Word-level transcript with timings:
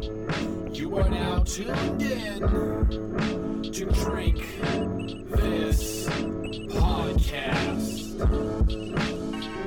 You 0.00 0.96
are 0.96 1.08
now 1.08 1.40
tuned 1.40 2.02
in 2.02 2.40
to 3.72 3.84
Drink 3.86 4.46
This 5.30 6.08
Podcast. 6.68 8.18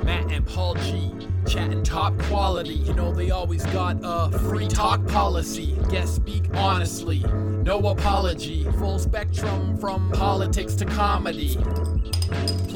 Matt 0.04 0.32
and 0.32 0.46
Paul 0.46 0.74
G. 0.76 1.10
Chatting 1.46 1.82
top 1.82 2.16
quality. 2.20 2.74
You 2.74 2.94
know 2.94 3.12
they 3.12 3.30
always 3.30 3.66
got 3.66 3.98
a 4.02 4.30
free 4.38 4.68
talk 4.68 5.06
policy. 5.06 5.76
Guest 5.90 6.14
speak 6.16 6.44
honestly, 6.54 7.18
no 7.18 7.88
apology. 7.88 8.64
Full 8.78 8.98
spectrum 8.98 9.76
from 9.76 10.10
politics 10.12 10.74
to 10.76 10.86
comedy. 10.86 11.58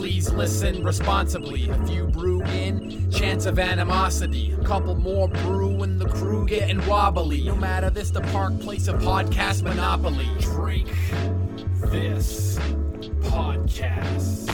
Please 0.07 0.30
listen 0.30 0.84
responsibly. 0.84 1.68
A 1.68 1.84
few 1.84 2.06
brew 2.06 2.41
in, 2.43 3.11
chance 3.11 3.45
of 3.45 3.59
animosity. 3.59 4.52
A 4.52 4.62
couple 4.62 4.95
more 4.95 5.27
brew 5.27 5.82
and 5.82 6.00
the 6.00 6.06
crew 6.09 6.46
getting 6.46 6.79
wobbly. 6.86 7.43
No 7.43 7.56
matter 7.56 7.91
this, 7.91 8.12
the 8.12 8.20
park 8.20 8.56
place 8.61 8.87
a 8.87 8.92
podcast 8.92 9.64
monopoly. 9.64 10.28
Drink 10.38 10.88
this 11.91 12.56
podcast. 13.19 14.48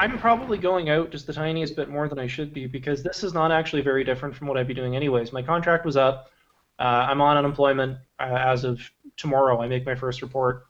I'm 0.00 0.18
probably 0.18 0.58
going 0.58 0.90
out 0.90 1.12
just 1.12 1.28
the 1.28 1.32
tiniest 1.32 1.76
bit 1.76 1.88
more 1.88 2.08
than 2.08 2.18
I 2.18 2.26
should 2.26 2.52
be 2.52 2.66
because 2.66 3.04
this 3.04 3.22
is 3.22 3.32
not 3.32 3.52
actually 3.52 3.82
very 3.82 4.02
different 4.02 4.34
from 4.34 4.48
what 4.48 4.58
I'd 4.58 4.66
be 4.66 4.74
doing 4.74 4.96
anyways. 4.96 5.32
My 5.32 5.42
contract 5.42 5.86
was 5.86 5.96
up. 5.96 6.32
Uh, 6.80 7.06
I'm 7.08 7.20
on 7.20 7.36
unemployment 7.36 7.98
uh, 8.18 8.24
as 8.24 8.64
of 8.64 8.80
tomorrow. 9.16 9.62
I 9.62 9.68
make 9.68 9.86
my 9.86 9.94
first 9.94 10.22
report. 10.22 10.66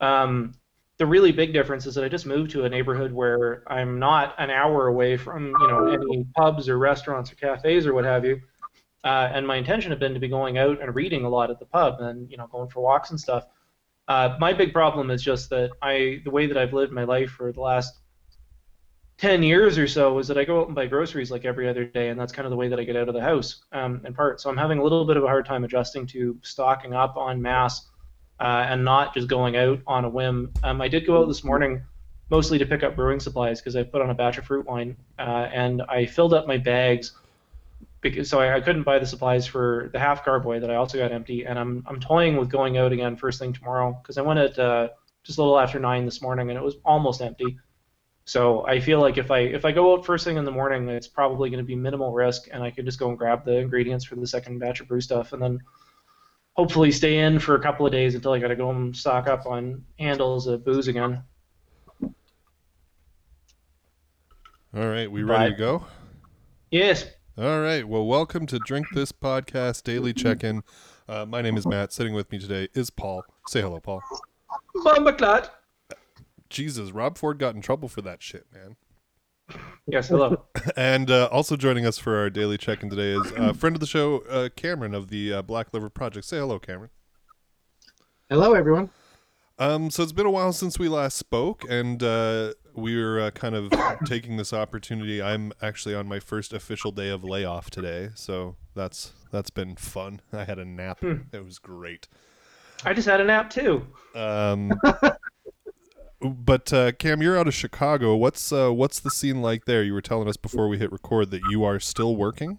Um, 0.00 0.54
the 1.00 1.06
really 1.06 1.32
big 1.32 1.54
difference 1.54 1.86
is 1.86 1.94
that 1.94 2.04
I 2.04 2.08
just 2.10 2.26
moved 2.26 2.50
to 2.50 2.66
a 2.66 2.68
neighborhood 2.68 3.10
where 3.10 3.62
I'm 3.66 3.98
not 3.98 4.34
an 4.36 4.50
hour 4.50 4.86
away 4.86 5.16
from 5.16 5.46
you 5.46 5.66
know 5.66 5.86
any 5.86 6.26
pubs 6.36 6.68
or 6.68 6.78
restaurants 6.78 7.32
or 7.32 7.36
cafes 7.36 7.86
or 7.86 7.94
what 7.94 8.04
have 8.04 8.22
you. 8.22 8.38
Uh, 9.02 9.30
and 9.32 9.46
my 9.46 9.56
intention 9.56 9.90
had 9.90 9.98
been 9.98 10.12
to 10.12 10.20
be 10.20 10.28
going 10.28 10.58
out 10.58 10.78
and 10.82 10.94
reading 10.94 11.24
a 11.24 11.28
lot 11.28 11.50
at 11.50 11.58
the 11.58 11.64
pub 11.64 12.00
and 12.00 12.30
you 12.30 12.36
know 12.36 12.46
going 12.48 12.68
for 12.68 12.82
walks 12.82 13.08
and 13.08 13.18
stuff. 13.18 13.46
Uh, 14.08 14.36
my 14.38 14.52
big 14.52 14.74
problem 14.74 15.10
is 15.10 15.22
just 15.22 15.48
that 15.48 15.70
I 15.80 16.20
the 16.24 16.30
way 16.30 16.46
that 16.46 16.58
I've 16.58 16.74
lived 16.74 16.92
my 16.92 17.04
life 17.04 17.30
for 17.30 17.50
the 17.50 17.62
last 17.62 17.98
10 19.16 19.42
years 19.42 19.78
or 19.78 19.88
so 19.88 20.18
is 20.18 20.28
that 20.28 20.36
I 20.36 20.44
go 20.44 20.60
out 20.60 20.66
and 20.66 20.76
buy 20.76 20.84
groceries 20.84 21.30
like 21.30 21.46
every 21.46 21.66
other 21.66 21.86
day, 21.86 22.10
and 22.10 22.20
that's 22.20 22.32
kind 22.32 22.44
of 22.44 22.50
the 22.50 22.56
way 22.56 22.68
that 22.68 22.78
I 22.78 22.84
get 22.84 22.96
out 22.96 23.08
of 23.08 23.14
the 23.14 23.22
house 23.22 23.64
um, 23.72 24.02
in 24.04 24.12
part. 24.12 24.42
So 24.42 24.50
I'm 24.50 24.56
having 24.58 24.78
a 24.78 24.82
little 24.82 25.06
bit 25.06 25.16
of 25.16 25.24
a 25.24 25.28
hard 25.28 25.46
time 25.46 25.64
adjusting 25.64 26.06
to 26.08 26.38
stocking 26.42 26.92
up 26.92 27.16
on 27.16 27.40
mass 27.40 27.89
uh, 28.40 28.66
and 28.68 28.84
not 28.84 29.14
just 29.14 29.28
going 29.28 29.56
out 29.56 29.80
on 29.86 30.04
a 30.04 30.08
whim. 30.08 30.52
Um, 30.64 30.80
I 30.80 30.88
did 30.88 31.06
go 31.06 31.22
out 31.22 31.28
this 31.28 31.44
morning 31.44 31.82
mostly 32.30 32.58
to 32.58 32.66
pick 32.66 32.82
up 32.82 32.96
brewing 32.96 33.20
supplies 33.20 33.60
because 33.60 33.76
I 33.76 33.82
put 33.82 34.00
on 34.00 34.10
a 34.10 34.14
batch 34.14 34.38
of 34.38 34.44
fruit 34.44 34.66
wine, 34.66 34.96
uh, 35.18 35.48
and 35.52 35.82
I 35.82 36.06
filled 36.06 36.32
up 36.32 36.46
my 36.46 36.56
bags 36.56 37.12
because 38.00 38.30
so 38.30 38.40
I, 38.40 38.56
I 38.56 38.60
couldn't 38.60 38.84
buy 38.84 38.98
the 38.98 39.06
supplies 39.06 39.46
for 39.46 39.90
the 39.92 39.98
half 39.98 40.24
carboy 40.24 40.60
that 40.60 40.70
I 40.70 40.76
also 40.76 40.98
got 40.98 41.12
empty, 41.12 41.44
and 41.44 41.58
I'm 41.58 41.84
I'm 41.86 42.00
toying 42.00 42.36
with 42.36 42.48
going 42.48 42.78
out 42.78 42.92
again 42.92 43.16
first 43.16 43.38
thing 43.38 43.52
tomorrow 43.52 43.98
because 44.00 44.16
I 44.16 44.22
went 44.22 44.38
at 44.38 44.58
uh, 44.58 44.88
just 45.22 45.38
a 45.38 45.42
little 45.42 45.58
after 45.58 45.78
nine 45.78 46.04
this 46.04 46.22
morning 46.22 46.48
and 46.50 46.58
it 46.58 46.62
was 46.62 46.76
almost 46.84 47.20
empty. 47.20 47.58
So 48.24 48.64
I 48.66 48.80
feel 48.80 49.00
like 49.00 49.18
if 49.18 49.30
I 49.30 49.40
if 49.40 49.64
I 49.64 49.72
go 49.72 49.92
out 49.92 50.06
first 50.06 50.24
thing 50.24 50.36
in 50.36 50.44
the 50.44 50.50
morning, 50.52 50.88
it's 50.88 51.08
probably 51.08 51.50
going 51.50 51.58
to 51.58 51.66
be 51.66 51.74
minimal 51.74 52.12
risk, 52.12 52.48
and 52.52 52.62
I 52.62 52.70
could 52.70 52.84
just 52.84 52.98
go 52.98 53.08
and 53.08 53.18
grab 53.18 53.44
the 53.44 53.58
ingredients 53.58 54.04
for 54.04 54.14
the 54.14 54.26
second 54.26 54.60
batch 54.60 54.80
of 54.80 54.88
brew 54.88 55.00
stuff, 55.00 55.32
and 55.32 55.42
then 55.42 55.58
hopefully 56.56 56.90
stay 56.90 57.18
in 57.18 57.38
for 57.38 57.54
a 57.54 57.62
couple 57.62 57.86
of 57.86 57.92
days 57.92 58.14
until 58.14 58.32
I 58.32 58.38
got 58.38 58.48
to 58.48 58.56
go 58.56 58.70
and 58.70 58.96
stock 58.96 59.28
up 59.28 59.46
on 59.46 59.84
handles 59.98 60.46
of 60.46 60.64
booze 60.64 60.88
again. 60.88 61.22
All 64.72 64.86
right, 64.86 65.10
we 65.10 65.22
ready 65.22 65.52
to 65.52 65.58
go? 65.58 65.84
Yes. 66.70 67.06
All 67.36 67.60
right. 67.60 67.86
Well, 67.86 68.06
welcome 68.06 68.46
to 68.46 68.58
Drink 68.60 68.86
This 68.94 69.10
Podcast 69.10 69.82
Daily 69.82 70.12
Check-in. 70.12 70.62
Uh, 71.08 71.24
my 71.26 71.42
name 71.42 71.56
is 71.56 71.66
Matt. 71.66 71.92
Sitting 71.92 72.14
with 72.14 72.30
me 72.30 72.38
today 72.38 72.68
is 72.74 72.90
Paul. 72.90 73.24
Say 73.48 73.62
hello, 73.62 73.80
Paul. 73.80 74.02
Bomba 74.84 75.14
clot. 75.14 75.50
Jesus, 76.48 76.90
Rob 76.92 77.18
Ford 77.18 77.38
got 77.38 77.54
in 77.54 77.62
trouble 77.62 77.88
for 77.88 78.02
that 78.02 78.22
shit, 78.22 78.46
man. 78.52 78.76
Yes. 79.86 80.08
Hello. 80.08 80.44
And 80.76 81.10
uh, 81.10 81.28
also 81.32 81.56
joining 81.56 81.86
us 81.86 81.98
for 81.98 82.16
our 82.16 82.30
daily 82.30 82.58
check-in 82.58 82.90
today 82.90 83.12
is 83.12 83.32
a 83.36 83.54
friend 83.54 83.74
of 83.74 83.80
the 83.80 83.86
show, 83.86 84.18
uh, 84.28 84.48
Cameron 84.54 84.94
of 84.94 85.08
the 85.08 85.32
uh, 85.32 85.42
Black 85.42 85.72
Liver 85.72 85.88
Project. 85.88 86.26
Say 86.26 86.38
hello, 86.38 86.58
Cameron. 86.58 86.90
Hello, 88.28 88.54
everyone. 88.54 88.90
Um, 89.58 89.90
so 89.90 90.02
it's 90.02 90.12
been 90.12 90.26
a 90.26 90.30
while 90.30 90.52
since 90.52 90.78
we 90.78 90.88
last 90.88 91.18
spoke, 91.18 91.64
and 91.68 92.02
uh, 92.02 92.54
we 92.74 93.00
are 93.00 93.20
uh, 93.20 93.30
kind 93.30 93.54
of 93.54 93.70
taking 94.06 94.36
this 94.36 94.52
opportunity. 94.52 95.20
I'm 95.22 95.52
actually 95.60 95.94
on 95.94 96.06
my 96.06 96.18
first 96.18 96.52
official 96.52 96.92
day 96.92 97.10
of 97.10 97.24
layoff 97.24 97.68
today, 97.68 98.10
so 98.14 98.56
that's 98.74 99.12
that's 99.30 99.50
been 99.50 99.76
fun. 99.76 100.20
I 100.32 100.44
had 100.44 100.58
a 100.58 100.64
nap; 100.64 101.02
it 101.02 101.44
was 101.44 101.58
great. 101.58 102.08
I 102.84 102.94
just 102.94 103.06
had 103.06 103.20
a 103.20 103.24
nap 103.24 103.50
too. 103.50 103.86
Um, 104.14 104.72
but 106.22 106.72
uh, 106.72 106.92
Cam, 106.92 107.22
you're 107.22 107.38
out 107.38 107.48
of 107.48 107.54
Chicago. 107.54 108.14
What's 108.16 108.52
uh, 108.52 108.70
what's 108.72 109.00
the 109.00 109.10
scene 109.10 109.40
like 109.42 109.64
there? 109.64 109.82
You 109.82 109.94
were 109.94 110.02
telling 110.02 110.28
us 110.28 110.36
before 110.36 110.68
we 110.68 110.78
hit 110.78 110.92
record 110.92 111.30
that 111.30 111.42
you 111.50 111.64
are 111.64 111.80
still 111.80 112.16
working. 112.16 112.58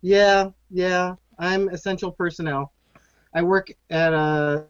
Yeah, 0.00 0.50
yeah. 0.70 1.14
I'm 1.38 1.68
essential 1.68 2.12
personnel. 2.12 2.72
I 3.34 3.42
work 3.42 3.68
at 3.90 4.12
a 4.12 4.66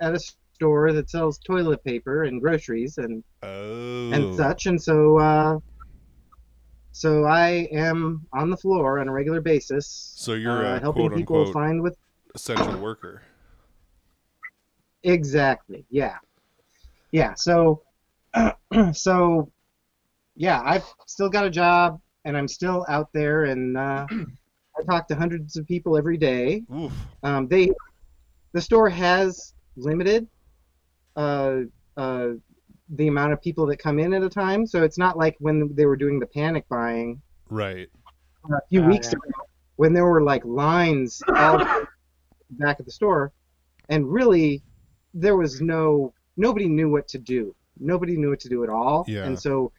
at 0.00 0.14
a 0.14 0.18
store 0.18 0.92
that 0.92 1.10
sells 1.10 1.38
toilet 1.38 1.82
paper 1.84 2.24
and 2.24 2.40
groceries 2.40 2.98
and 2.98 3.24
Oh, 3.42 4.12
and 4.12 4.34
such, 4.36 4.66
and 4.66 4.80
so 4.80 5.18
uh, 5.18 5.58
so 6.92 7.24
I 7.24 7.68
am 7.72 8.26
on 8.32 8.50
the 8.50 8.56
floor 8.56 9.00
on 9.00 9.08
a 9.08 9.12
regular 9.12 9.40
basis. 9.40 10.12
So 10.16 10.34
you're 10.34 10.64
uh, 10.64 10.80
helping 10.80 11.08
quote 11.08 11.18
people 11.18 11.40
unquote 11.40 11.52
find 11.52 11.82
with 11.82 11.96
essential 12.34 12.78
worker. 12.78 13.22
exactly. 15.02 15.84
Yeah, 15.90 16.18
yeah. 17.12 17.34
So 17.34 17.82
so 18.92 19.50
yeah, 20.34 20.60
I've 20.64 20.84
still 21.06 21.28
got 21.28 21.44
a 21.46 21.50
job 21.50 22.00
and 22.24 22.36
I'm 22.36 22.48
still 22.48 22.84
out 22.88 23.08
there 23.12 23.44
and 23.44 23.76
uh, 23.76 24.06
I 24.78 24.82
talk 24.90 25.06
to 25.08 25.14
hundreds 25.14 25.56
of 25.56 25.66
people 25.66 25.96
every 25.98 26.16
day. 26.16 26.62
Um, 27.22 27.46
they, 27.48 27.70
the 28.54 28.60
store 28.60 28.88
has 28.88 29.52
limited 29.76 30.26
uh, 31.16 31.60
uh, 31.96 32.28
the 32.94 33.08
amount 33.08 33.34
of 33.34 33.42
people 33.42 33.66
that 33.66 33.76
come 33.78 33.98
in 33.98 34.14
at 34.14 34.22
a 34.22 34.28
time, 34.30 34.66
so 34.66 34.82
it's 34.82 34.96
not 34.98 35.16
like 35.18 35.36
when 35.40 35.70
they 35.74 35.84
were 35.86 35.96
doing 35.96 36.18
the 36.18 36.26
panic 36.26 36.66
buying 36.68 37.20
Right. 37.50 37.88
a 38.50 38.56
few 38.70 38.82
Ah, 38.82 38.86
weeks 38.88 39.08
yeah. 39.08 39.18
ago, 39.18 39.46
when 39.76 39.92
there 39.92 40.06
were 40.06 40.22
like 40.22 40.42
lines 40.44 41.22
all 41.36 41.58
back 42.50 42.80
at 42.80 42.86
the 42.86 42.92
store, 42.92 43.30
and 43.90 44.10
really 44.10 44.62
there 45.14 45.36
was 45.36 45.60
no 45.60 46.14
nobody 46.36 46.68
knew 46.68 46.90
what 46.90 47.08
to 47.08 47.18
do. 47.18 47.54
Nobody 47.78 48.16
knew 48.16 48.30
what 48.30 48.40
to 48.40 48.48
do 48.48 48.62
at 48.64 48.70
all, 48.70 49.04
Yeah. 49.08 49.24
and 49.24 49.38
so 49.38 49.72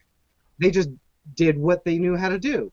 they 0.59 0.71
just 0.71 0.89
did 1.35 1.57
what 1.57 1.83
they 1.85 1.97
knew 1.97 2.15
how 2.15 2.29
to 2.29 2.39
do. 2.39 2.71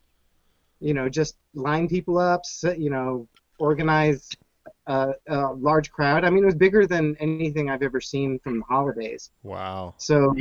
You 0.80 0.94
know, 0.94 1.08
just 1.08 1.36
line 1.54 1.88
people 1.88 2.18
up, 2.18 2.42
you 2.76 2.90
know, 2.90 3.28
organize 3.58 4.28
uh, 4.86 5.12
a 5.28 5.52
large 5.52 5.90
crowd. 5.92 6.24
I 6.24 6.30
mean, 6.30 6.42
it 6.42 6.46
was 6.46 6.54
bigger 6.54 6.86
than 6.86 7.16
anything 7.20 7.68
I've 7.70 7.82
ever 7.82 8.00
seen 8.00 8.38
from 8.38 8.58
the 8.60 8.64
holidays. 8.64 9.30
Wow. 9.42 9.94
So, 9.98 10.34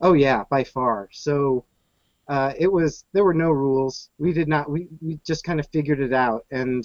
oh 0.00 0.12
yeah, 0.14 0.44
by 0.50 0.64
far. 0.64 1.08
So, 1.12 1.64
uh, 2.28 2.52
it 2.58 2.70
was 2.70 3.04
there 3.12 3.24
were 3.24 3.34
no 3.34 3.50
rules. 3.50 4.10
We 4.18 4.32
did 4.32 4.48
not. 4.48 4.70
We 4.70 4.88
we 5.00 5.18
just 5.24 5.44
kind 5.44 5.58
of 5.60 5.66
figured 5.68 6.00
it 6.00 6.12
out, 6.12 6.44
and 6.50 6.84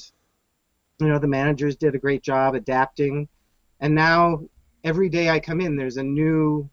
you 0.99 1.07
know 1.07 1.19
the 1.19 1.27
managers 1.27 1.75
did 1.75 1.95
a 1.95 1.99
great 1.99 2.23
job 2.23 2.55
adapting. 2.55 3.27
And 3.79 3.93
now 3.93 4.41
every 4.85 5.09
day 5.09 5.29
I 5.29 5.39
come 5.39 5.59
in, 5.59 5.75
there's 5.75 5.97
a 5.97 6.03
new 6.03 6.69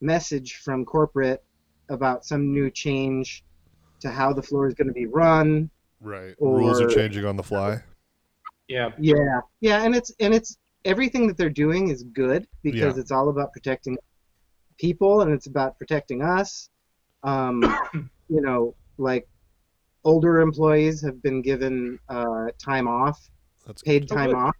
message 0.00 0.60
from 0.64 0.84
corporate 0.86 1.44
about 1.90 2.24
some 2.24 2.52
new 2.52 2.70
change 2.70 3.44
to 4.00 4.08
how 4.10 4.32
the 4.32 4.42
floor 4.42 4.66
is 4.66 4.74
going 4.74 4.86
to 4.88 4.94
be 4.94 5.06
run. 5.06 5.68
Right. 6.00 6.34
Rules 6.40 6.80
are 6.80 6.88
changing 6.88 7.26
on 7.26 7.36
the 7.36 7.42
fly. 7.42 7.82
Yeah. 8.68 8.90
Yeah, 8.98 9.40
yeah, 9.60 9.82
and 9.84 9.94
it's 9.94 10.10
and 10.20 10.32
it's 10.32 10.56
everything 10.86 11.26
that 11.26 11.36
they're 11.36 11.50
doing 11.50 11.88
is 11.88 12.02
good 12.02 12.46
because 12.62 12.96
Yeah. 12.96 13.00
it's 13.00 13.10
all 13.10 13.28
about 13.28 13.52
protecting 13.52 13.98
people 14.78 15.20
and 15.20 15.32
it's 15.32 15.46
about 15.46 15.76
protecting 15.78 16.22
us. 16.22 16.70
Um, 17.24 17.60
you 18.28 18.40
know, 18.40 18.74
like 18.96 19.28
older 20.04 20.40
employees 20.40 21.02
have 21.02 21.22
been 21.22 21.42
given 21.42 21.98
uh, 22.08 22.46
time 22.62 22.86
off, 22.88 23.18
That's 23.66 23.82
paid 23.82 24.10
Oh, 24.10 24.14
time 24.14 24.30
good. 24.30 24.36
off. 24.36 24.56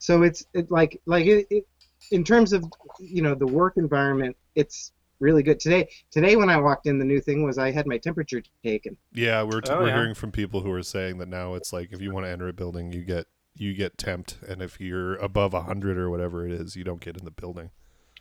So 0.00 0.22
it's 0.22 0.44
it, 0.54 0.70
like 0.70 1.00
like 1.06 1.26
it, 1.26 1.46
it, 1.50 1.64
in 2.10 2.24
terms 2.24 2.52
of 2.52 2.64
you 2.98 3.22
know 3.22 3.34
the 3.34 3.46
work 3.46 3.74
environment, 3.76 4.36
it's 4.56 4.92
really 5.20 5.42
good 5.42 5.60
today. 5.60 5.88
Today 6.10 6.34
when 6.36 6.48
I 6.48 6.56
walked 6.56 6.86
in, 6.86 6.98
the 6.98 7.04
new 7.04 7.20
thing 7.20 7.44
was 7.44 7.58
I 7.58 7.70
had 7.70 7.86
my 7.86 7.98
temperature 7.98 8.42
taken. 8.64 8.96
Yeah, 9.12 9.42
we're 9.42 9.60
t- 9.60 9.70
Oh, 9.70 9.80
we're 9.80 9.88
yeah. 9.88 9.94
hearing 9.96 10.14
from 10.14 10.32
people 10.32 10.62
who 10.62 10.72
are 10.72 10.82
saying 10.82 11.18
that 11.18 11.28
now 11.28 11.54
it's 11.54 11.72
like 11.72 11.92
if 11.92 12.00
you 12.00 12.12
want 12.12 12.24
to 12.26 12.30
enter 12.30 12.48
a 12.48 12.52
building, 12.54 12.92
you 12.92 13.02
get 13.04 13.26
you 13.54 13.74
get 13.74 13.98
temped, 13.98 14.42
and 14.48 14.62
if 14.62 14.80
you're 14.80 15.16
above 15.16 15.52
hundred 15.52 15.98
or 15.98 16.08
whatever 16.08 16.46
it 16.46 16.52
is, 16.52 16.76
you 16.76 16.84
don't 16.84 17.00
get 17.00 17.18
in 17.18 17.24
the 17.26 17.30
building. 17.30 17.70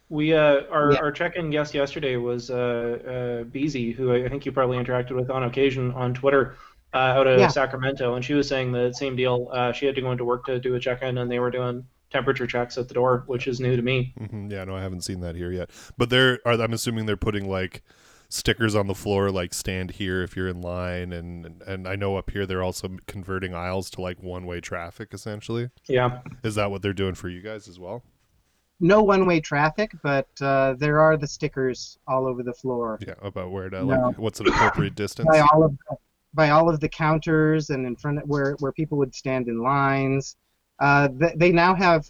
We 0.09 0.33
uh, 0.33 0.63
our 0.69 0.91
Yeah. 0.91 0.99
our 0.99 1.11
check-in 1.13 1.49
guest 1.49 1.73
yesterday 1.73 2.17
was 2.17 2.49
uh, 2.49 3.41
uh, 3.41 3.43
Beezy, 3.45 3.91
who 3.93 4.11
I 4.11 4.25
I 4.25 4.27
think 4.29 4.45
you 4.45 4.51
probably 4.51 4.77
interacted 4.77 5.11
with 5.11 5.29
on 5.29 5.43
occasion 5.43 5.91
on 5.93 6.13
Twitter. 6.13 6.57
Uh, 6.94 6.97
out 6.97 7.27
of 7.27 7.39
Yeah. 7.39 7.47
Sacramento, 7.47 8.15
and 8.15 8.24
she 8.25 8.33
was 8.33 8.47
saying 8.47 8.71
the 8.71 8.91
same 8.94 9.15
deal. 9.15 9.50
Uh, 9.51 9.71
she 9.71 9.86
had 9.86 9.95
to 9.95 10.01
go 10.01 10.12
into 10.12 10.25
work 10.25 10.45
to 10.45 10.59
do 10.59 10.75
a 10.75 10.80
check-in, 10.80 11.18
and 11.18 11.30
they 11.31 11.39
were 11.39 11.51
doing 11.51 11.86
temperature 12.09 12.47
checks 12.47 12.77
at 12.77 12.88
the 12.88 12.94
door, 12.94 13.24
which 13.27 13.47
is 13.47 13.59
new 13.59 13.75
to 13.75 13.81
me. 13.81 14.13
hmm 14.18 14.50
Yeah, 14.50 14.63
no, 14.65 14.75
I 14.75 14.81
haven't 14.81 15.01
seen 15.01 15.19
that 15.21 15.36
here 15.36 15.51
yet. 15.51 15.69
But 15.97 16.09
they're, 16.09 16.39
are, 16.45 16.53
I'm 16.59 16.74
assuming 16.74 17.06
they're 17.06 17.18
putting 17.18 17.47
like 17.50 17.83
stickers 18.30 18.75
on 18.75 18.88
the 18.88 18.95
floor, 18.95 19.30
like 19.31 19.53
stand 19.53 19.91
here 19.91 20.21
if 20.24 20.36
you're 20.36 20.47
in 20.47 20.62
line, 20.62 21.13
and 21.13 21.62
and 21.68 21.88
I 21.88 21.95
know 21.95 22.15
up 22.18 22.30
here 22.31 22.45
they're 22.45 22.63
also 22.63 22.97
converting 23.07 23.53
aisles 23.53 23.89
to 23.91 24.01
like 24.01 24.21
one 24.24 24.45
way 24.45 24.59
traffic. 24.62 25.09
Essentially, 25.13 25.69
Yeah. 25.88 26.21
is 26.44 26.56
that 26.56 26.71
what 26.71 26.81
they're 26.81 26.94
doing 26.94 27.13
for 27.15 27.30
you 27.30 27.41
guys 27.41 27.68
as 27.68 27.80
well? 27.80 28.03
No 28.81 29.03
one-way 29.03 29.41
traffic, 29.41 29.91
but 30.03 30.30
uh, 30.41 30.74
there 30.77 31.01
are 31.01 31.18
the 31.18 31.27
stickers 31.27 31.97
all 32.07 32.25
over 32.25 32.44
the 32.44 32.53
floor 32.53 32.97
Yeah, 33.06 33.15
about 33.21 33.51
where 33.51 33.69
to 33.69 33.83
No. 33.86 34.07
like 34.07 34.18
what's 34.18 34.39
an 34.39 34.47
appropriate 34.47 34.95
distance. 34.95 35.27
by 35.30 35.39
all 35.41 35.63
of 35.65 35.71
the, 35.89 35.97
by 36.33 36.49
all 36.49 36.69
of 36.69 36.79
the 36.79 36.89
counters 36.89 37.69
and 37.69 37.85
in 37.85 37.95
front 37.95 38.17
of 38.19 38.23
where 38.27 38.55
where 38.59 38.71
people 38.71 38.97
would 38.97 39.13
stand 39.15 39.47
in 39.47 39.61
lines. 39.61 40.35
Uh, 40.79 41.07
th- 41.07 41.33
they 41.35 41.51
now 41.51 41.73
have 41.75 42.09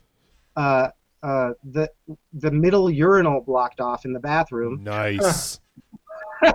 uh, 0.56 0.90
uh, 1.24 1.52
the 1.72 1.90
the 2.34 2.52
middle 2.52 2.90
urinal 2.90 3.42
blocked 3.42 3.80
off 3.80 4.06
in 4.06 4.14
the 4.14 4.20
bathroom. 4.20 4.84
Nice, 4.84 5.60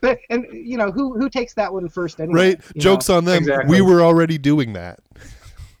But 0.00 0.18
and 0.30 0.46
you 0.52 0.76
know 0.76 0.90
who 0.90 1.16
who 1.18 1.30
takes 1.30 1.54
that 1.54 1.72
one 1.72 1.88
first 1.88 2.20
anyway? 2.20 2.50
right? 2.50 2.60
you 2.74 2.80
Jokes 2.80 3.08
on 3.08 3.24
them. 3.24 3.38
Exactly. 3.38 3.70
We 3.70 3.80
were 3.80 4.02
already 4.02 4.38
doing 4.38 4.72
that. 4.74 5.00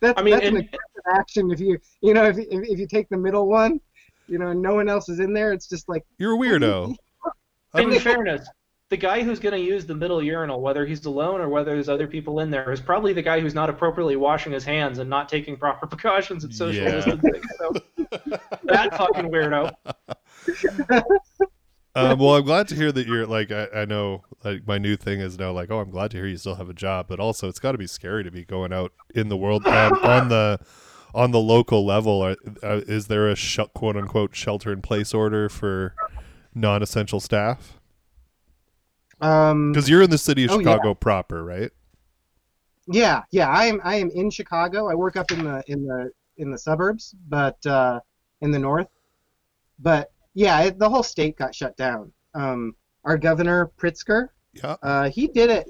That's, 0.00 0.18
I 0.18 0.22
mean, 0.22 0.34
that's 0.34 0.46
an 0.46 0.56
and- 0.56 0.64
aggressive 0.64 1.04
action 1.14 1.50
if 1.50 1.60
you 1.60 1.78
you 2.00 2.12
know 2.14 2.24
if, 2.24 2.38
if 2.38 2.48
if 2.50 2.78
you 2.78 2.86
take 2.86 3.08
the 3.08 3.16
middle 3.16 3.46
one, 3.46 3.80
you 4.28 4.38
know, 4.38 4.48
and 4.48 4.60
no 4.60 4.74
one 4.74 4.88
else 4.88 5.08
is 5.08 5.20
in 5.20 5.32
there. 5.32 5.52
It's 5.52 5.66
just 5.68 5.88
like 5.88 6.04
You're 6.18 6.34
a 6.34 6.38
weirdo. 6.38 6.96
In 7.78 7.98
fairness, 8.00 8.48
the 8.88 8.96
guy 8.96 9.22
who's 9.22 9.38
going 9.38 9.54
to 9.54 9.60
use 9.60 9.86
the 9.86 9.94
middle 9.94 10.20
urinal, 10.22 10.60
whether 10.60 10.84
he's 10.84 11.04
alone 11.04 11.40
or 11.40 11.48
whether 11.48 11.72
there's 11.72 11.88
other 11.88 12.08
people 12.08 12.40
in 12.40 12.50
there, 12.50 12.72
is 12.72 12.80
probably 12.80 13.12
the 13.12 13.22
guy 13.22 13.38
who's 13.38 13.54
not 13.54 13.70
appropriately 13.70 14.16
washing 14.16 14.52
his 14.52 14.64
hands 14.64 14.98
and 14.98 15.08
not 15.08 15.28
taking 15.28 15.56
proper 15.56 15.86
precautions 15.88 16.42
and 16.44 16.52
social 16.54 16.84
Yeah. 16.84 16.90
distancing. 16.96 17.42
So, 17.58 17.72
that 18.64 18.96
fucking 18.96 19.30
weirdo. 19.30 19.72
um, 21.94 22.18
well, 22.18 22.34
I'm 22.34 22.44
glad 22.44 22.66
to 22.68 22.74
hear 22.74 22.90
that 22.90 23.06
you're 23.06 23.26
like 23.26 23.52
I, 23.52 23.68
I 23.74 23.84
know 23.84 24.24
like 24.42 24.66
my 24.66 24.78
new 24.78 24.96
thing 24.96 25.20
is 25.20 25.38
now 25.38 25.52
like 25.52 25.70
oh 25.70 25.78
I'm 25.78 25.90
glad 25.90 26.10
to 26.12 26.16
hear 26.16 26.26
you 26.26 26.36
still 26.36 26.56
have 26.56 26.68
a 26.68 26.74
job, 26.74 27.06
but 27.08 27.20
also 27.20 27.48
it's 27.48 27.60
got 27.60 27.72
to 27.72 27.78
be 27.78 27.86
scary 27.86 28.24
to 28.24 28.30
be 28.30 28.44
going 28.44 28.72
out 28.72 28.92
in 29.14 29.28
the 29.28 29.36
world 29.36 29.64
um, 29.66 29.92
on 30.02 30.28
the 30.28 30.58
on 31.14 31.30
the 31.30 31.40
local 31.40 31.84
level. 31.86 32.22
Are, 32.22 32.36
uh, 32.62 32.80
is 32.86 33.06
there 33.06 33.28
a 33.28 33.36
sh- 33.36 33.60
quote 33.74 33.96
unquote 33.96 34.34
shelter 34.34 34.72
in 34.72 34.82
place 34.82 35.14
order 35.14 35.48
for 35.48 35.94
non-essential 36.60 37.20
staff? 37.20 37.78
um, 39.20 39.72
Because 39.72 39.88
you're 39.88 40.02
in 40.02 40.10
the 40.10 40.18
city 40.18 40.44
of 40.44 40.50
Oh, 40.52 40.58
yeah. 40.58 40.72
Chicago 40.72 40.94
proper, 40.94 41.44
right? 41.44 41.70
Yeah, 42.86 43.22
yeah. 43.30 43.48
I 43.48 43.66
am 43.66 43.80
I 43.84 43.96
am 43.96 44.10
in 44.10 44.30
Chicago. 44.30 44.88
I 44.88 44.94
work 44.94 45.16
up 45.16 45.30
in 45.30 45.44
the 45.44 45.62
in 45.68 45.86
the 45.86 46.10
in 46.38 46.50
the 46.50 46.58
suburbs, 46.58 47.14
but 47.28 47.64
uh, 47.66 48.00
in 48.40 48.50
the 48.50 48.58
north. 48.58 48.88
But 49.78 50.10
yeah, 50.34 50.60
it, 50.62 50.78
the 50.78 50.88
whole 50.88 51.02
state 51.02 51.36
got 51.36 51.54
shut 51.54 51.76
down. 51.76 52.12
Um, 52.34 52.74
our 53.04 53.16
governor 53.16 53.70
Pritzker, 53.78 54.28
Yeah. 54.54 54.76
uh, 54.82 55.08
he 55.10 55.28
did 55.28 55.50
it. 55.50 55.68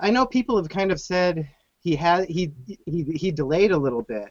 I 0.00 0.10
know 0.10 0.26
people 0.26 0.56
have 0.56 0.68
kind 0.68 0.90
of 0.90 1.00
said 1.00 1.48
he 1.80 1.94
had 1.94 2.28
he 2.28 2.50
he 2.86 3.04
he 3.14 3.30
delayed 3.30 3.70
a 3.70 3.78
little 3.78 4.02
bit. 4.02 4.30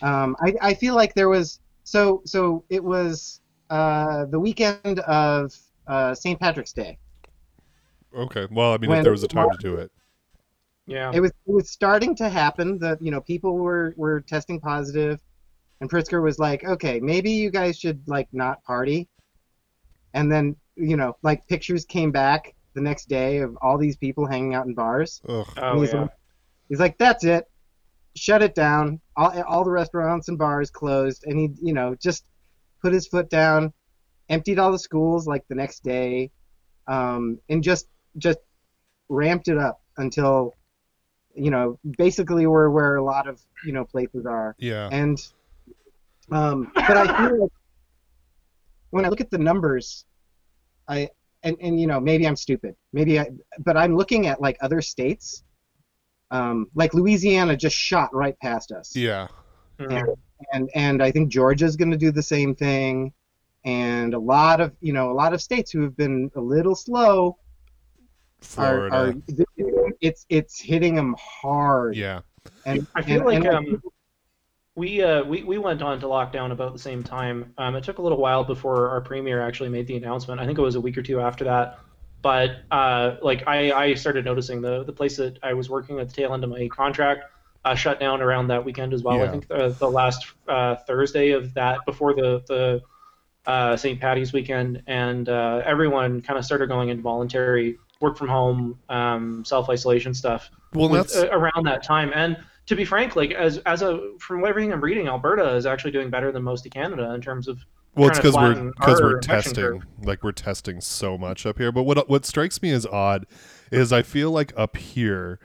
Um, 0.00 0.36
I 0.40 0.54
I 0.62 0.74
feel 0.74 0.94
like 0.94 1.12
there 1.14 1.28
was 1.28 1.60
so 1.84 2.22
so 2.24 2.64
it 2.70 2.82
was 2.82 3.41
uh, 3.72 4.26
the 4.26 4.38
weekend 4.38 4.98
of 5.00 5.56
uh, 5.86 6.14
St. 6.14 6.38
Patrick's 6.38 6.74
Day. 6.74 6.98
Okay. 8.14 8.46
Well, 8.50 8.74
I 8.74 8.76
mean, 8.76 8.92
if 8.92 9.02
there 9.02 9.12
was 9.12 9.22
a 9.22 9.28
time 9.28 9.50
to 9.50 9.58
do 9.58 9.76
it. 9.76 9.90
Yeah. 10.86 11.12
it 11.14 11.20
was 11.20 11.30
it 11.30 11.52
was 11.52 11.70
starting 11.70 12.16
to 12.16 12.28
happen 12.28 12.76
that 12.80 13.00
you 13.00 13.12
know 13.12 13.20
people 13.20 13.56
were 13.56 13.94
were 13.96 14.20
testing 14.20 14.58
positive 14.58 15.20
and 15.80 15.88
pritzker 15.88 16.20
was 16.20 16.40
like 16.40 16.64
okay 16.64 16.98
maybe 16.98 17.30
you 17.30 17.50
guys 17.50 17.78
should 17.78 18.02
like 18.08 18.26
not 18.32 18.64
party 18.64 19.08
and 20.12 20.30
then 20.30 20.56
you 20.74 20.96
know 20.96 21.16
like 21.22 21.46
pictures 21.46 21.84
came 21.84 22.10
back 22.10 22.56
the 22.74 22.80
next 22.80 23.08
day 23.08 23.38
of 23.38 23.56
all 23.62 23.78
these 23.78 23.96
people 23.96 24.26
hanging 24.26 24.54
out 24.54 24.66
in 24.66 24.74
bars 24.74 25.22
Ugh. 25.28 25.46
Oh, 25.56 25.80
he's, 25.80 25.92
yeah. 25.92 26.00
like, 26.00 26.10
he's 26.68 26.80
like 26.80 26.98
that's 26.98 27.22
it 27.22 27.48
shut 28.16 28.42
it 28.42 28.56
down 28.56 29.00
all, 29.16 29.30
all 29.44 29.62
the 29.62 29.70
restaurants 29.70 30.28
and 30.28 30.36
bars 30.36 30.68
closed 30.68 31.22
and 31.26 31.38
he 31.38 31.50
you 31.62 31.72
know 31.72 31.94
just 31.94 32.24
put 32.82 32.92
his 32.92 33.06
foot 33.06 33.30
down 33.30 33.72
emptied 34.28 34.58
all 34.58 34.72
the 34.72 34.78
schools 34.78 35.26
like 35.26 35.44
the 35.48 35.54
next 35.54 35.82
day 35.82 36.30
um, 36.88 37.38
and 37.48 37.62
just 37.62 37.86
just 38.18 38.38
ramped 39.08 39.48
it 39.48 39.58
up 39.58 39.80
until 39.96 40.54
you 41.34 41.50
know 41.50 41.78
basically 41.98 42.46
where 42.46 42.70
where 42.70 42.96
a 42.96 43.04
lot 43.04 43.28
of 43.28 43.40
you 43.64 43.72
know 43.72 43.84
places 43.84 44.26
are 44.26 44.54
Yeah. 44.58 44.88
and 44.90 45.18
um, 46.30 46.70
but 46.74 46.96
I 46.96 47.28
feel 47.28 47.40
like 47.42 47.50
when 48.90 49.04
I 49.04 49.08
look 49.08 49.20
at 49.20 49.30
the 49.30 49.38
numbers, 49.38 50.04
I 50.88 51.10
and, 51.42 51.56
and 51.60 51.80
you 51.80 51.86
know 51.86 52.00
maybe 52.00 52.26
I'm 52.26 52.36
stupid, 52.36 52.76
maybe 52.92 53.18
I, 53.18 53.28
but 53.58 53.76
I'm 53.76 53.96
looking 53.96 54.26
at 54.28 54.40
like 54.40 54.56
other 54.60 54.80
states, 54.80 55.42
um, 56.30 56.68
like 56.74 56.94
Louisiana 56.94 57.56
just 57.56 57.76
shot 57.76 58.14
right 58.14 58.38
past 58.40 58.72
us, 58.72 58.94
Yeah. 58.94 59.28
Mhm. 59.78 60.16
And 60.52 60.70
and 60.74 61.02
I 61.02 61.10
think 61.10 61.30
Georgia's 61.30 61.76
going 61.76 61.90
to 61.90 61.96
do 61.96 62.10
the 62.10 62.22
same 62.22 62.54
thing, 62.54 63.12
and 63.64 64.14
a 64.14 64.18
lot 64.18 64.60
of 64.60 64.72
you 64.80 64.92
know 64.92 65.10
a 65.10 65.14
lot 65.14 65.32
of 65.32 65.42
states 65.42 65.70
who 65.70 65.82
have 65.82 65.96
been 65.96 66.30
a 66.36 66.40
little 66.40 66.74
slow 66.74 67.38
are, 68.58 68.88
Florida. 68.88 68.96
are 68.96 69.14
it's 70.00 70.26
it's 70.28 70.60
hitting 70.60 70.94
them 70.94 71.14
hard. 71.18 71.96
yeah. 71.96 72.20
and 72.66 72.86
I 72.94 73.02
feel 73.02 73.16
and- 73.16 73.24
like 73.26 73.44
and- 73.44 73.74
um, 73.74 73.82
we 74.74 75.02
uh 75.02 75.22
we, 75.24 75.42
we 75.42 75.58
went 75.58 75.82
on 75.82 76.00
to 76.00 76.06
lockdown 76.06 76.50
about 76.50 76.72
the 76.72 76.78
same 76.78 77.02
time. 77.02 77.52
Um, 77.58 77.76
it 77.76 77.84
took 77.84 77.98
a 77.98 78.02
little 78.02 78.18
while 78.18 78.42
before 78.42 78.88
our 78.88 79.02
premier 79.02 79.40
actually 79.42 79.68
made 79.68 79.86
the 79.86 79.96
announcement. 79.96 80.40
I 80.40 80.46
think 80.46 80.58
it 80.58 80.62
was 80.62 80.76
a 80.76 80.80
week 80.80 80.96
or 80.96 81.02
two 81.02 81.20
after 81.20 81.44
that. 81.44 81.78
But 82.22 82.62
uh, 82.70 83.16
like 83.20 83.46
I, 83.46 83.72
I 83.72 83.94
started 83.94 84.24
noticing 84.24 84.62
the 84.62 84.84
the 84.84 84.92
place 84.92 85.16
that 85.18 85.38
I 85.42 85.52
was 85.54 85.68
working 85.68 85.98
at 85.98 86.08
the 86.08 86.14
tail 86.14 86.32
end 86.32 86.42
of 86.42 86.50
my 86.50 86.68
contract 86.68 87.24
uh, 87.64 87.74
shut 87.74 88.00
down 88.00 88.20
around 88.22 88.48
that 88.48 88.64
weekend 88.64 88.92
as 88.92 89.02
well. 89.02 89.18
Yeah. 89.18 89.24
I 89.24 89.28
think 89.28 89.48
the, 89.48 89.68
the 89.78 89.88
last 89.90 90.26
uh, 90.48 90.76
Thursday 90.86 91.30
of 91.30 91.54
that 91.54 91.80
before 91.86 92.14
the 92.14 92.42
the 92.48 92.80
uh, 93.50 93.76
St. 93.76 94.00
Patty's 94.00 94.32
weekend, 94.32 94.82
and 94.86 95.28
uh, 95.28 95.62
everyone 95.64 96.20
kind 96.22 96.38
of 96.38 96.44
started 96.44 96.68
going 96.68 96.88
into 96.90 97.02
voluntary 97.02 97.76
work 98.00 98.16
from 98.16 98.28
home, 98.28 98.78
um, 98.88 99.44
self 99.44 99.68
isolation 99.68 100.14
stuff 100.14 100.50
Well, 100.74 100.88
with- 100.88 101.02
that's 101.12 101.16
uh, 101.16 101.28
around 101.30 101.66
that 101.66 101.82
time. 101.82 102.12
And 102.14 102.36
to 102.66 102.76
be 102.76 102.84
frank, 102.84 103.16
like 103.16 103.32
as 103.32 103.58
as 103.58 103.82
a 103.82 104.12
from 104.18 104.44
everything 104.44 104.72
I'm 104.72 104.80
reading, 104.80 105.08
Alberta 105.08 105.54
is 105.56 105.66
actually 105.66 105.90
doing 105.90 106.10
better 106.10 106.30
than 106.32 106.42
most 106.42 106.64
of 106.66 106.72
Canada 106.72 107.12
in 107.14 107.20
terms 107.20 107.48
of 107.48 107.58
Well, 107.96 108.08
it's 108.08 108.18
because 108.18 108.34
we're 108.36 108.70
because 108.72 109.00
we're 109.00 109.18
testing, 109.20 109.54
curve. 109.54 109.86
like 110.02 110.22
we're 110.22 110.30
testing 110.32 110.80
so 110.80 111.18
much 111.18 111.44
up 111.44 111.58
here. 111.58 111.72
But 111.72 111.82
what 111.82 112.08
what 112.08 112.24
strikes 112.24 112.62
me 112.62 112.70
as 112.70 112.86
odd 112.86 113.26
is 113.72 113.92
I 113.92 114.02
feel 114.02 114.30
like 114.30 114.52
up 114.56 114.76
here, 114.76 115.40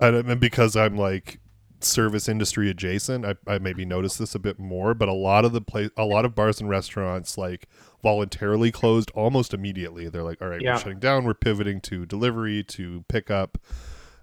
and 0.00 0.38
because 0.38 0.76
I'm 0.76 0.96
like 0.96 1.40
service 1.84 2.28
industry 2.28 2.68
adjacent, 2.70 3.24
I, 3.24 3.34
I 3.46 3.58
maybe 3.58 3.84
noticed 3.84 4.18
this 4.18 4.34
a 4.34 4.38
bit 4.38 4.58
more. 4.58 4.94
But 4.94 5.08
a 5.08 5.12
lot 5.14 5.44
of 5.44 5.52
the 5.52 5.60
place, 5.60 5.90
a 5.96 6.04
lot 6.04 6.24
of 6.24 6.34
bars 6.34 6.60
and 6.60 6.68
restaurants 6.68 7.36
like 7.38 7.68
voluntarily 8.02 8.70
closed 8.70 9.10
almost 9.12 9.54
immediately. 9.54 10.08
They're 10.08 10.22
like, 10.22 10.40
all 10.42 10.48
right, 10.48 10.60
Yeah. 10.60 10.74
we're 10.74 10.78
shutting 10.80 10.98
down. 11.00 11.24
We're 11.24 11.34
pivoting 11.34 11.80
to 11.82 12.06
delivery, 12.06 12.62
to 12.64 13.04
pickup. 13.08 13.58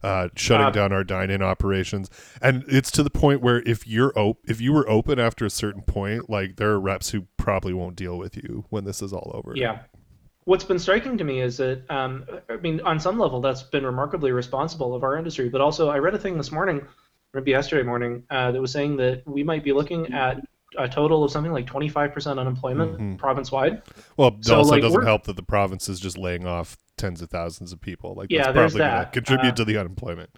Uh, 0.03 0.30
shutting 0.36 0.65
Uh, 0.65 0.72
down 0.72 0.91
our 0.91 1.03
dine-in 1.03 1.44
operations, 1.44 2.10
and 2.41 2.63
it's 2.68 2.89
to 2.89 3.03
the 3.03 3.10
point 3.12 3.39
where 3.39 3.62
if 3.68 3.88
you're 3.88 4.12
op- 4.18 4.39
if 4.48 4.60
you 4.60 4.74
were 4.74 4.89
open 4.89 5.20
after 5.20 5.46
a 5.46 5.50
certain 5.51 5.84
point, 5.84 6.27
like 6.27 6.56
there 6.56 6.72
are 6.72 6.80
reps 6.80 7.12
who 7.12 7.27
probably 7.38 7.72
won't 7.72 7.96
deal 7.96 8.18
with 8.18 8.36
you 8.36 8.65
when 8.72 8.84
this 8.84 9.03
is 9.03 9.13
all 9.13 9.30
over. 9.36 9.53
yeah. 9.56 9.82
What's 10.46 10.63
been 10.63 10.80
striking 10.80 11.20
to 11.20 11.24
me 11.24 11.39
is 11.41 11.58
that 11.58 11.84
um, 11.91 12.25
I 12.50 12.56
mean, 12.56 12.82
on 12.82 13.00
some 13.00 13.20
level, 13.20 13.41
that's 13.41 13.62
been 13.62 13.86
remarkably 13.86 14.32
responsible 14.32 14.96
of 14.96 15.03
our 15.03 15.15
industry. 15.15 15.50
But 15.50 15.62
also, 15.62 15.89
I 15.89 16.00
read 16.00 16.15
a 16.15 16.18
thing 16.18 16.36
this 16.36 16.51
morning, 16.51 16.82
maybe 17.34 17.52
yesterday 17.52 17.84
morning, 17.84 18.24
uh, 18.30 18.52
that 18.52 18.62
was 18.62 18.72
saying 18.72 18.98
that 18.98 19.24
we 19.26 19.44
might 19.44 19.64
be 19.64 19.72
looking 19.72 20.12
at 20.14 20.42
a 20.78 20.88
total 20.88 21.24
of 21.24 21.32
something 21.32 21.52
like 21.52 21.66
25% 21.66 22.40
unemployment 22.40 22.98
Mhm. 22.98 23.18
province-wide. 23.18 23.82
Well, 24.16 24.30
it 24.30 24.46
So, 24.46 24.58
also 24.58 24.72
like, 24.72 24.82
doesn't 24.82 25.04
help 25.04 25.24
that 25.26 25.36
the 25.36 25.44
province 25.44 25.90
is 25.90 26.00
just 26.00 26.18
laying 26.18 26.46
off 26.46 26.78
tens 26.98 27.22
of 27.22 27.30
thousands 27.30 27.74
of 27.74 27.82
people. 27.82 28.14
Like 28.16 28.32
Yeah, 28.32 28.52
that's 28.52 28.74
probably 28.74 28.80
going 28.80 29.06
to 29.06 29.10
contribute 29.12 29.52
Uh, 29.52 29.56
to 29.56 29.66
the 29.66 29.78
unemployment. 29.78 30.30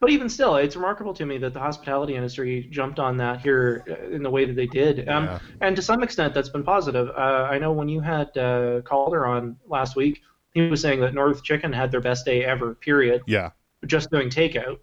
But 0.00 0.10
even 0.10 0.28
still, 0.28 0.56
it's 0.56 0.74
remarkable 0.76 1.12
to 1.14 1.26
me 1.26 1.36
that 1.38 1.52
the 1.52 1.60
hospitality 1.60 2.16
industry 2.16 2.66
jumped 2.70 2.98
on 2.98 3.16
that 3.18 3.40
here 3.42 3.84
uh, 3.88 4.08
in 4.14 4.22
the 4.22 4.30
way 4.30 4.44
that 4.46 4.56
they 4.56 4.66
did. 4.66 5.08
Um, 5.08 5.24
Yeah. 5.26 5.38
And 5.60 5.76
to 5.76 5.82
some 5.82 6.02
extent, 6.02 6.32
that's 6.34 6.48
been 6.48 6.64
positive. 6.64 7.10
Uh, 7.10 7.46
I 7.50 7.58
know 7.58 7.70
when 7.72 7.88
you 7.88 8.00
had 8.00 8.36
uh, 8.38 8.80
Calder 8.82 9.26
on 9.26 9.56
last 9.68 9.94
week, 9.96 10.22
he 10.52 10.62
was 10.68 10.80
saying 10.80 11.00
that 11.00 11.12
North 11.14 11.44
Chicken 11.44 11.72
had 11.72 11.92
their 11.92 12.00
best 12.00 12.24
day 12.24 12.44
ever, 12.44 12.74
period, 12.74 13.22
Yeah. 13.26 13.50
just 13.86 14.10
doing 14.10 14.30
takeout. 14.30 14.78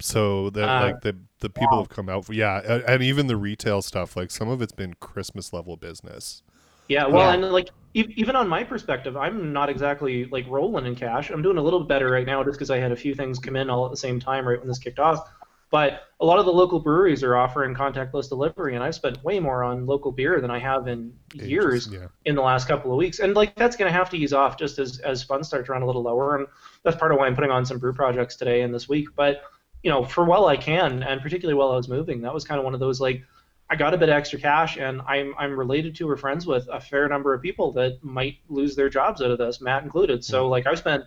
So 0.00 0.50
that 0.50 0.68
Uh, 0.68 0.80
like 0.86 1.00
the 1.02 1.16
the 1.40 1.50
people 1.50 1.78
have 1.78 1.88
come 1.88 2.08
out 2.08 2.24
for 2.24 2.32
yeah, 2.32 2.60
and, 2.64 2.82
and 2.84 3.02
even 3.02 3.26
the 3.26 3.36
retail 3.36 3.80
stuff. 3.82 4.16
Like 4.16 4.30
some 4.30 4.48
of 4.48 4.60
it's 4.62 4.72
been 4.72 4.94
Christmas 4.94 5.52
level 5.52 5.76
business. 5.76 6.42
Yeah, 6.88 7.06
well, 7.06 7.28
Yeah. 7.28 7.34
and 7.34 7.52
like 7.52 7.70
e- 7.94 8.12
even 8.16 8.36
on 8.36 8.48
my 8.48 8.64
perspective, 8.64 9.16
I'm 9.16 9.52
not 9.52 9.68
exactly 9.70 10.24
like 10.26 10.46
rolling 10.48 10.86
in 10.86 10.94
cash. 10.96 11.30
I'm 11.30 11.42
doing 11.42 11.58
a 11.58 11.62
little 11.62 11.84
better 11.84 12.10
right 12.10 12.26
now 12.26 12.42
just 12.42 12.58
because 12.58 12.70
I 12.70 12.78
had 12.78 12.92
a 12.92 12.96
few 12.96 13.14
things 13.14 13.38
come 13.38 13.56
in 13.56 13.70
all 13.70 13.84
at 13.84 13.90
the 13.90 13.96
same 13.96 14.18
time 14.20 14.46
right 14.46 14.58
when 14.58 14.68
this 14.68 14.78
kicked 14.78 14.98
off. 14.98 15.28
But 15.70 16.02
a 16.20 16.24
lot 16.24 16.38
of 16.38 16.44
the 16.44 16.52
local 16.52 16.78
breweries 16.78 17.24
are 17.24 17.36
offering 17.36 17.74
contactless 17.74 18.28
delivery, 18.28 18.74
and 18.76 18.84
I've 18.84 18.94
spent 18.94 19.22
way 19.24 19.40
more 19.40 19.64
on 19.64 19.86
local 19.86 20.12
beer 20.12 20.40
than 20.40 20.50
I 20.50 20.58
have 20.58 20.86
in 20.86 21.12
Ages, 21.34 21.48
years 21.48 21.88
Yeah. 21.92 22.06
in 22.26 22.34
the 22.36 22.42
last 22.42 22.68
couple 22.68 22.92
of 22.92 22.96
weeks. 22.96 23.18
And 23.18 23.34
like 23.34 23.54
that's 23.56 23.76
going 23.76 23.90
to 23.90 23.96
have 23.96 24.08
to 24.10 24.16
ease 24.16 24.32
off 24.32 24.56
just 24.58 24.78
as 24.78 24.98
as 25.00 25.22
funds 25.22 25.48
start 25.48 25.66
to 25.66 25.72
run 25.72 25.82
a 25.82 25.86
little 25.86 26.02
lower. 26.02 26.36
And 26.36 26.46
that's 26.84 26.96
part 26.96 27.12
of 27.12 27.18
why 27.18 27.26
I'm 27.26 27.34
putting 27.34 27.50
on 27.50 27.64
some 27.64 27.78
brew 27.78 27.92
projects 27.94 28.36
today 28.36 28.60
and 28.62 28.72
this 28.74 28.88
week. 28.88 29.08
But 29.16 29.42
you 29.84 29.90
know, 29.90 30.04
for 30.04 30.24
while 30.24 30.46
I 30.46 30.56
can, 30.56 31.02
and 31.04 31.20
particularly 31.20 31.56
while 31.56 31.70
I 31.70 31.76
was 31.76 31.88
moving, 31.88 32.22
that 32.22 32.34
was 32.34 32.44
kind 32.44 32.58
of 32.58 32.64
one 32.64 32.74
of 32.74 32.80
those 32.80 33.00
like 33.00 33.22
I 33.70 33.76
got 33.76 33.94
a 33.94 33.98
bit 33.98 34.08
of 34.08 34.14
extra 34.14 34.38
cash, 34.40 34.76
and 34.78 35.00
I'm 35.06 35.34
I'm 35.38 35.56
related 35.56 35.94
to 35.96 36.08
or 36.10 36.16
friends 36.16 36.46
with 36.46 36.66
a 36.72 36.80
fair 36.80 37.08
number 37.08 37.32
of 37.34 37.40
people 37.42 37.70
that 37.72 38.02
might 38.02 38.36
lose 38.48 38.74
their 38.74 38.88
jobs 38.88 39.22
out 39.22 39.30
of 39.30 39.38
this, 39.38 39.60
Matt 39.60 39.84
included. 39.84 40.24
So 40.24 40.48
like 40.48 40.66
I 40.66 40.74
spent 40.74 41.04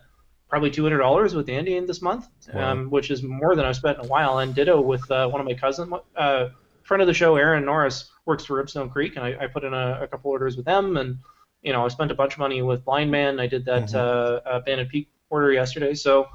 probably 0.48 0.70
two 0.70 0.82
hundred 0.84 0.98
dollars 0.98 1.34
with 1.34 1.48
Andy 1.48 1.78
this 1.80 2.00
month, 2.00 2.28
Wow. 2.54 2.72
um, 2.72 2.90
which 2.90 3.10
is 3.10 3.22
more 3.22 3.54
than 3.56 3.64
I've 3.66 3.76
spent 3.76 3.98
in 3.98 4.04
a 4.06 4.08
while. 4.08 4.38
And 4.38 4.54
ditto 4.54 4.80
with 4.80 5.08
uh, 5.10 5.28
one 5.28 5.40
of 5.40 5.46
my 5.46 5.54
cousins, 5.54 5.92
uh, 6.16 6.48
friend 6.84 7.00
of 7.02 7.06
the 7.06 7.14
show, 7.14 7.36
Aaron 7.36 7.64
Norris, 7.64 8.10
works 8.26 8.44
for 8.44 8.62
Ripstone 8.62 8.90
Creek, 8.92 9.16
and 9.16 9.24
I, 9.24 9.36
I 9.44 9.46
put 9.48 9.64
in 9.64 9.74
a, 9.74 10.00
a 10.02 10.08
couple 10.08 10.30
orders 10.30 10.56
with 10.56 10.66
them, 10.66 10.96
and 10.96 11.18
you 11.62 11.72
know 11.72 11.84
I 11.84 11.88
spent 11.88 12.10
a 12.12 12.14
bunch 12.14 12.34
of 12.34 12.38
money 12.38 12.62
with 12.62 12.84
Blindman. 12.84 13.40
I 13.40 13.46
did 13.48 13.64
that 13.66 13.88
Mhm. 13.90 13.94
uh, 13.94 14.40
uh, 14.48 14.60
Banded 14.60 14.88
Peak 14.88 15.08
order 15.30 15.52
yesterday, 15.52 15.94
so 15.94 16.28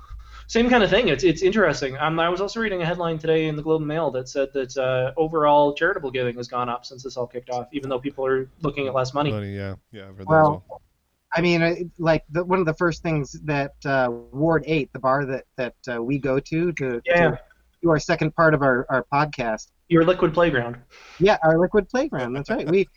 same 0.47 0.69
kind 0.69 0.83
of 0.83 0.89
thing. 0.89 1.07
It's 1.07 1.23
it's 1.23 1.41
interesting. 1.41 1.97
Um, 1.97 2.19
I 2.19 2.29
was 2.29 2.41
also 2.41 2.59
reading 2.59 2.81
a 2.81 2.85
headline 2.85 3.17
today 3.17 3.47
in 3.47 3.55
the 3.55 3.61
Globe 3.63 3.81
and 3.81 3.87
Mail 3.87 4.11
that 4.11 4.27
said 4.29 4.49
that 4.53 4.77
uh, 4.77 5.11
overall 5.17 5.73
charitable 5.73 6.11
giving 6.11 6.35
has 6.35 6.47
gone 6.47 6.69
up 6.69 6.85
since 6.85 7.03
this 7.03 7.17
all 7.17 7.27
kicked 7.27 7.49
off, 7.49 7.67
even 7.71 7.89
though 7.89 7.99
people 7.99 8.25
are 8.25 8.49
looking 8.61 8.87
at 8.87 8.93
less 8.93 9.13
money. 9.13 9.31
Money, 9.31 9.55
yeah, 9.55 9.75
yeah. 9.91 10.03
I've 10.03 10.17
read 10.17 10.19
that 10.19 10.27
Well, 10.27 10.63
well. 10.69 10.81
I 11.35 11.41
mean, 11.41 11.91
like 11.97 12.23
the, 12.29 12.43
one 12.43 12.59
of 12.59 12.65
the 12.67 12.75
first 12.75 13.01
things 13.01 13.31
that 13.45 13.73
uh, 13.85 14.09
Ward 14.31 14.63
Eight, 14.67 14.91
the 14.93 14.99
bar 14.99 15.25
that 15.25 15.45
that 15.55 15.75
uh, 15.91 16.01
we 16.03 16.19
go 16.19 16.39
to 16.39 16.71
to, 16.73 17.01
Yeah. 17.05 17.31
to 17.31 17.39
do 17.81 17.89
our 17.89 17.99
second 17.99 18.35
part 18.35 18.53
of 18.53 18.61
our, 18.61 18.85
our 18.89 19.05
podcast. 19.11 19.67
Your 19.89 20.03
liquid 20.05 20.33
playground. 20.33 20.77
Yeah, 21.19 21.37
our 21.43 21.59
liquid 21.59 21.89
playground. 21.89 22.33
That's 22.33 22.49
right. 22.49 22.69
We 22.69 22.87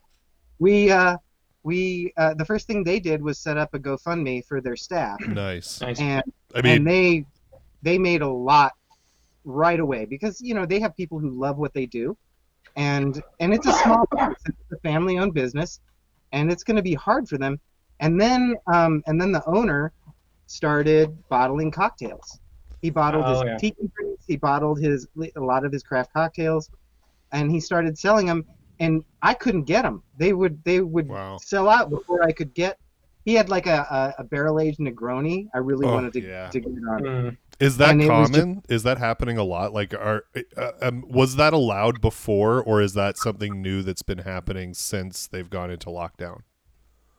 we 0.58 0.90
uh, 0.90 1.16
we 1.62 2.12
uh, 2.16 2.34
the 2.34 2.44
first 2.44 2.66
thing 2.66 2.84
they 2.84 3.00
did 3.00 3.22
was 3.22 3.38
set 3.38 3.56
up 3.56 3.72
a 3.74 3.78
GoFundMe 3.78 4.44
for 4.44 4.60
their 4.60 4.76
staff, 4.76 5.18
Nice. 5.26 5.80
Nice. 5.80 5.98
and 6.00 6.22
I 6.54 6.60
mean, 6.62 6.76
and 6.76 6.86
they 6.86 7.24
they 7.86 7.98
made 7.98 8.22
a 8.22 8.28
lot 8.28 8.72
right 9.44 9.80
away 9.80 10.04
because 10.06 10.40
you 10.40 10.54
know 10.54 10.66
they 10.66 10.80
have 10.80 10.94
people 10.96 11.18
who 11.20 11.30
love 11.40 11.56
what 11.56 11.72
they 11.74 11.86
do, 11.86 12.16
and 12.76 13.22
and 13.40 13.54
it's 13.54 13.66
a 13.66 13.72
small 13.72 14.04
business, 14.12 14.42
it's 14.46 14.72
a 14.72 14.80
family-owned 14.88 15.34
business, 15.34 15.80
and 16.32 16.50
it's 16.52 16.64
going 16.64 16.76
to 16.76 16.82
be 16.82 16.94
hard 16.94 17.28
for 17.28 17.38
them. 17.38 17.58
And 18.00 18.20
then 18.20 18.56
um, 18.74 19.02
and 19.06 19.20
then 19.20 19.32
the 19.32 19.44
owner 19.46 19.92
started 20.46 21.08
bottling 21.30 21.70
cocktails. 21.70 22.40
He 22.82 22.90
bottled 22.90 23.26
Oh, 23.26 23.32
his 23.32 23.42
yeah. 23.46 23.58
tiki 23.58 23.90
drinks. 23.96 24.24
He 24.26 24.36
bottled 24.36 24.80
his 24.80 25.06
a 25.36 25.40
lot 25.40 25.64
of 25.64 25.72
his 25.72 25.82
craft 25.82 26.12
cocktails, 26.12 26.68
and 27.32 27.50
he 27.50 27.60
started 27.60 27.98
selling 27.98 28.26
them. 28.26 28.44
And 28.80 29.02
I 29.22 29.34
couldn't 29.34 29.64
get 29.64 29.82
them. 29.82 30.02
They 30.18 30.32
would 30.34 30.62
they 30.64 30.80
would 30.80 31.08
Wow. 31.08 31.38
sell 31.38 31.68
out 31.68 31.90
before 31.90 32.22
I 32.22 32.32
could 32.32 32.52
get. 32.54 32.78
He 33.24 33.34
had 33.34 33.48
like 33.48 33.66
a, 33.66 33.86
a, 33.90 34.22
a 34.22 34.24
barrel 34.24 34.60
aged 34.60 34.80
Negroni. 34.80 35.46
I 35.54 35.58
really 35.58 35.86
Oh, 35.86 35.94
wanted 35.94 36.12
to, 36.14 36.20
yeah. 36.20 36.50
to 36.50 36.60
get 36.60 36.68
on. 36.68 37.00
Mm. 37.02 37.36
Is 37.58 37.78
that 37.78 37.90
and 37.90 38.02
it 38.02 38.08
was 38.10 38.30
common? 38.30 38.62
Is 38.68 38.82
that 38.82 38.98
happening 38.98 39.38
a 39.38 39.44
lot? 39.44 39.72
Like, 39.72 39.94
are 39.94 40.24
uh, 40.56 40.72
um, 40.82 41.04
was 41.08 41.36
that 41.36 41.52
allowed 41.52 42.00
before, 42.00 42.62
or 42.62 42.82
is 42.82 42.94
that 42.94 43.16
something 43.16 43.62
new 43.62 43.82
that's 43.82 44.02
been 44.02 44.18
happening 44.18 44.74
since 44.74 45.26
they've 45.26 45.48
gone 45.48 45.70
into 45.70 45.88
lockdown? 45.88 46.42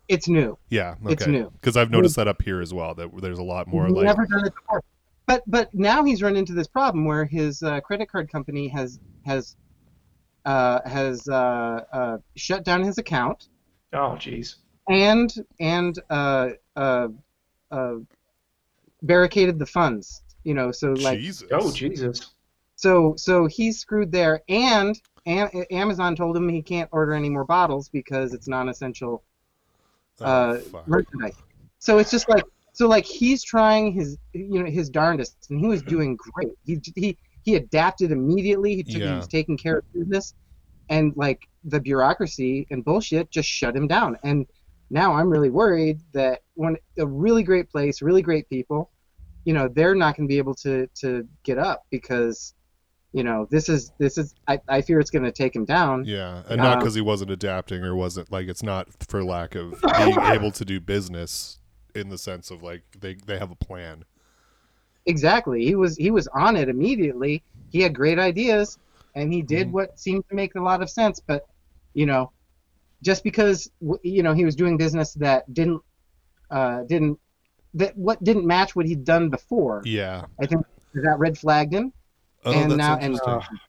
It's 0.07 0.27
new. 0.27 0.57
Yeah, 0.69 0.95
okay. 1.03 1.13
It's 1.13 1.27
new. 1.27 1.51
Because 1.51 1.75
I've 1.75 1.91
noticed 1.91 2.15
that 2.15 2.27
up 2.27 2.41
here 2.41 2.61
as 2.61 2.73
well. 2.73 2.95
That 2.95 3.09
there's 3.21 3.39
a 3.39 3.43
lot 3.43 3.67
more 3.67 3.87
He's 3.87 3.95
like 3.95 4.05
never 4.05 4.25
done 4.25 4.45
it 4.45 4.53
before. 4.55 4.83
But 5.25 5.43
but 5.47 5.73
now 5.73 6.03
he's 6.03 6.21
run 6.21 6.37
into 6.37 6.53
this 6.53 6.67
problem 6.67 7.05
where 7.05 7.25
his 7.25 7.61
uh, 7.61 7.81
credit 7.81 8.09
card 8.09 8.31
company 8.31 8.69
has 8.69 8.99
has 9.25 9.57
uh, 10.45 10.79
has 10.85 11.27
uh, 11.27 11.83
uh, 11.91 12.17
shut 12.35 12.63
down 12.63 12.81
his 12.81 12.97
account 12.97 13.49
Oh, 13.91 14.15
jeez. 14.17 14.55
and 14.87 15.33
and 15.59 15.99
uh, 16.09 16.51
uh, 16.77 17.09
uh, 17.69 17.95
barricaded 19.01 19.59
the 19.59 19.65
funds. 19.65 20.23
You 20.47 20.53
know, 20.53 20.71
so 20.71 20.93
like 20.93 21.19
Jesus. 21.19 21.49
Oh, 21.51 21.69
Jesus. 21.73 22.31
so 22.77 23.13
so 23.17 23.47
he's 23.47 23.79
screwed 23.79 24.13
there. 24.13 24.41
And 24.47 24.97
Am- 25.25 25.49
Amazon 25.71 26.15
told 26.15 26.37
him 26.37 26.47
he 26.47 26.61
can't 26.61 26.89
order 26.93 27.11
any 27.13 27.29
more 27.29 27.43
bottles 27.43 27.89
because 27.89 28.33
it's 28.33 28.47
non-essential 28.47 29.23
Oh, 30.21 30.25
uh, 30.25 30.59
fuck. 30.59 30.87
merchandise. 30.87 31.35
So 31.79 31.97
it's 31.97 32.09
just 32.09 32.29
like 32.29 32.45
so 32.71 32.87
like 32.87 33.03
he's 33.03 33.43
trying 33.43 33.91
his 33.91 34.17
you 34.31 34.63
know 34.63 34.69
his 34.71 34.89
darndest, 34.89 35.35
and 35.49 35.59
he 35.59 35.67
was 35.67 35.81
doing 35.83 36.15
great. 36.15 36.53
He 36.65 36.79
he 36.95 37.17
he 37.43 37.55
adapted 37.55 38.13
immediately. 38.13 38.75
He, 38.77 38.83
took, 38.83 39.01
Yeah. 39.01 39.09
he 39.11 39.15
was 39.17 39.27
taking 39.27 39.57
care 39.57 39.79
of 39.79 39.93
business, 39.93 40.33
and 40.89 41.11
like 41.17 41.41
the 41.65 41.81
bureaucracy 41.81 42.67
and 42.71 42.85
bullshit 42.85 43.29
just 43.31 43.49
shut 43.49 43.75
him 43.75 43.87
down. 43.87 44.17
And 44.23 44.45
now 44.89 45.13
I'm 45.13 45.29
really 45.29 45.49
worried 45.49 45.99
that 46.13 46.39
when 46.53 46.77
a 46.97 47.05
really 47.05 47.43
great 47.43 47.69
place, 47.69 48.01
really 48.01 48.21
great 48.21 48.47
people, 48.49 48.89
you 49.47 49.53
know, 49.53 49.67
they're 49.69 49.95
not 49.95 50.17
going 50.17 50.27
to 50.27 50.31
be 50.31 50.37
able 50.39 50.55
to 50.55 50.87
to 51.01 51.27
get 51.43 51.57
up 51.57 51.85
because. 51.89 52.53
You 53.13 53.23
know, 53.23 53.47
this 53.49 53.69
is 53.69 53.91
this 53.97 54.17
is. 54.17 54.35
I, 54.47 54.59
I 54.67 54.81
fear 54.81 54.99
it's 54.99 55.09
going 55.09 55.23
to 55.23 55.31
take 55.31 55.55
him 55.55 55.63
down. 55.65 56.03
Yeah, 56.05 56.43
and 56.49 56.57
not 56.57 56.73
Um, 56.73 56.79
because 56.79 56.93
he 56.93 57.01
wasn't 57.01 57.31
adapting 57.31 57.81
or 57.83 57.95
wasn't 57.95 58.29
like 58.31 58.47
it's 58.49 58.61
not 58.61 58.89
for 59.07 59.23
lack 59.23 59.55
of 59.55 59.81
being 59.97 60.19
able 60.19 60.51
to 60.51 60.65
do 60.65 60.79
business 60.81 61.59
in 61.95 62.09
the 62.09 62.17
sense 62.17 62.51
of 62.51 62.61
like 62.61 62.83
they 62.99 63.15
they 63.25 63.39
have 63.39 63.49
a 63.49 63.55
plan. 63.55 64.03
Exactly. 65.05 65.63
He 65.63 65.73
was 65.73 65.95
he 65.95 66.11
was 66.11 66.27
on 66.27 66.57
it 66.57 66.67
immediately. 66.67 67.41
He 67.71 67.81
had 67.81 67.95
great 67.95 68.19
ideas, 68.19 68.77
and 69.15 69.31
he 69.33 69.41
did 69.41 69.69
Mhm. 69.69 69.71
what 69.71 69.97
seemed 69.97 70.27
to 70.29 70.35
make 70.35 70.55
a 70.55 70.61
lot 70.61 70.81
of 70.83 70.89
sense. 70.89 71.21
But 71.25 71.47
you 71.93 72.05
know, 72.05 72.31
just 73.01 73.23
because 73.23 73.71
you 74.03 74.21
know 74.21 74.33
he 74.33 74.43
was 74.43 74.55
doing 74.55 74.75
business 74.77 75.13
that 75.13 75.51
didn't 75.53 75.81
uh, 76.51 76.83
didn't 76.83 77.17
that 77.77 77.97
what 77.97 78.23
didn't 78.23 78.45
match 78.45 78.75
what 78.75 78.85
he'd 78.85 79.03
done 79.03 79.29
before, 79.29 79.81
Yeah. 79.85 80.25
I 80.41 80.45
think 80.45 80.65
that 80.93 81.19
red 81.19 81.37
flagged 81.37 81.73
him. 81.73 81.93
Oh, 82.45 82.51
and 82.51 82.71
that's 82.71 82.77
now 82.77 82.97
and. 82.97 83.19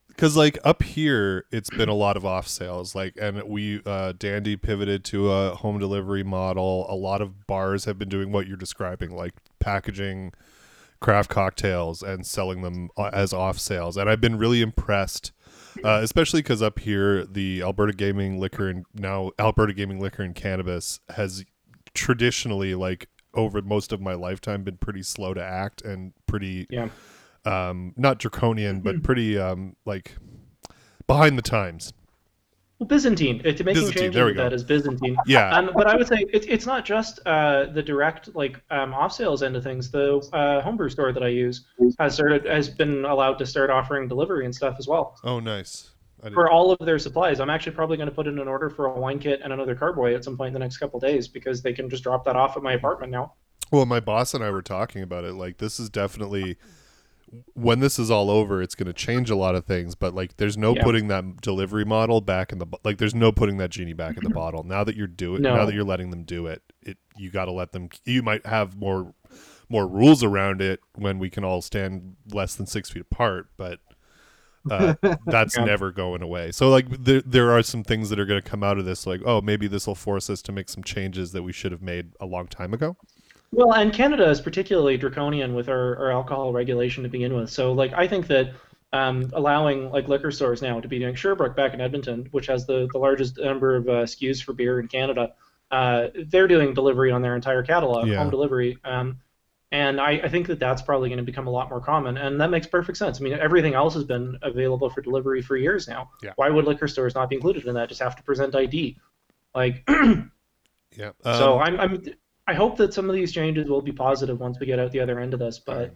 Because 0.09 0.37
like 0.37 0.59
up 0.65 0.83
here, 0.83 1.45
it's 1.53 1.71
been 1.71 1.89
a 1.89 1.95
lot 1.95 2.17
of 2.17 2.25
off 2.25 2.49
sales. 2.49 2.95
Like, 2.95 3.15
and 3.21 3.41
we 3.45 3.81
uh, 3.87 4.15
Dandy 4.19 4.57
pivoted 4.57 5.05
to 5.07 5.31
a 5.31 5.55
home 5.55 5.79
delivery 5.79 6.25
model. 6.25 6.87
A 6.89 6.95
lot 6.97 7.23
of 7.23 7.47
bars 7.47 7.85
have 7.85 7.99
been 7.99 8.09
doing 8.09 8.33
what 8.33 8.49
you're 8.49 8.57
describing, 8.57 9.15
like 9.15 9.35
packaging 9.61 10.33
craft 11.01 11.31
cocktails 11.31 12.03
and 12.03 12.27
selling 12.27 12.63
them 12.63 12.91
uh, 12.97 13.11
as 13.13 13.33
off 13.33 13.59
sales. 13.61 13.97
And 13.97 14.11
I've 14.11 14.21
been 14.21 14.39
really 14.39 14.61
impressed, 14.61 15.31
uh, 15.85 16.01
especially 16.03 16.43
because 16.43 16.63
up 16.63 16.81
here, 16.81 17.25
the 17.25 17.63
Alberta 17.63 17.93
Gaming 17.93 18.41
Liquor 18.41 18.69
and 18.69 18.87
now 18.95 19.31
Alberta 19.39 19.73
Gaming 19.73 20.01
Liquor 20.01 20.25
and 20.25 20.35
Cannabis 20.35 20.99
has 21.11 21.45
traditionally, 21.95 22.75
like 22.75 23.09
over 23.35 23.61
most 23.63 23.93
of 23.93 24.01
my 24.01 24.15
lifetime, 24.15 24.63
been 24.65 24.77
pretty 24.79 25.03
slow 25.03 25.35
to 25.35 25.43
act 25.43 25.83
and 25.83 26.13
pretty 26.27 26.67
Yeah. 26.71 26.89
um, 27.45 27.95
not 27.97 28.19
draconian, 28.19 28.81
but 28.81 29.03
pretty 29.03 29.39
um, 29.39 29.77
like 29.85 30.17
behind 31.07 31.39
the 31.39 31.43
times. 31.43 31.93
Well, 32.79 32.87
Byzantine. 32.87 33.41
It, 33.45 33.45
making 33.45 33.65
Byzantine, 33.65 33.93
changes 33.93 34.15
there 34.15 34.25
we 34.27 34.31
with 34.31 34.37
go. 34.37 34.43
that 34.45 34.53
is 34.53 34.63
Byzantine. 34.63 35.17
Yeah, 35.27 35.51
Um, 35.57 35.71
but 35.75 35.89
I 35.89 35.97
would 35.97 36.07
say 36.07 36.25
it's 36.33 36.47
it's 36.47 36.65
not 36.65 36.85
just 36.85 37.19
uh, 37.27 37.67
the 37.67 37.83
direct 37.83 38.37
like 38.37 38.61
um, 38.71 38.95
off 38.95 39.13
sales 39.13 39.43
end 39.43 39.57
of 39.57 39.65
things. 39.65 39.91
The 39.91 40.19
uh, 40.33 40.61
homebrew 40.61 40.89
store 40.89 41.13
that 41.13 41.23
I 41.25 41.29
use 41.29 41.65
has 41.99 42.15
started 42.15 42.45
has 42.47 42.69
been 42.71 43.05
allowed 43.05 43.35
to 43.39 43.47
start 43.47 43.71
offering 43.71 44.07
delivery 44.07 44.45
and 44.45 44.55
stuff 44.55 44.77
as 44.79 44.87
well 44.87 45.19
oh 45.25 45.41
nice. 45.41 45.91
For 46.35 46.51
all 46.51 46.73
of 46.73 46.79
their 46.85 46.99
supplies. 46.99 47.39
I'm 47.41 47.51
actually 47.51 47.73
probably 47.77 47.97
going 47.97 48.09
to 48.09 48.15
put 48.15 48.27
in 48.27 48.39
an 48.39 48.49
order 48.49 48.71
for 48.71 48.87
a 48.87 48.93
wine 48.99 49.19
kit 49.21 49.41
and 49.43 49.53
another 49.53 49.75
carboy 49.77 50.15
at 50.15 50.25
some 50.25 50.37
point 50.37 50.49
in 50.49 50.53
the 50.55 50.59
next 50.59 50.79
couple 50.79 50.99
days 50.99 51.29
because 51.29 51.63
they 51.63 51.73
can 51.73 51.89
just 51.89 52.03
drop 52.03 52.25
that 52.25 52.35
off 52.37 52.57
at 52.57 52.63
my 52.63 52.73
apartment 52.73 53.13
now. 53.13 53.35
Well, 53.71 53.87
my 53.87 54.01
boss 54.01 54.35
and 54.35 54.43
I 54.43 54.51
were 54.51 54.63
talking 54.63 55.03
about 55.03 55.25
it. 55.25 55.35
Like, 55.35 55.59
this 55.59 55.79
is 55.79 55.89
definitely 55.91 56.57
when 57.55 57.81
this 57.81 57.99
is 57.99 58.11
all 58.11 58.31
over, 58.31 58.63
it's 58.63 58.75
going 58.75 58.87
to 58.87 58.93
change 58.93 59.29
a 59.31 59.37
lot 59.37 59.55
of 59.55 59.67
things. 59.67 59.95
But 59.95 60.15
like, 60.15 60.39
there's 60.39 60.57
no 60.57 60.75
Yeah. 60.75 60.83
putting 60.83 61.09
that 61.09 61.41
delivery 61.43 61.85
model 61.85 62.21
back 62.21 62.53
in 62.53 62.59
the 62.59 62.67
like. 62.85 62.99
There's 62.99 63.15
no 63.15 63.31
putting 63.33 63.59
that 63.59 63.71
genie 63.71 63.93
back 63.93 64.17
in 64.17 64.25
the 64.25 64.31
bottle. 64.35 64.63
Now 64.65 64.83
that 64.85 64.97
you're 64.97 65.07
doing, 65.07 65.43
No. 65.43 65.55
now 65.55 65.65
that 65.67 65.75
you're 65.75 65.85
letting 65.85 66.11
them 66.11 66.25
do 66.25 66.47
it, 66.47 66.63
it 66.83 66.97
you 67.17 67.31
got 67.31 67.45
to 67.45 67.53
let 67.53 67.73
them. 67.73 67.91
You 68.05 68.23
might 68.23 68.47
have 68.47 68.77
more 68.77 69.13
more 69.69 69.87
rules 69.87 70.25
around 70.25 70.63
it 70.63 70.81
when 70.95 71.19
we 71.19 71.29
can 71.29 71.45
all 71.45 71.61
stand 71.61 72.17
less 72.33 72.55
than 72.55 72.67
six 72.67 72.91
feet 72.91 73.03
apart, 73.03 73.49
but. 73.57 73.81
Uh, 74.71 74.95
that's 75.27 75.57
Yeah. 75.57 75.65
never 75.65 75.91
going 75.93 76.23
away. 76.23 76.53
So 76.53 76.69
like 76.71 76.87
there 77.05 77.21
there 77.23 77.51
are 77.51 77.63
some 77.63 77.83
things 77.85 78.11
that 78.11 78.19
are 78.19 78.27
going 78.27 78.41
to 78.43 78.49
come 78.49 78.63
out 78.63 78.79
of 78.79 78.85
this 78.85 79.07
like 79.07 79.21
oh 79.25 79.41
maybe 79.41 79.67
this 79.69 79.87
will 79.87 79.95
force 79.95 80.29
us 80.31 80.43
to 80.43 80.53
make 80.53 80.69
some 80.69 80.83
changes 80.83 81.33
that 81.33 81.43
we 81.43 81.53
should 81.53 81.73
have 81.73 81.83
made 81.83 82.13
a 82.21 82.27
long 82.27 82.47
time 82.47 82.73
ago. 82.75 82.97
Well, 83.51 83.73
and 83.73 83.93
Canada 83.93 84.29
is 84.29 84.43
particularly 84.43 84.99
draconian 84.99 85.55
with 85.55 85.71
our, 85.71 85.97
our 85.97 86.11
alcohol 86.13 86.53
regulation 86.53 87.03
to 87.05 87.09
begin 87.09 87.35
with. 87.35 87.49
So, 87.49 87.73
like, 87.73 87.95
I 87.95 88.07
think 88.07 88.27
that 88.27 88.53
um, 88.93 89.31
allowing 89.33 89.91
like 89.91 90.07
liquor 90.07 90.31
stores 90.31 90.61
now 90.61 90.81
to 90.81 90.87
be 90.89 90.99
doing 90.99 91.15
Sherbrooke 91.15 91.57
back 91.57 91.73
in 91.73 91.81
Edmonton, 91.81 92.29
which 92.31 92.47
has 92.47 92.67
the, 92.67 92.89
the 92.93 92.99
largest 92.99 93.39
number 93.39 93.75
of 93.77 93.89
uh, 93.89 93.93
SKUs 94.05 94.43
for 94.43 94.53
beer 94.53 94.81
in 94.81 94.87
Canada, 94.89 95.33
uh, 95.71 96.09
they're 96.27 96.47
doing 96.49 96.75
delivery 96.75 97.11
on 97.11 97.23
their 97.23 97.35
entire 97.37 97.63
catalog, 97.63 98.07
Yeah. 98.09 98.19
home 98.19 98.29
delivery. 98.31 98.77
Um, 98.85 99.19
and 99.71 100.01
I, 100.01 100.13
I 100.25 100.29
think 100.29 100.47
that 100.47 100.59
that's 100.59 100.81
probably 100.83 101.09
going 101.09 101.19
to 101.19 101.25
become 101.25 101.47
a 101.47 101.51
lot 101.51 101.69
more 101.69 101.81
common, 101.81 102.17
and 102.17 102.41
that 102.41 102.51
makes 102.51 102.67
perfect 102.67 102.97
sense. 102.99 103.21
I 103.21 103.25
mean, 103.25 103.35
everything 103.35 103.75
else 103.75 103.95
has 103.95 104.05
been 104.05 104.39
available 104.43 104.89
for 104.91 105.03
delivery 105.03 105.43
for 105.43 105.57
years 105.57 105.87
now. 105.87 106.11
Yeah. 106.23 106.33
Why 106.37 106.49
would 106.49 106.65
liquor 106.65 106.89
stores 106.89 107.15
not 107.15 107.29
be 107.29 107.37
included 107.37 107.67
in 107.67 107.75
that? 107.75 107.89
Just 107.89 108.01
have 108.01 108.17
to 108.17 108.23
present 108.23 108.55
ID. 108.55 108.99
Like, 109.55 109.89
Yeah. 110.97 111.11
so 111.23 111.61
Um, 111.61 111.63
I'm, 111.63 111.81
I'm, 111.81 112.05
I 112.47 112.55
hope 112.55 112.77
that 112.79 112.95
some 112.95 113.11
of 113.11 113.15
these 113.15 113.31
changes 113.31 113.69
will 113.69 113.83
be 113.83 113.93
positive 113.93 114.41
once 114.41 114.59
we 114.59 114.65
get 114.67 114.79
out 114.79 114.91
the 114.91 115.01
other 115.01 115.21
end 115.21 115.35
of 115.35 115.41
this. 115.41 115.59
But 115.59 115.95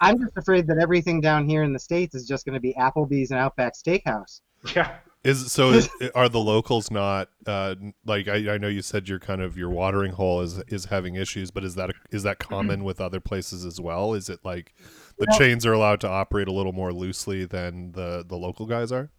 I'm 0.00 0.18
just 0.18 0.36
afraid 0.36 0.66
that 0.66 0.78
everything 0.78 1.20
down 1.20 1.48
here 1.48 1.62
in 1.62 1.72
the 1.72 1.78
states 1.78 2.16
is 2.16 2.26
just 2.26 2.44
going 2.44 2.54
to 2.54 2.60
be 2.60 2.74
Applebee's 2.74 3.30
and 3.30 3.38
Outback 3.38 3.74
Steakhouse. 3.74 4.40
yeah, 4.74 4.96
Is 5.24 5.50
so 5.50 5.80
are 6.14 6.28
the 6.28 6.38
locals 6.38 6.90
not 6.90 7.30
uh, 7.46 7.74
like 8.04 8.28
I, 8.28 8.54
I 8.54 8.58
know 8.58 8.68
you 8.68 8.82
said 8.82 9.08
your 9.08 9.18
kind 9.18 9.40
of 9.40 9.56
your 9.56 9.70
watering 9.70 10.12
hole 10.12 10.42
is 10.42 10.58
is 10.68 10.84
having 10.86 11.14
issues, 11.14 11.50
but 11.50 11.64
is 11.64 11.74
that 11.76 11.90
is 12.10 12.22
that 12.24 12.38
common 12.38 12.84
with 12.84 13.00
other 13.00 13.20
places 13.20 13.64
as 13.64 13.80
well? 13.80 14.12
Is 14.14 14.28
it 14.28 14.40
like 14.44 14.74
the 15.18 15.26
Well- 15.28 15.38
chains 15.38 15.64
are 15.64 15.72
allowed 15.72 16.00
to 16.02 16.08
operate 16.08 16.46
a 16.46 16.52
little 16.52 16.72
more 16.72 16.92
loosely 16.92 17.44
than 17.46 17.92
the 17.92 18.24
the 18.26 18.36
local 18.36 18.66
guys 18.66 18.92
are? 18.92 19.10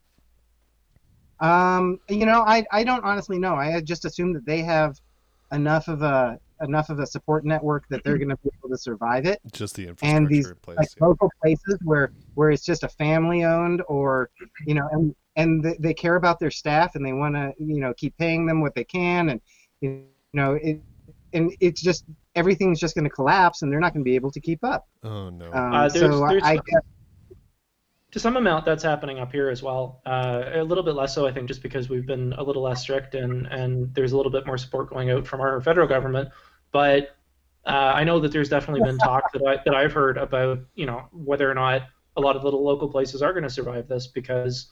Um, 1.40 2.00
you 2.08 2.26
know, 2.26 2.42
I, 2.42 2.66
I 2.72 2.84
don't 2.86 3.04
honestly 3.04 3.38
know. 3.38 3.56
I 3.56 3.82
just 3.82 4.06
assume 4.06 4.32
that 4.34 4.46
they 4.46 4.62
have 4.62 5.00
enough 5.52 5.88
of 5.88 6.02
a 6.02 6.40
enough 6.62 6.90
of 6.90 7.00
a 7.00 7.06
support 7.06 7.44
network 7.46 7.88
that 7.90 8.04
they're 8.04 8.18
going 8.18 8.30
to 8.30 8.38
be 8.38 8.50
able 8.60 8.70
to 8.70 8.78
survive 8.78 9.26
it. 9.26 9.42
Just 9.52 9.76
the 9.76 9.88
infrastructure 9.88 10.18
And 10.18 10.28
these 10.30 10.48
in 10.48 10.56
place. 10.56 10.78
like 10.78 10.88
yeah. 10.98 11.06
local 11.08 11.30
places 11.42 11.78
where 11.84 12.12
where 12.36 12.52
it's 12.52 12.64
just 12.66 12.84
a 12.84 12.90
family 12.90 13.44
owned 13.44 13.82
or 13.88 14.30
you 14.66 14.74
know 14.76 14.88
and 14.92 15.16
and 15.38 15.64
they, 15.64 15.76
they 15.80 15.94
care 15.94 16.16
about 16.16 16.40
their 16.40 16.52
staff 16.52 16.96
and 16.96 17.06
they 17.06 17.12
want 17.14 17.36
to 17.36 17.52
you 17.60 17.80
know 17.82 17.94
keep 17.98 18.16
paying 18.18 18.46
them 18.46 18.62
what 18.62 18.74
they 18.76 18.84
can 18.84 19.30
and 19.30 19.42
you 19.82 20.04
know 20.34 20.54
it 20.62 20.82
and 21.34 21.54
it's 21.60 21.82
just 21.82 22.06
everything's 22.36 22.80
just 22.80 22.96
going 22.96 23.04
to 23.04 23.10
collapse 23.10 23.62
and 23.62 23.72
they're 23.72 23.80
not 23.80 23.94
going 23.94 24.04
to 24.04 24.10
be 24.10 24.16
able 24.16 24.32
to 24.32 24.40
keep 24.40 24.64
up. 24.64 24.88
Oh 25.04 25.30
no. 25.30 25.48
Um, 25.52 25.74
Uh, 25.74 25.90
there's- 25.90 26.00
so 26.16 26.24
I- 26.24 26.30
there's- 26.30 26.44
I 26.46 26.56
guess 26.56 26.84
to 28.12 28.20
some 28.20 28.38
amount 28.38 28.64
that's 28.66 28.84
happening 28.84 29.20
up 29.20 29.32
here 29.32 29.50
as 29.50 29.62
well. 29.62 30.02
Uh, 30.06 30.44
a 30.54 30.64
little 30.64 30.84
bit 30.86 30.96
less 30.96 31.14
so, 31.14 31.28
I 31.28 31.34
think, 31.34 31.50
just 31.50 31.62
because 31.62 31.90
we've 31.90 32.06
been 32.06 32.32
a 32.38 32.44
little 32.44 32.62
less 32.62 32.82
strict 32.82 33.14
and 33.16 33.46
and 33.48 33.94
there's 33.94 34.14
a 34.14 34.18
little 34.18 34.32
bit 34.32 34.46
more 34.46 34.58
support 34.58 34.90
going 34.90 35.10
out 35.12 35.28
from 35.28 35.42
our 35.42 35.60
federal 35.62 35.88
government. 35.88 36.30
But 36.72 37.18
uh, 37.66 37.92
I 37.96 38.04
know 38.06 38.20
that 38.22 38.32
there's 38.32 38.48
definitely 38.50 38.84
been 38.90 38.98
talk 39.10 39.24
that 39.34 39.42
I 39.46 39.58
that 39.66 39.76
I've 39.76 39.92
heard 39.92 40.18
about 40.18 40.60
you 40.76 40.86
know 40.86 41.04
whether 41.12 41.50
or 41.50 41.54
not 41.56 41.82
a 42.18 42.22
lot 42.22 42.36
of 42.36 42.44
little 42.44 42.64
local 42.64 42.88
places 42.88 43.22
are 43.22 43.34
going 43.34 43.44
to 43.44 43.50
survive 43.50 43.88
this 43.88 44.08
because 44.08 44.72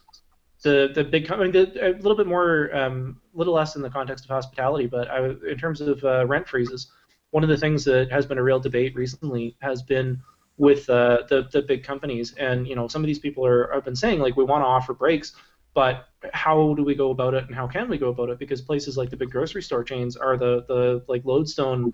the 0.62 0.90
the 0.94 1.04
big 1.04 1.26
company 1.26 1.50
the, 1.50 1.88
a 1.88 1.92
little 1.94 2.16
bit 2.16 2.26
more 2.26 2.74
um, 2.74 3.20
little 3.34 3.54
less 3.54 3.76
in 3.76 3.82
the 3.82 3.90
context 3.90 4.24
of 4.24 4.30
hospitality, 4.30 4.86
but 4.86 5.10
I, 5.10 5.26
in 5.48 5.58
terms 5.58 5.80
of 5.80 6.02
uh, 6.04 6.26
rent 6.26 6.48
freezes, 6.48 6.90
one 7.30 7.42
of 7.42 7.48
the 7.50 7.56
things 7.56 7.84
that 7.84 8.10
has 8.10 8.26
been 8.26 8.38
a 8.38 8.42
real 8.42 8.60
debate 8.60 8.94
recently 8.94 9.56
has 9.60 9.82
been 9.82 10.20
with 10.56 10.88
uh, 10.88 11.22
the 11.28 11.48
the 11.52 11.62
big 11.62 11.84
companies, 11.84 12.32
and 12.34 12.66
you 12.66 12.76
know 12.76 12.88
some 12.88 13.02
of 13.02 13.06
these 13.06 13.18
people 13.18 13.44
are 13.44 13.72
have 13.72 13.84
been 13.84 13.96
saying 13.96 14.20
like 14.20 14.36
we 14.36 14.44
want 14.44 14.62
to 14.62 14.66
offer 14.66 14.94
breaks, 14.94 15.34
but 15.74 16.06
how 16.32 16.74
do 16.74 16.84
we 16.84 16.94
go 16.94 17.10
about 17.10 17.34
it, 17.34 17.44
and 17.46 17.54
how 17.54 17.66
can 17.66 17.88
we 17.88 17.98
go 17.98 18.08
about 18.08 18.30
it? 18.30 18.38
Because 18.38 18.62
places 18.62 18.96
like 18.96 19.10
the 19.10 19.16
big 19.16 19.30
grocery 19.30 19.62
store 19.62 19.84
chains 19.84 20.16
are 20.16 20.36
the 20.36 20.64
the 20.68 21.04
like 21.08 21.24
lodestone 21.24 21.92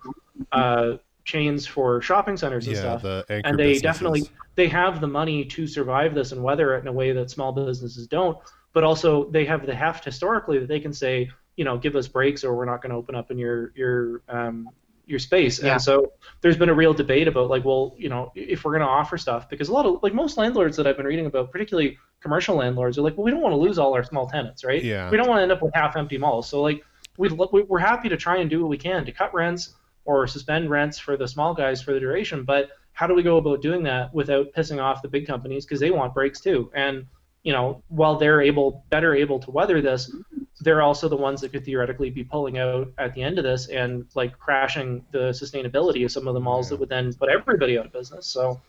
uh, 0.53 0.93
chains 1.31 1.67
for 1.75 2.03
shopping 2.03 2.37
centers 2.37 2.67
and 2.67 2.75
yeah, 2.77 2.83
stuff 2.83 3.03
the 3.03 3.25
anchor 3.31 3.49
and 3.49 3.59
they 3.59 3.73
businesses. 3.75 3.83
definitely 3.83 4.23
they 4.57 4.69
have 4.69 5.01
the 5.01 5.07
money 5.21 5.45
to 5.45 5.67
survive 5.67 6.15
this 6.15 6.33
and 6.33 6.43
weather 6.43 6.75
it 6.77 6.81
in 6.81 6.89
a 6.89 6.93
way 6.93 7.13
that 7.13 7.31
small 7.31 7.53
businesses 7.53 8.07
don't 8.09 8.37
but 8.73 8.83
also 8.85 9.31
they 9.31 9.45
have 9.45 9.65
the 9.67 9.75
heft 9.75 10.05
historically 10.05 10.59
that 10.59 10.69
they 10.69 10.81
can 10.81 10.93
say 10.93 11.31
you 11.57 11.65
know 11.65 11.77
give 11.79 11.95
us 11.95 12.09
breaks 12.09 12.43
or 12.45 12.51
we're 12.57 12.65
not 12.73 12.83
going 12.83 12.91
to 12.91 12.97
open 12.97 13.15
up 13.15 13.31
in 13.31 13.39
your 13.39 13.73
your 13.77 14.23
um, 14.29 14.69
your 15.07 15.19
space 15.19 15.63
Yeah. 15.63 15.73
and 15.73 15.83
so 15.83 16.13
there's 16.41 16.57
been 16.57 16.69
a 16.69 16.75
real 16.83 16.95
debate 16.95 17.29
about 17.29 17.49
like 17.49 17.65
well 17.65 17.95
you 17.99 18.09
know 18.09 18.33
if 18.35 18.65
we're 18.65 18.73
going 18.77 18.87
to 18.91 18.93
offer 19.01 19.17
stuff 19.19 19.49
because 19.49 19.69
a 19.69 19.73
lot 19.73 19.87
of 19.87 20.03
like 20.03 20.15
most 20.15 20.37
landlords 20.37 20.77
that 20.79 20.87
i've 20.89 20.97
been 20.97 21.07
reading 21.07 21.27
about 21.27 21.51
particularly 21.53 21.97
commercial 22.21 22.55
landlords 22.57 22.99
are 22.99 23.03
like 23.03 23.17
well 23.17 23.25
we 23.25 23.31
don't 23.31 23.41
want 23.47 23.53
to 23.53 23.57
lose 23.67 23.79
all 23.79 23.93
our 23.95 24.05
small 24.05 24.27
tenants 24.29 24.63
right 24.65 24.83
Yeah. 24.85 25.11
we 25.11 25.17
don't 25.17 25.29
want 25.29 25.39
to 25.39 25.43
end 25.43 25.53
up 25.53 25.63
with 25.63 25.75
half 25.75 25.97
empty 25.97 26.19
malls 26.19 26.49
so 26.49 26.61
like 26.63 26.83
we'd, 27.17 27.33
lo- 27.33 27.51
we- 27.53 27.63
we're 27.71 27.79
happy 27.93 28.09
to 28.09 28.17
try 28.17 28.37
and 28.39 28.49
do 28.49 28.61
what 28.63 28.69
we 28.71 28.79
can 28.79 29.05
to 29.05 29.13
cut 29.13 29.35
rents 29.35 29.75
or 30.11 30.27
suspend 30.27 30.69
rents 30.71 30.99
for 30.99 31.17
the 31.17 31.29
small 31.29 31.55
guys 31.55 31.81
for 31.81 31.93
the 31.93 32.01
duration. 32.01 32.43
But 32.45 32.71
how 32.93 33.07
do 33.07 33.15
we 33.15 33.23
go 33.23 33.37
about 33.37 33.63
doing 33.63 33.83
that 33.85 34.13
without 34.13 34.53
pissing 34.53 34.83
off 34.83 35.03
the 35.03 35.09
big 35.09 35.25
companies 35.27 35.65
because 35.65 35.79
they 35.81 35.91
want 35.93 36.13
breaks 36.15 36.41
too? 36.41 36.71
And 36.75 37.07
you 37.45 37.53
know, 37.53 37.83
while 37.89 38.17
they're 38.19 38.43
able, 38.43 38.85
better 38.91 39.15
able 39.15 39.39
to 39.39 39.51
weather 39.51 39.81
this, 39.81 40.15
they're 40.61 40.83
also 40.83 41.09
the 41.09 41.17
ones 41.17 41.41
that 41.41 41.53
could 41.53 41.65
theoretically 41.65 42.11
be 42.11 42.23
pulling 42.23 42.59
out 42.59 42.89
at 42.99 43.15
the 43.15 43.23
end 43.23 43.39
of 43.39 43.45
this 43.45 43.69
and 43.69 44.05
like 44.15 44.39
crashing 44.39 45.03
the 45.13 45.31
sustainability 45.31 46.05
of 46.05 46.13
some 46.13 46.29
of 46.29 46.35
the 46.35 46.41
malls 46.41 46.67
Yeah. 46.67 46.71
that 46.71 46.81
would 46.81 46.89
then 46.91 47.15
put 47.15 47.31
everybody 47.31 47.79
out 47.79 47.87
of 47.87 47.93
business. 47.93 48.27
So 48.27 48.61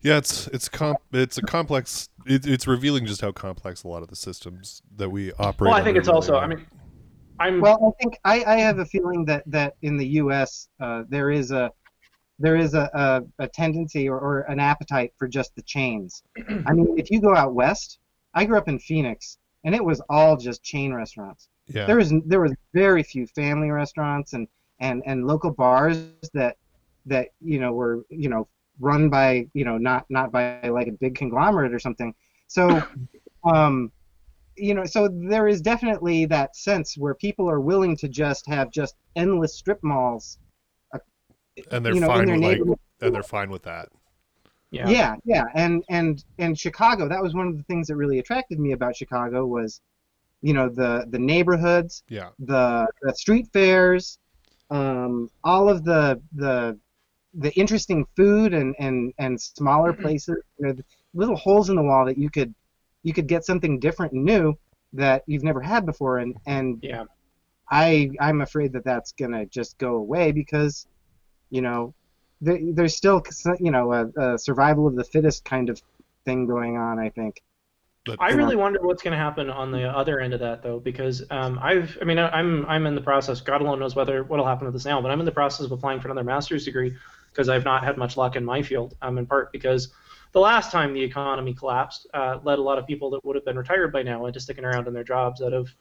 Yeah, 0.00 0.16
it's 0.16 0.46
it's 0.48 0.68
comp 0.68 1.00
it's 1.12 1.36
a 1.38 1.42
complex. 1.42 2.08
It, 2.24 2.46
it's 2.46 2.66
revealing 2.66 3.04
just 3.04 3.20
how 3.20 3.32
complex 3.32 3.82
a 3.82 3.88
lot 3.88 4.02
of 4.02 4.08
the 4.08 4.16
systems 4.16 4.80
that 4.96 5.10
we 5.10 5.32
operate. 5.32 5.70
well, 5.70 5.78
I 5.80 5.84
think 5.84 5.98
it's 5.98 6.08
also. 6.08 6.36
I 6.38 6.46
mean, 6.46 6.64
I'm 7.40 7.60
Well, 7.60 7.94
I 7.98 8.02
think 8.02 8.18
I, 8.24 8.44
I 8.44 8.56
have 8.58 8.78
a 8.78 8.84
feeling 8.84 9.24
that, 9.26 9.42
that 9.46 9.74
in 9.82 9.96
the 9.96 10.06
U.S. 10.06 10.68
Uh, 10.80 11.04
there 11.08 11.30
is 11.30 11.50
a 11.50 11.70
there 12.38 12.56
is 12.56 12.74
a, 12.74 12.90
a, 12.94 13.44
a 13.44 13.48
tendency 13.48 14.08
or, 14.08 14.18
or 14.18 14.40
an 14.42 14.58
appetite 14.58 15.12
for 15.16 15.28
just 15.28 15.54
the 15.54 15.62
chains. 15.62 16.22
I 16.66 16.72
mean, 16.72 16.98
if 16.98 17.10
you 17.10 17.20
go 17.20 17.34
out 17.34 17.54
west, 17.54 17.98
I 18.34 18.44
grew 18.44 18.58
up 18.58 18.68
in 18.68 18.78
Phoenix, 18.78 19.38
and 19.64 19.74
it 19.74 19.84
was 19.84 20.02
all 20.08 20.36
just 20.36 20.62
chain 20.62 20.92
restaurants. 20.92 21.48
yeah, 21.68 21.86
There 21.86 21.96
was 21.96 22.12
there 22.26 22.40
was 22.40 22.52
very 22.72 23.02
few 23.02 23.26
family 23.28 23.70
restaurants 23.70 24.32
and, 24.32 24.48
and, 24.80 25.02
and 25.06 25.26
local 25.26 25.52
bars 25.52 26.08
that 26.34 26.56
that 27.06 27.28
you 27.40 27.60
know 27.60 27.72
were 27.72 28.04
you 28.08 28.28
know 28.28 28.48
run 28.80 29.08
by 29.08 29.46
you 29.54 29.64
know 29.64 29.78
not 29.78 30.04
not 30.08 30.32
by 30.32 30.60
like 30.68 30.88
a 30.88 30.92
big 30.92 31.14
conglomerate 31.14 31.72
or 31.72 31.78
something. 31.78 32.14
So. 32.48 32.82
Um, 33.46 33.92
you 34.56 34.74
know, 34.74 34.84
so 34.84 35.08
there 35.08 35.48
is 35.48 35.60
definitely 35.60 36.26
that 36.26 36.56
sense 36.56 36.96
where 36.96 37.14
people 37.14 37.48
are 37.48 37.60
willing 37.60 37.96
to 37.98 38.08
just 38.08 38.46
have 38.46 38.70
just 38.70 38.94
endless 39.16 39.54
strip 39.56 39.82
malls. 39.82 40.38
and 41.70 41.84
they're 41.84 41.94
you 41.94 42.00
know, 42.00 42.06
in 42.06 42.12
fine 42.12 42.26
their 42.26 42.34
with 42.36 42.68
like, 42.68 42.78
and 43.00 43.14
they're 43.14 43.22
fine 43.22 43.50
with 43.50 43.62
that. 43.64 43.88
yeah. 44.70 44.88
Yeah. 44.88 45.16
yeah, 45.24 45.44
and 45.54 45.84
and 45.88 46.24
and 46.38 46.58
Chicago. 46.58 47.08
That 47.08 47.22
was 47.22 47.34
one 47.34 47.48
of 47.48 47.56
the 47.56 47.62
things 47.64 47.88
that 47.88 47.96
really 47.96 48.18
attracted 48.18 48.58
me 48.58 48.72
about 48.72 48.96
Chicago 48.96 49.46
was, 49.46 49.80
you 50.42 50.52
know, 50.52 50.68
the 50.68 51.06
the 51.10 51.18
neighborhoods, 51.18 52.02
Yeah, 52.08 52.30
the 52.38 52.86
the 53.02 53.14
street 53.14 53.48
fairs, 53.52 54.18
um, 54.70 55.30
all 55.42 55.68
of 55.68 55.84
the 55.84 56.20
the 56.32 56.78
the 57.34 57.52
interesting 57.54 58.06
food 58.16 58.54
and 58.54 58.74
and 58.78 59.12
and 59.18 59.40
smaller 59.40 59.92
places, 59.92 60.36
you 60.58 60.66
know, 60.66 60.72
the 60.72 60.84
little 61.14 61.36
holes 61.36 61.68
in 61.70 61.76
the 61.76 61.82
wall 61.82 62.04
that 62.06 62.18
you 62.18 62.30
could 62.30 62.54
you 63.04 63.12
could 63.12 63.28
get 63.28 63.44
something 63.44 63.78
different 63.78 64.12
and 64.12 64.24
new 64.24 64.54
that 64.94 65.22
you've 65.26 65.44
never 65.44 65.60
had 65.60 65.86
before, 65.86 66.18
and 66.18 66.36
and 66.46 66.78
Yeah. 66.82 67.04
I 67.70 68.10
I'm 68.20 68.40
afraid 68.40 68.72
that 68.72 68.84
that's 68.84 69.12
gonna 69.12 69.46
just 69.46 69.78
go 69.78 69.96
away 69.96 70.32
because, 70.32 70.86
you 71.50 71.62
know, 71.62 71.94
there, 72.40 72.58
there's 72.72 72.96
still 72.96 73.22
you 73.60 73.70
know 73.70 73.92
a, 73.92 74.34
a 74.34 74.38
survival 74.38 74.86
of 74.88 74.96
the 74.96 75.04
fittest 75.04 75.44
kind 75.44 75.70
of 75.70 75.80
thing 76.24 76.46
going 76.46 76.76
on. 76.76 76.98
I 76.98 77.10
think. 77.10 77.40
but 78.06 78.20
I 78.20 78.30
really 78.32 78.56
wonder 78.56 78.80
what's 78.82 79.02
going 79.02 79.12
to 79.12 79.18
happen 79.18 79.48
on 79.50 79.72
the 79.72 79.84
other 79.88 80.20
end 80.20 80.34
of 80.34 80.40
that, 80.40 80.62
though, 80.62 80.78
because 80.78 81.24
um, 81.30 81.58
I've, 81.62 81.96
I 82.02 82.04
mean, 82.04 82.18
I- 82.18 82.28
I'm, 82.30 82.66
I'm 82.66 82.86
in 82.86 82.94
the 82.94 83.00
process. 83.00 83.40
God 83.40 83.62
alone 83.62 83.78
knows 83.80 83.94
whether 83.96 84.24
what'll 84.24 84.44
happen 84.46 84.66
with 84.66 84.74
this 84.74 84.84
now, 84.84 85.00
but 85.00 85.10
I'm 85.10 85.20
in 85.20 85.26
the 85.26 85.32
process 85.32 85.64
of 85.66 85.72
applying 85.72 86.00
for 86.00 86.08
another 86.08 86.24
master's 86.24 86.66
degree 86.66 86.94
because 87.30 87.48
I've 87.48 87.64
not 87.64 87.82
had 87.82 87.96
much 87.96 88.16
luck 88.18 88.36
in 88.36 88.44
my 88.44 88.60
field. 88.62 88.94
Um, 89.00 89.16
in 89.16 89.26
part 89.26 89.52
because 89.52 89.88
the 90.34 90.40
last 90.40 90.70
time 90.70 90.92
the 90.92 91.02
economy 91.02 91.54
collapsed, 91.54 92.06
uh, 92.12 92.38
led 92.44 92.58
a 92.58 92.62
lot 92.62 92.78
of 92.78 92.86
people 92.86 93.08
that 93.10 93.24
would 93.24 93.36
have 93.36 93.44
been 93.44 93.56
retired 93.56 93.92
by 93.92 94.02
now 94.02 94.26
into 94.26 94.40
sticking 94.40 94.64
around 94.64 94.86
in 94.86 94.92
their 94.92 95.04
jobs 95.04 95.40
out 95.40 95.54
of, 95.54 95.74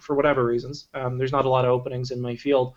for 0.00 0.14
whatever 0.14 0.44
reasons. 0.44 0.88
Um, 0.94 1.18
there's 1.18 1.32
not 1.32 1.44
a 1.44 1.48
lot 1.48 1.64
of 1.64 1.72
openings 1.72 2.12
in 2.12 2.20
my 2.20 2.36
field. 2.36 2.74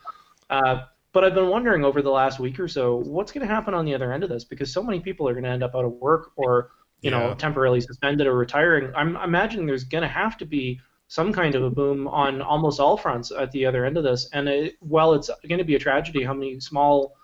Uh, 0.50 0.86
but 1.12 1.24
I've 1.24 1.36
been 1.36 1.50
wondering 1.50 1.84
over 1.84 2.02
the 2.02 2.10
last 2.10 2.40
week 2.40 2.60
or 2.60 2.68
so, 2.68 2.98
what's 2.98 3.32
going 3.32 3.48
to 3.48 3.54
happen 3.54 3.74
on 3.74 3.86
the 3.86 3.94
other 3.94 4.14
end 4.14 4.24
of 4.24 4.30
this? 4.30 4.44
Because 4.44 4.72
so 4.72 4.82
many 4.82 5.00
people 5.00 5.28
are 5.28 5.34
going 5.34 5.44
to 5.44 5.50
end 5.50 5.64
up 5.64 5.76
out 5.76 5.86
of 5.86 5.92
work 5.94 6.32
or 6.36 6.72
you 7.02 7.12
know, 7.12 7.34
temporarily 7.34 7.82
suspended 7.82 8.28
or 8.28 8.36
retiring. 8.36 8.92
I'm 8.96 9.16
imagining 9.18 9.66
there's 9.66 9.84
going 9.84 10.02
to 10.02 10.08
have 10.08 10.38
to 10.38 10.46
be 10.46 10.80
some 11.08 11.34
kind 11.34 11.56
of 11.56 11.64
a 11.64 11.70
boom 11.70 12.08
on 12.08 12.42
almost 12.42 12.80
all 12.80 12.98
fronts 12.98 13.32
at 13.32 13.52
the 13.52 13.66
other 13.66 13.86
end 13.86 13.98
of 13.98 14.04
this. 14.04 14.30
And 14.34 14.48
it, 14.50 14.76
while 14.80 15.14
it's 15.14 15.30
going 15.48 15.58
to 15.60 15.64
be 15.64 15.76
a 15.76 15.80
tragedy 15.80 16.24
how 16.24 16.34
many 16.34 16.60
small, 16.60 17.16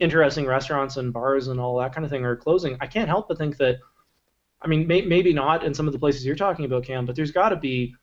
interesting 0.00 0.46
restaurants 0.46 0.96
and 0.96 1.12
bars 1.12 1.48
and 1.48 1.60
all 1.60 1.78
that 1.78 1.94
kind 1.94 2.04
of 2.04 2.10
thing 2.10 2.24
are 2.24 2.36
closing, 2.36 2.76
I 2.80 2.86
can't 2.86 3.08
help 3.08 3.28
but 3.28 3.38
think 3.38 3.56
that, 3.58 3.78
I 4.60 4.68
mean, 4.68 4.86
may, 4.86 5.02
maybe 5.02 5.32
not 5.32 5.64
in 5.64 5.74
some 5.74 5.86
of 5.86 5.92
the 5.92 5.98
places 5.98 6.24
you're 6.24 6.34
talking 6.34 6.64
about, 6.64 6.84
Cam, 6.84 7.06
but 7.06 7.16
there's 7.16 7.30
got 7.30 7.50
to 7.50 7.56
be, 7.56 7.94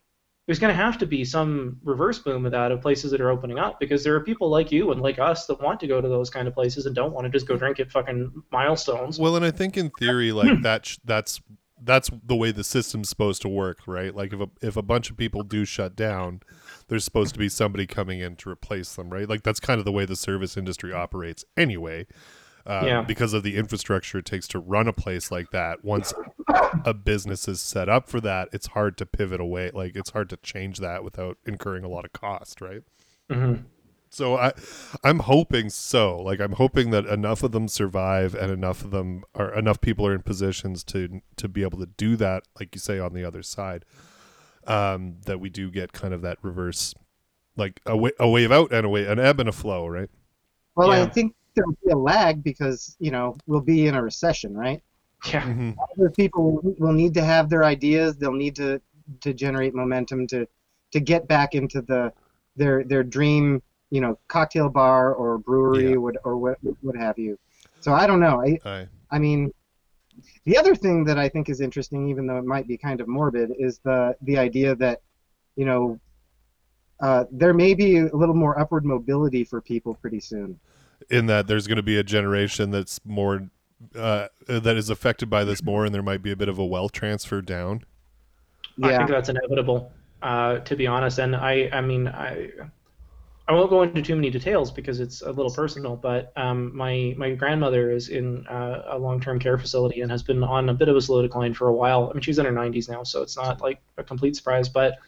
there's 0.46 0.60
going 0.60 0.76
to 0.76 0.82
have 0.82 0.98
to 0.98 1.06
be 1.06 1.24
some 1.24 1.78
reverse 1.84 2.20
boom 2.20 2.46
of 2.46 2.52
that 2.52 2.72
of 2.72 2.82
places 2.82 3.12
that 3.12 3.22
are 3.22 3.30
opening 3.30 3.60
up 3.60 3.80
because 3.80 4.04
there 4.04 4.16
are 4.16 4.22
people 4.22 4.50
like 4.50 4.72
you 4.72 4.92
and 4.92 5.02
like 5.02 5.20
us 5.20 5.46
that 5.46 5.62
want 5.62 5.80
to 5.80 5.88
go 5.88 6.02
to 6.02 6.08
those 6.08 6.30
kind 6.30 6.48
of 6.48 6.54
places 6.54 6.86
and 6.86 6.96
don't 6.96 7.14
want 7.14 7.26
to 7.26 7.30
just 7.30 7.48
go 7.48 7.56
drink 7.56 7.80
at 7.80 7.92
fucking 7.92 8.32
milestones. 8.52 9.20
Well, 9.20 9.36
and 9.36 9.46
I 9.46 9.52
think 9.52 9.78
in 9.78 9.90
theory, 9.92 10.32
like 10.32 10.62
that, 10.64 10.86
sh- 10.86 10.98
that's 11.06 11.42
that's 11.84 12.10
the 12.24 12.36
way 12.36 12.52
the 12.52 12.64
system's 12.64 13.10
supposed 13.10 13.42
to 13.42 13.50
work, 13.50 13.80
right? 13.88 14.16
Like 14.16 14.34
if 14.34 14.40
a 14.40 14.50
if 14.62 14.78
a 14.78 14.82
bunch 14.82 15.10
of 15.10 15.18
people 15.18 15.44
do 15.44 15.66
shut 15.66 15.96
down, 15.96 16.42
there's 16.92 17.06
supposed 17.06 17.32
to 17.34 17.40
be 17.40 17.48
somebody 17.48 17.88
coming 17.88 18.20
in 18.20 18.36
to 18.36 18.50
replace 18.50 18.96
them, 18.96 19.10
right? 19.10 19.30
Like 19.30 19.44
that's 19.44 19.62
kind 19.62 19.80
of 19.80 19.86
the 19.86 19.94
way 19.94 20.04
the 20.04 20.18
service 20.18 20.58
industry 20.58 20.92
operates 20.92 21.46
anyway. 21.56 22.06
Uh, 22.66 22.84
Yeah. 22.86 23.02
Because 23.02 23.34
of 23.34 23.44
the 23.44 23.56
infrastructure 23.56 24.18
it 24.18 24.26
takes 24.26 24.46
to 24.50 24.60
run 24.60 24.90
a 24.90 24.94
place 24.94 25.32
like 25.32 25.52
that. 25.52 25.86
Once 25.86 26.14
a 26.84 26.94
business 26.94 27.48
is 27.48 27.62
set 27.62 27.88
up 27.88 28.10
for 28.10 28.20
that, 28.20 28.50
it's 28.52 28.68
hard 28.68 28.98
to 28.98 29.06
pivot 29.06 29.40
away. 29.40 29.72
Like 29.74 29.96
it's 29.96 30.10
hard 30.10 30.30
to 30.32 30.38
change 30.38 30.80
that 30.80 31.02
without 31.02 31.38
incurring 31.46 31.86
a 31.86 31.88
lot 31.88 32.04
of 32.04 32.12
cost, 32.12 32.60
right? 32.60 32.84
hmm 33.32 33.54
So 34.10 34.36
I, 34.36 34.52
I'm 35.02 35.20
hoping 35.20 35.70
so. 35.70 36.18
Like 36.22 36.42
I'm 36.42 36.52
hoping 36.52 36.90
that 36.92 37.06
enough 37.06 37.42
of 37.42 37.54
them 37.54 37.70
survive, 37.70 38.36
and 38.36 38.52
enough 38.52 38.84
of 38.84 38.92
them 38.92 39.24
are 39.34 39.54
enough 39.58 39.80
people 39.80 40.06
are 40.06 40.14
in 40.14 40.24
positions 40.24 40.84
to 40.86 41.22
to 41.38 41.48
be 41.48 41.62
able 41.62 41.80
to 41.80 41.86
do 41.86 42.18
that. 42.18 42.44
Like 42.60 42.76
you 42.76 42.80
say 42.80 43.00
on 43.00 43.14
the 43.14 43.24
other 43.24 43.42
side, 43.44 43.86
um, 44.68 45.18
that 45.26 45.40
we 45.40 45.50
do 45.50 45.70
get 45.72 45.92
kind 45.94 46.14
of 46.14 46.22
that 46.24 46.38
reverse, 46.42 46.94
like 47.58 47.80
a, 47.86 47.96
wa- 47.98 48.10
a 48.20 48.28
wave 48.30 48.52
out 48.52 48.72
and 48.72 48.86
a 48.86 48.90
wave, 48.90 49.08
an 49.08 49.20
ebb 49.20 49.40
and 49.40 49.50
a 49.50 49.52
flow, 49.52 49.88
right? 49.88 50.10
Well, 50.76 50.92
I 50.92 51.06
think 51.06 51.36
there'll 51.56 51.76
be 51.86 51.92
a 51.92 51.98
lag 51.98 52.44
because 52.44 52.96
you 53.00 53.12
know 53.12 53.36
we'll 53.46 53.62
be 53.62 53.88
in 53.88 53.96
a 53.96 54.02
recession, 54.02 54.56
right? 54.56 54.82
Yeah. 55.28 55.44
Mm-hmm. 55.44 55.72
Other 56.00 56.10
people 56.10 56.52
will- 56.62 56.76
will 56.80 56.94
need 56.94 57.14
to 57.16 57.24
have 57.24 57.50
their 57.50 57.64
ideas. 57.64 58.18
They'll 58.18 58.32
need 58.34 58.56
to 58.56 58.82
to 59.22 59.34
generate 59.34 59.76
momentum 59.76 60.28
to 60.28 60.48
to 60.92 61.00
get 61.00 61.28
back 61.28 61.54
into 61.56 61.82
the 61.82 62.12
their 62.56 62.84
their 62.84 63.04
dream, 63.04 63.62
you 63.92 64.02
know, 64.02 64.18
cocktail 64.28 64.70
bar 64.70 65.14
or 65.14 65.38
brewery 65.38 65.90
Yeah. 65.90 65.96
or 65.96 66.00
what 66.02 66.16
or 66.24 66.38
what 66.38 66.58
what 66.82 66.96
have 66.96 67.20
you. 67.20 67.38
So 67.82 67.94
I 67.94 68.08
don't 68.08 68.20
know. 68.20 68.42
I 68.42 68.60
Aye. 68.66 68.88
I 69.12 69.20
mean, 69.20 69.52
the 70.46 70.58
other 70.58 70.76
thing 70.76 71.04
that 71.06 71.18
I 71.18 71.30
think 71.30 71.50
is 71.50 71.62
interesting, 71.62 72.10
even 72.10 72.28
though 72.28 72.38
it 72.38 72.46
might 72.46 72.68
be 72.68 72.78
kind 72.78 73.02
of 73.02 73.08
morbid, 73.08 73.52
is 73.58 73.80
the 73.80 74.16
the 74.22 74.38
idea 74.38 74.76
that, 74.76 75.02
you 75.56 75.66
know, 75.66 76.00
uh, 77.00 77.26
there 77.32 77.54
may 77.54 77.74
be 77.74 77.98
a 77.98 78.16
little 78.16 78.36
more 78.36 78.60
upward 78.60 78.86
mobility 78.86 79.44
for 79.44 79.62
people 79.62 79.96
pretty 79.96 80.20
soon. 80.20 80.60
In 81.10 81.26
that 81.26 81.48
there's 81.48 81.68
going 81.68 81.78
to 81.78 81.84
be 81.84 81.98
a 81.98 82.04
generation 82.04 82.72
that's 82.72 83.00
more 83.04 83.50
uh, 83.96 84.28
that 84.48 84.78
is 84.78 84.90
affected 84.90 85.30
by 85.30 85.44
this 85.44 85.64
more, 85.64 85.86
and 85.86 85.94
there 85.94 86.04
might 86.04 86.22
be 86.22 86.32
a 86.32 86.36
bit 86.36 86.50
of 86.50 86.60
a 86.60 86.66
wealth 86.66 86.92
transfer 86.92 87.42
down. 87.42 87.84
Yeah. 88.78 88.88
I 88.88 88.98
think 88.98 89.10
that's 89.10 89.30
inevitable, 89.30 89.92
uh, 90.22 90.60
to 90.60 90.76
be 90.76 90.88
honest. 90.88 91.20
And 91.20 91.36
I, 91.36 91.70
I 91.74 91.82
mean, 91.82 92.08
I, 92.08 92.50
I 93.52 93.54
won't 93.56 93.70
go 93.70 93.82
into 93.82 94.02
too 94.02 94.16
many 94.16 94.30
details 94.30 94.72
because 94.72 95.00
it's 95.00 95.22
a 95.22 95.32
little 95.32 95.52
personal. 95.52 95.96
But 95.96 96.32
um, 96.36 96.76
my 96.76 97.14
my 97.18 97.32
grandmother 97.32 97.92
is 97.92 98.10
in 98.10 98.48
uh, 98.48 98.84
a 98.88 98.98
long-term 98.98 99.40
care 99.40 99.58
facility 99.58 100.02
and 100.02 100.12
has 100.12 100.24
been 100.24 100.44
on 100.44 100.70
a 100.70 100.74
bit 100.74 100.90
of 100.90 100.96
a 100.96 101.02
slow 101.02 101.22
decline 101.22 101.54
for 101.54 101.68
a 101.68 101.74
while. 101.74 102.10
I 102.10 102.14
mean, 102.14 102.22
she's 102.22 102.40
in 102.40 102.46
her 102.46 102.52
90s 102.52 102.90
now, 102.90 103.04
so 103.04 103.22
it's 103.22 103.36
not 103.36 103.62
like 103.62 103.82
a 103.98 104.04
complete 104.04 104.36
surprise. 104.36 104.70
But 104.70 105.00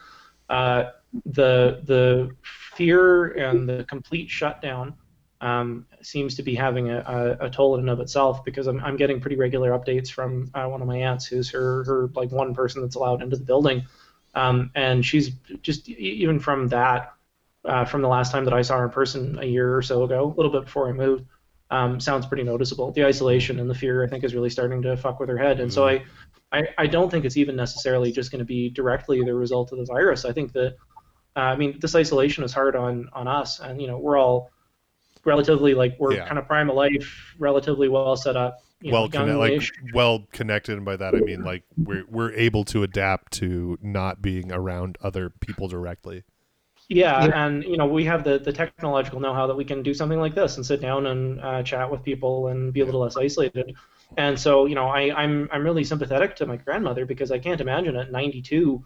uh, 0.49 0.91
the 1.25 1.82
the 1.86 2.36
fear 2.75 3.32
and 3.32 3.67
the 3.67 3.86
complete 3.86 4.29
shutdown 4.29 4.95
um, 5.41 5.86
seems 6.01 6.36
to 6.36 6.43
be 6.43 6.56
having 6.56 6.89
a, 6.89 6.99
a, 7.39 7.47
a 7.47 7.49
toll 7.49 7.75
in 7.75 7.82
and 7.82 7.89
of 7.89 7.99
itself 7.99 8.45
because 8.45 8.67
I'm, 8.67 8.79
I'm 8.79 8.95
getting 8.95 9.19
pretty 9.19 9.36
regular 9.36 9.71
updates 9.71 10.10
from 10.10 10.49
uh, 10.53 10.65
one 10.67 10.82
of 10.82 10.88
my 10.88 10.97
aunts 10.97 11.25
who's 11.25 11.49
her, 11.51 11.84
her 11.84 12.10
like 12.15 12.32
one 12.32 12.56
person 12.56 12.82
that's 12.82 12.95
allowed 12.95 13.21
into 13.21 13.36
the 13.36 13.43
building. 13.43 13.86
Um, 14.36 14.71
and 14.73 15.06
she's 15.06 15.32
just 15.62 15.89
even 15.89 16.39
from 16.39 16.69
that, 16.69 17.13
uh, 17.65 17.86
from 17.86 18.02
the 18.02 18.08
last 18.08 18.32
time 18.32 18.45
that 18.45 18.54
I 18.54 18.62
saw 18.62 18.78
her 18.78 18.86
in 18.86 18.91
person 18.91 19.39
a 19.39 19.45
year 19.45 19.76
or 19.76 19.82
so 19.82 20.04
ago, 20.04 20.34
a 20.34 20.36
little 20.36 20.52
bit 20.52 20.65
before 20.65 20.89
I 20.89 20.91
moved, 20.91 21.26
um, 21.71 21.99
sounds 21.99 22.26
pretty 22.26 22.43
noticeable. 22.43 22.91
The 22.91 23.06
isolation 23.06 23.60
and 23.60 23.69
the 23.69 23.76
fear, 23.76 24.04
I 24.04 24.08
think, 24.08 24.23
is 24.23 24.36
really 24.36 24.49
starting 24.49 24.82
to 24.84 24.95
fuck 24.97 25.19
with 25.19 25.30
her 25.30 25.38
head. 25.38 25.60
And 25.60 25.71
so 25.71 25.88
I, 25.88 26.04
I, 26.52 26.67
I 26.78 26.88
don't 26.88 27.10
think 27.10 27.26
it's 27.26 27.38
even 27.38 27.56
necessarily 27.56 28.12
just 28.12 28.32
going 28.32 28.39
to 28.39 28.45
be 28.45 28.69
directly 28.69 29.23
the 29.23 29.34
result 29.34 29.71
of 29.71 29.80
the 29.80 29.86
virus. 29.86 30.26
I 30.26 30.34
think 30.34 30.54
that, 30.54 30.76
uh, 31.36 31.39
I 31.39 31.56
mean, 31.56 31.80
this 31.80 31.95
isolation 31.95 32.43
is 32.43 32.54
hard 32.54 32.76
on 32.76 33.10
on 33.13 33.28
us, 33.28 33.60
and 33.60 33.82
you 33.82 33.88
know, 33.88 33.97
we're 33.97 34.17
all 34.17 34.52
relatively 35.26 35.73
like 35.73 35.95
we're 35.99 36.13
Yeah. 36.13 36.28
kind 36.28 36.38
of 36.38 36.45
prime 36.45 36.69
of 36.69 36.76
life, 36.76 37.36
relatively 37.39 37.89
well 37.89 38.15
set 38.15 38.36
up. 38.36 38.60
You 38.82 38.91
well 38.91 39.04
know, 39.04 39.10
connect, 39.10 39.39
like 39.39 39.93
well 39.93 40.28
connected 40.34 40.76
and 40.76 40.84
by 40.84 40.97
that 40.97 41.15
i 41.15 41.21
mean 41.21 41.41
like 41.41 41.63
we're 41.78 42.04
we're 42.10 42.34
able 42.34 42.65
to 42.65 42.84
adapt 42.84 43.32
to 43.32 43.80
not 43.82 44.21
being 44.21 44.52
around 44.52 44.97
other 45.02 45.30
people 45.30 45.69
directly 45.69 46.26
Yeah, 46.89 47.28
Yeah. 47.28 47.46
and 47.46 47.63
you 47.63 47.78
know 47.78 47.88
we 47.88 48.04
have 48.06 48.24
the, 48.24 48.39
the 48.39 48.52
technological 48.54 49.19
know-how 49.19 49.48
that 49.48 49.56
we 49.56 49.65
can 49.65 49.84
do 49.84 49.93
something 49.93 50.19
like 50.19 50.36
this 50.36 50.58
and 50.58 50.65
sit 50.65 50.82
down 50.82 51.08
and 51.08 51.39
uh, 51.41 51.63
chat 51.63 51.89
with 51.89 52.04
people 52.04 52.48
and 52.48 52.74
be 52.74 52.82
a 52.82 52.86
little 52.86 53.02
less 53.02 53.15
isolated. 53.17 53.76
And 54.17 54.39
so 54.39 54.65
you 54.65 54.76
know 54.76 54.88
I, 54.88 55.13
I'm 55.15 55.50
I'm 55.52 55.63
really 55.63 55.84
sympathetic 55.84 56.36
to 56.38 56.46
my 56.46 56.58
grandmother 56.58 57.06
because 57.06 57.32
I 57.32 57.39
can't 57.39 57.62
imagine 57.62 57.96
at 57.96 58.12
92 58.12 58.86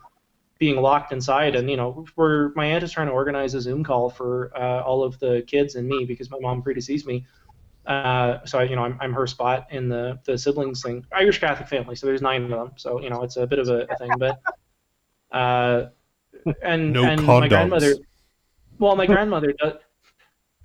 being 0.60 0.78
locked 0.82 1.12
inside 1.12 1.56
and 1.56 1.70
you 1.70 1.78
know 1.78 2.06
we're 2.16 2.54
my 2.56 2.66
aunt 2.66 2.84
is 2.84 2.92
trying 2.92 3.08
to 3.08 3.14
organize 3.14 3.54
a 3.56 3.62
Zoom 3.62 3.84
call 3.84 4.10
for 4.10 4.52
uh, 4.56 4.82
all 4.84 5.04
of 5.04 5.20
the 5.20 5.44
kids 5.48 5.76
and 5.76 5.88
me 5.88 6.06
because 6.06 6.30
my 6.32 6.40
mom 6.40 6.62
predeceased 6.64 7.06
me. 7.08 7.26
Uh, 7.86 8.46
so 8.46 8.62
you 8.62 8.76
know 8.76 8.84
I'm, 8.84 8.98
I'm 9.02 9.14
her 9.14 9.28
spot 9.28 9.68
in 9.72 9.90
the 9.90 10.20
the 10.26 10.38
siblings 10.38 10.82
thing. 10.84 11.06
Irish 11.12 11.40
Catholic 11.40 11.68
family, 11.70 11.96
so 11.96 12.06
there's 12.08 12.22
nine 12.22 12.44
of 12.46 12.50
them. 12.52 12.72
So 12.78 13.02
you 13.02 13.10
know 13.10 13.24
it's 13.24 13.38
a 13.38 13.48
bit 13.48 13.60
of 13.60 13.70
a, 13.70 13.88
a 13.92 13.96
thing, 13.96 14.18
but. 14.20 14.42
Uh, 15.32 15.88
and 16.64 16.94
No 16.94 17.04
and 17.04 17.24
my 17.24 17.48
grandmother 17.48 17.96
well 18.80 18.96
my 18.96 19.06
grandmother 19.06 19.54
does 19.60 19.74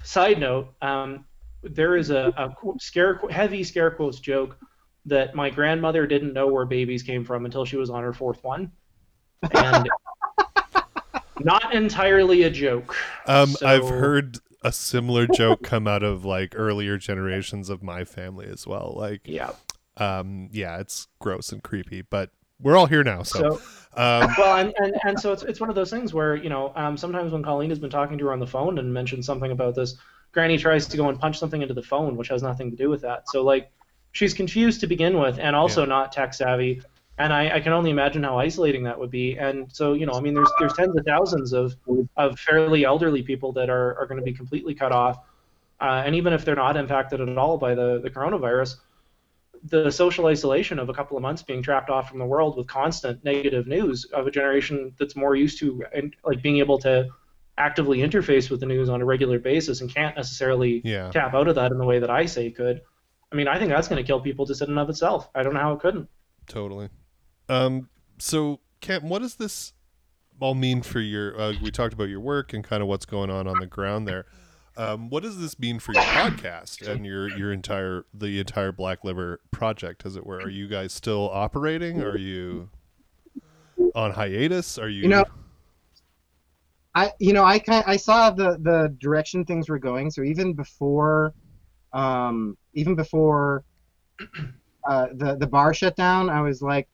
side 0.05 0.39
note 0.39 0.75
um, 0.83 1.25
there 1.63 1.97
is 1.97 2.11
a, 2.11 2.33
a 2.37 2.55
scare 2.79 3.21
heavy 3.31 3.63
scare 3.65 3.91
quotes 3.91 4.19
joke 4.21 4.57
that 5.07 5.35
my 5.35 5.51
grandmother 5.51 6.07
didn't 6.07 6.33
know 6.33 6.47
where 6.47 6.65
babies 6.65 7.03
came 7.03 7.25
from 7.25 7.45
until 7.45 7.65
she 7.65 7.77
was 7.77 7.91
on 7.91 8.03
her 8.03 8.13
fourth 8.13 8.43
one. 8.45 8.71
And 9.55 9.89
not 11.41 11.75
entirely 11.75 12.45
a 12.45 12.51
joke. 12.51 12.97
Um 13.27 13.55
i've 13.65 13.89
heard 13.89 14.39
a 14.63 14.73
similar 14.73 15.27
joke 15.27 15.63
come 15.63 15.89
out 15.89 16.03
of 16.03 16.25
like 16.25 16.55
earlier 16.57 16.99
generations 16.99 17.69
of 17.69 17.83
my 17.83 18.05
family 18.05 18.47
as 18.47 18.67
well. 18.67 18.95
Like 18.97 19.23
yeah. 19.25 19.53
um 19.97 20.49
yeah 20.53 20.79
it's 20.79 21.09
gross 21.19 21.51
and 21.53 21.63
creepy 21.63 22.03
but 22.03 22.31
we're 22.61 22.77
all 22.77 22.87
here 22.87 23.03
now 23.03 23.25
so, 23.25 23.39
so 23.39 23.63
um 23.97 24.35
well 24.39 24.57
and, 24.57 24.73
and, 24.79 24.95
and 25.07 25.21
so 25.21 25.33
it's, 25.33 25.43
it's 25.43 25.61
one 25.61 25.69
of 25.69 25.75
those 25.77 25.91
things 25.91 26.15
where 26.15 26.35
you 26.35 26.49
know 26.49 26.73
um, 26.77 26.97
sometimes 26.97 27.33
when 27.33 27.43
colleen 27.43 27.71
has 27.71 27.79
been 27.79 27.91
talking 27.91 28.17
to 28.19 28.27
her 28.27 28.33
on 28.33 28.41
the 28.41 28.47
phone 28.47 28.79
and 28.79 28.93
mentioned 28.93 29.25
something 29.25 29.51
about 29.53 29.75
this 29.75 29.97
granny 30.33 30.57
tries 30.57 30.87
to 30.89 30.97
go 30.97 31.09
and 31.11 31.19
punch 31.21 31.39
something 31.39 31.61
into 31.61 31.75
the 31.75 31.83
phone 31.83 32.17
which 32.17 32.29
has 32.29 32.43
nothing 32.43 32.71
to 32.71 32.77
do 32.77 32.89
with 32.89 33.03
that. 33.03 33.29
So 33.29 33.43
like 33.43 33.71
she's 34.13 34.33
confused 34.33 34.81
to 34.81 34.87
begin 34.87 35.19
with 35.19 35.39
and 35.39 35.55
also 35.55 35.83
Yeah. 35.83 35.89
not 35.89 36.13
tech 36.13 36.33
savvy. 36.35 36.83
And 37.19 37.33
I, 37.33 37.57
I 37.57 37.61
can 37.61 37.73
only 37.75 37.91
imagine 37.91 38.23
how 38.23 38.39
isolating 38.39 38.85
that 38.85 38.99
would 38.99 39.11
be. 39.11 39.37
And 39.39 39.71
so 39.73 39.93
you 39.93 40.07
know 40.07 40.15
i 40.15 40.21
mean 40.21 40.35
there's 40.35 40.51
there's 40.59 40.73
tens 40.73 40.97
of 40.97 41.05
thousands 41.05 41.53
of 41.53 41.75
of 42.17 42.39
fairly 42.41 42.85
elderly 42.85 43.23
people 43.23 43.53
that 43.53 43.69
are, 43.69 43.99
are 43.99 44.07
going 44.07 44.19
to 44.19 44.25
be 44.25 44.33
completely 44.33 44.75
cut 44.75 44.93
off. 44.93 45.19
Uh, 45.81 46.03
and 46.07 46.15
even 46.15 46.33
if 46.33 46.45
they're 46.45 46.55
not 46.57 46.77
impacted 46.77 47.21
at 47.21 47.37
all 47.37 47.59
by 47.59 47.75
the, 47.75 48.01
the 48.03 48.11
coronavirus 48.11 48.77
the 49.65 49.91
social 49.91 50.27
isolation 50.27 50.79
of 50.79 50.89
a 50.89 50.95
couple 50.95 51.17
of 51.17 51.23
months 51.23 51.43
being 51.43 51.63
trapped 51.63 51.89
off 51.89 52.09
from 52.09 52.19
the 52.19 52.25
world 52.25 52.57
with 52.57 52.67
constant 52.67 53.23
negative 53.25 53.67
news 53.67 54.05
of 54.07 54.27
a 54.27 54.31
generation 54.31 54.93
that's 54.99 55.15
more 55.15 55.37
used 55.37 55.59
to 55.59 55.85
and 55.95 56.17
like 56.25 56.43
being 56.43 56.59
able 56.59 56.79
to 56.79 57.09
actively 57.59 57.99
interface 57.99 58.51
with 58.51 58.61
the 58.61 58.67
news 58.67 58.89
on 58.89 59.01
a 59.01 59.05
regular 59.05 59.39
basis 59.39 59.81
and 59.81 59.95
can't 59.95 60.17
necessarily 60.17 60.81
yeah 60.85 61.11
tap 61.11 61.35
out 61.35 61.47
of 61.47 61.55
that 61.55 61.71
in 61.71 61.79
the 61.79 61.85
way 61.85 61.99
that 61.99 62.11
I 62.11 62.27
say 62.27 62.51
could. 62.51 62.81
I 63.31 63.35
mean, 63.35 63.49
I 63.49 63.59
think 63.59 63.71
that's 63.71 63.89
going 63.89 64.03
to 64.03 64.07
kill 64.07 64.21
people 64.21 64.45
just 64.45 64.61
in 64.63 64.69
and 64.69 64.79
of 64.79 64.91
itself. 64.91 65.31
I 65.35 65.43
don't 65.43 65.55
know 65.55 65.61
how 65.61 65.73
it 65.73 65.81
couldn't. 65.81 66.09
totally 66.49 66.89
um 67.49 67.89
so 68.19 68.61
Kent, 68.81 69.05
what 69.05 69.21
does 69.23 69.37
this 69.37 69.73
all 70.41 70.55
mean 70.55 70.83
for 70.83 70.99
your 70.99 71.41
uh, 71.41 71.55
we 71.63 71.71
talked 71.71 71.95
about 71.95 72.09
your 72.09 72.19
work 72.19 72.53
and 72.53 72.65
kind 72.65 72.83
of 72.83 72.89
what's 72.89 73.07
going 73.07 73.31
on 73.31 73.47
on 73.47 73.61
the 73.61 73.67
ground 73.67 74.09
there 74.09 74.27
um, 74.77 75.11
what 75.11 75.23
does 75.23 75.39
this 75.39 75.59
mean 75.59 75.79
for 75.79 75.93
your 75.93 76.03
podcast 76.03 76.87
and 76.87 77.05
your 77.05 77.29
your 77.37 77.53
entire 77.53 78.05
the 78.15 78.39
entire 78.41 78.73
black 78.73 79.05
liver 79.05 79.41
project 79.51 80.05
as 80.07 80.17
it 80.17 80.27
were 80.27 80.41
are 80.41 80.49
you 80.49 80.67
guys 80.69 80.93
still 80.93 81.29
operating 81.33 82.01
are 82.03 82.17
you 82.17 82.69
on 83.95 84.13
hiatus 84.13 84.79
are 84.79 84.89
you, 84.89 85.03
You 85.03 85.09
know, 85.09 85.25
I 86.95 87.13
you 87.19 87.33
know 87.33 87.45
I 87.45 87.59
kind 87.59 87.85
I 87.87 87.97
saw 87.97 88.31
the 88.31 88.59
the 88.61 88.95
direction 88.99 89.45
things 89.45 89.69
were 89.69 89.79
going. 89.79 90.11
So 90.11 90.23
even 90.23 90.53
before, 90.55 91.35
um, 91.93 92.57
even 92.75 92.95
before 92.95 93.65
uh, 94.89 95.07
the 95.15 95.37
the 95.37 95.47
bar 95.47 95.73
shut 95.75 95.97
down, 95.97 96.29
I 96.31 96.43
was 96.43 96.61
like, 96.63 96.89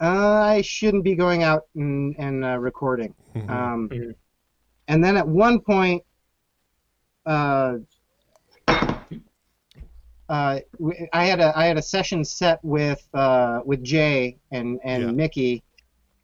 uh, 0.00 0.06
I 0.56 0.62
shouldn't 0.62 1.04
be 1.04 1.14
going 1.14 1.42
out 1.42 1.62
and 1.74 2.14
and 2.18 2.44
uh, 2.44 2.58
recording. 2.58 3.14
Mhm. 3.34 3.50
Um, 3.50 3.88
Mhm. 3.88 4.14
and 4.88 5.02
then 5.04 5.16
at 5.16 5.26
one 5.26 5.60
point, 5.60 6.02
uh, 7.26 7.74
uh, 10.28 10.60
I 11.12 11.24
had 11.24 11.40
a 11.40 11.52
I 11.56 11.66
had 11.66 11.76
a 11.78 11.82
session 11.82 12.24
set 12.24 12.58
with 12.62 13.06
uh, 13.14 13.60
with 13.64 13.82
Jay 13.82 14.38
and 14.50 14.78
and 14.84 15.02
Yeah. 15.04 15.10
Mickey 15.10 15.62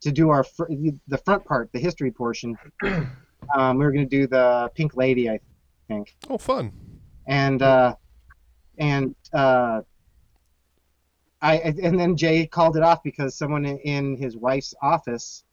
to 0.01 0.11
do 0.11 0.29
our 0.29 0.43
fr- 0.43 0.71
the 1.07 1.17
front 1.25 1.43
part, 1.45 1.69
the 1.73 1.79
history 1.79 2.11
portion. 2.11 2.57
um, 3.55 3.77
we 3.77 3.85
were 3.85 3.91
going 3.91 4.07
to 4.07 4.17
do 4.17 4.27
the 4.27 4.69
Pink 4.75 4.95
Lady, 4.95 5.29
I 5.29 5.39
think, 5.87 6.15
oh 6.29 6.37
fun 6.37 6.71
and 7.27 7.61
uh, 7.61 7.95
and 8.77 9.13
uh, 9.33 9.81
I 11.41 11.57
and 11.57 11.99
then 11.99 12.15
Jay 12.15 12.47
called 12.47 12.77
it 12.77 12.83
off 12.83 13.03
because 13.03 13.37
someone 13.37 13.65
in- 13.65 13.79
in 13.79 14.17
his 14.17 14.35
wife's 14.37 14.73
office 14.81 15.43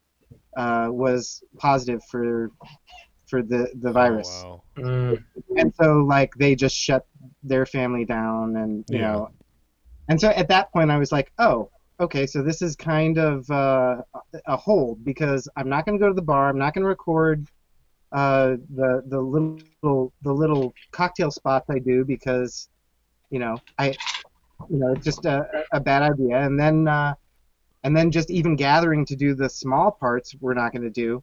uh, 0.57 0.89
was 0.91 1.43
positive 1.59 2.03
for 2.11 2.51
for 3.27 3.43
the 3.43 3.69
the 3.81 3.93
virus, 3.93 4.47
Oh, 4.47 4.63
wow. 4.63 4.63
Mm. 4.79 5.25
and 5.57 5.75
so 5.81 5.99
like 6.05 6.33
they 6.37 6.55
just 6.55 6.77
shut 6.77 7.07
their 7.43 7.67
family 7.67 8.05
down, 8.05 8.57
and 8.57 8.85
you 8.89 8.99
Yeah. 8.99 9.01
know, 9.01 9.31
and 10.09 10.21
so 10.21 10.29
at 10.31 10.49
that 10.49 10.73
point 10.73 10.91
I 10.91 10.99
was 10.99 11.13
like, 11.13 11.33
oh, 11.39 11.71
okay, 12.01 12.27
so 12.27 12.43
this 12.43 12.63
is 12.63 12.77
kind 12.77 13.19
of 13.19 13.49
uh, 13.51 13.97
a 14.47 14.57
hold 14.57 15.05
because 15.05 15.49
I'm 15.57 15.69
not 15.69 15.87
going 15.87 15.99
to 15.99 16.03
go 16.03 16.09
to 16.09 16.15
the 16.15 16.23
bar, 16.23 16.49
I'm 16.49 16.59
not 16.59 16.75
going 16.75 16.83
to 16.85 16.89
record 16.89 17.47
uh, 18.13 18.57
the 18.75 19.03
the 19.09 19.21
little 19.21 20.13
the 20.23 20.33
little 20.33 20.77
cocktail 20.93 21.31
spots 21.31 21.67
I 21.71 21.79
do 21.79 22.05
because 22.05 22.69
you 23.31 23.39
know 23.41 23.63
I 23.79 23.89
you 24.71 24.79
know 24.79 24.93
it's 24.93 25.05
just 25.05 25.25
a, 25.27 25.47
a 25.73 25.81
bad 25.81 26.03
idea 26.03 26.39
and 26.39 26.59
then 26.59 26.89
uh, 26.89 27.15
and 27.85 27.97
then 27.97 28.11
just 28.11 28.31
even 28.31 28.57
gathering 28.57 29.05
to 29.07 29.17
do 29.17 29.35
the 29.35 29.49
small 29.49 29.91
parts 29.93 30.35
we're 30.41 30.55
not 30.55 30.73
going 30.73 30.83
to 30.83 30.91
do 30.91 31.23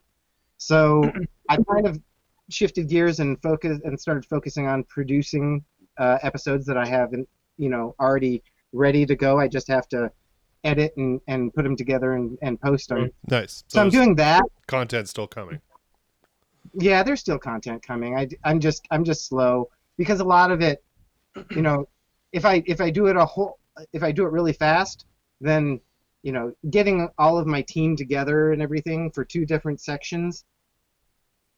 so 0.68 1.12
I 1.50 1.58
kind 1.58 1.88
of 1.88 2.00
shifted 2.50 2.88
gears 2.90 3.20
and 3.20 3.42
focus 3.42 3.80
and 3.84 4.00
started 4.00 4.26
focusing 4.26 4.68
on 4.68 4.84
producing 4.86 5.64
uh, 5.98 6.18
episodes 6.24 6.66
that 6.68 6.78
I 6.78 6.86
have 6.88 7.14
in, 7.14 7.26
you 7.58 7.70
know 7.70 7.96
already 8.00 8.42
ready 8.72 9.06
to 9.06 9.16
go. 9.16 9.40
I 9.40 9.48
just 9.48 9.68
have 9.68 9.88
to 9.90 10.12
edit 10.64 10.94
and, 10.98 11.20
and 11.28 11.54
put 11.54 11.64
them 11.64 11.76
together 11.76 12.14
and, 12.14 12.38
and 12.42 12.60
post 12.62 12.88
them 12.90 13.12
Nice. 13.30 13.66
so 13.68 13.82
I'm 13.82 13.90
doing 13.90 14.16
that. 14.16 14.44
content 14.68 15.10
still 15.10 15.28
coming. 15.28 15.60
yeah 16.80 17.04
there's 17.04 17.20
still 17.20 17.38
content 17.38 17.84
coming. 17.86 18.16
I, 18.18 18.30
i'm 18.46 18.60
just 18.62 18.88
i'm 18.90 19.04
just 19.04 19.28
slow 19.28 19.70
because 19.98 20.22
a 20.22 20.24
lot 20.24 20.52
of 20.52 20.62
it 20.62 20.82
you 21.52 21.62
know 21.62 21.88
if 22.32 22.46
i 22.46 22.64
if 22.66 22.80
i 22.80 22.90
do 22.90 23.08
it 23.08 23.18
a 23.18 23.26
whole 23.26 23.60
if 23.92 24.04
i 24.04 24.12
do 24.14 24.24
it 24.26 24.32
really 24.32 24.54
fast 24.54 25.06
then 25.42 25.82
you 26.22 26.32
know 26.32 26.54
getting 26.70 27.10
all 27.18 27.38
of 27.38 27.46
my 27.46 27.62
team 27.64 27.98
together 27.98 28.54
and 28.54 28.62
everything 28.62 29.12
for 29.12 29.26
two 29.26 29.46
different 29.46 29.82
sections 29.82 30.46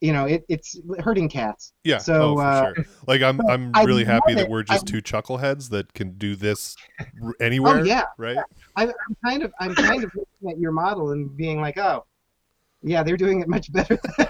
you 0.01 0.11
know 0.11 0.25
it, 0.25 0.43
it's 0.49 0.79
hurting 0.99 1.29
cats 1.29 1.73
Yeah. 1.83 1.99
So, 1.99 2.33
oh, 2.33 2.35
for 2.35 2.41
uh, 2.43 2.73
sure. 2.75 2.85
Like 3.07 3.21
I'm 3.21 3.39
I'm 3.49 3.71
I 3.73 3.83
really 3.83 4.03
happy 4.03 4.33
that 4.35 4.49
we're 4.49 4.63
just 4.63 4.87
I- 4.87 4.91
two 4.91 5.01
chuckleheads 5.01 5.69
that 5.69 5.93
can 5.93 6.17
do 6.17 6.35
this 6.35 6.75
r- 7.23 7.33
anywhere. 7.41 7.79
oh 7.79 7.83
yeah 7.83 8.03
Right. 8.17 8.37
I, 8.75 8.83
i'm 8.87 9.15
kind 9.25 9.43
of 9.43 9.53
i'm 9.59 9.73
kind 9.73 10.03
of 10.03 10.11
looking 10.13 10.51
at 10.51 10.59
your 10.59 10.71
model 10.73 11.11
and 11.11 11.35
being 11.37 11.61
like 11.61 11.77
oh 11.77 12.05
yeah 12.83 13.03
they're 13.03 13.17
doing 13.17 13.39
it 13.41 13.47
much 13.47 13.71
better 13.71 13.97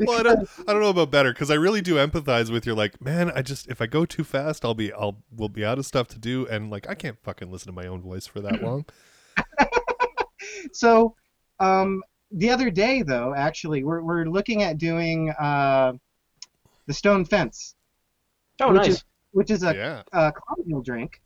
Well, 0.00 0.20
I 0.20 0.22
don't, 0.22 0.48
I 0.68 0.72
don't 0.72 0.82
know 0.82 0.90
about 0.90 1.10
better 1.10 1.32
because 1.32 1.50
I 1.50 1.54
really 1.54 1.80
do 1.80 1.94
empathize 1.96 2.50
with 2.50 2.64
your 2.66 2.74
Like, 2.74 3.00
man, 3.02 3.30
I 3.34 3.40
just 3.42 3.66
if 3.68 3.80
I 3.80 3.86
go 3.86 4.04
too 4.04 4.24
fast, 4.24 4.64
I'll 4.64 4.74
be 4.74 4.92
I'll 4.92 5.22
we'll 5.34 5.48
be 5.48 5.64
out 5.64 5.78
of 5.78 5.86
stuff 5.86 6.06
to 6.08 6.18
do, 6.18 6.46
and 6.46 6.70
like 6.70 6.88
I 6.88 6.94
can't 6.94 7.18
fucking 7.22 7.50
listen 7.50 7.66
to 7.68 7.72
my 7.72 7.86
own 7.86 8.00
voice 8.02 8.26
for 8.26 8.40
that 8.40 8.62
long. 8.62 8.84
So, 10.72 11.14
um, 11.58 12.02
the 12.30 12.50
other 12.50 12.70
day, 12.70 13.02
though, 13.02 13.34
actually, 13.34 13.82
we're, 13.84 14.02
we're 14.02 14.24
looking 14.26 14.62
at 14.62 14.78
doing 14.78 15.30
uh, 15.38 15.92
the 16.86 16.94
Stone 16.94 17.24
Fence, 17.24 17.74
Oh, 18.60 18.72
Which 18.72 18.82
nice. 18.82 18.88
is- 18.88 19.04
which 19.32 19.50
is 19.52 19.62
a, 19.62 19.72
yeah. 19.74 20.02
a 20.12 20.32
cocktail 20.32 20.80
drink. 20.82 21.22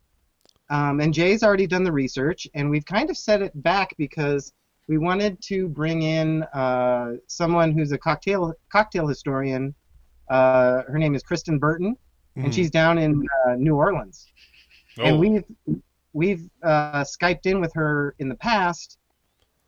Um, 0.69 0.99
and 0.99 1.11
Jay's 1.11 1.41
already 1.41 1.65
done 1.65 1.83
the 1.83 1.91
research, 1.91 2.47
and 2.53 2.69
we've 2.69 2.85
kind 2.85 3.09
of 3.09 3.17
set 3.17 3.41
it 3.41 3.51
back 3.63 3.95
because 3.97 4.53
we 4.87 4.99
wanted 4.99 5.41
to 5.43 5.67
bring 5.67 6.03
in 6.03 6.43
uh, 6.53 7.13
someone 7.27 7.71
who's 7.71 7.91
a 7.91 7.97
cocktail 7.97 8.53
cocktail 8.71 9.07
historian. 9.07 9.73
Uh, 10.29 10.83
her 10.83 10.99
name 10.99 11.15
is 11.15 11.23
Kristen 11.23 11.57
Burton, 11.57 11.97
and 12.35 12.45
Mhm. 12.47 12.53
she's 12.53 12.69
down 12.69 12.99
in 12.99 13.25
uh, 13.47 13.55
New 13.55 13.75
Orleans. 13.75 14.27
and 14.99 15.15
Oh, 15.15 15.19
we've 15.19 15.43
we've 16.13 16.47
uh, 16.63 17.03
skyped 17.03 17.47
in 17.47 17.59
with 17.59 17.73
her 17.73 18.13
in 18.19 18.29
the 18.29 18.35
past, 18.35 18.99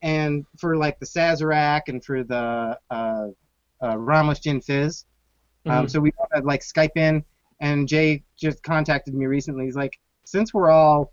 and 0.07 0.45
for 0.57 0.77
like 0.77 0.97
the 0.99 1.05
Sazerac 1.05 1.81
and 1.89 2.03
for 2.03 2.23
the 2.23 2.79
uh, 2.89 3.27
uh, 3.83 3.97
Ramos 3.97 4.39
Gin 4.39 4.61
Fizz. 4.61 5.05
Um, 5.65 5.85
Mhm. 5.85 5.91
so 5.91 5.99
we 5.99 6.11
had 6.33 6.45
like 6.45 6.61
Skype 6.61 6.95
in, 6.95 7.23
and 7.59 7.87
Jay 7.89 8.23
just 8.37 8.63
contacted 8.63 9.13
me 9.13 9.25
recently. 9.25 9.65
He's 9.65 9.75
like, 9.75 9.99
since 10.23 10.53
we're 10.53 10.71
all, 10.71 11.11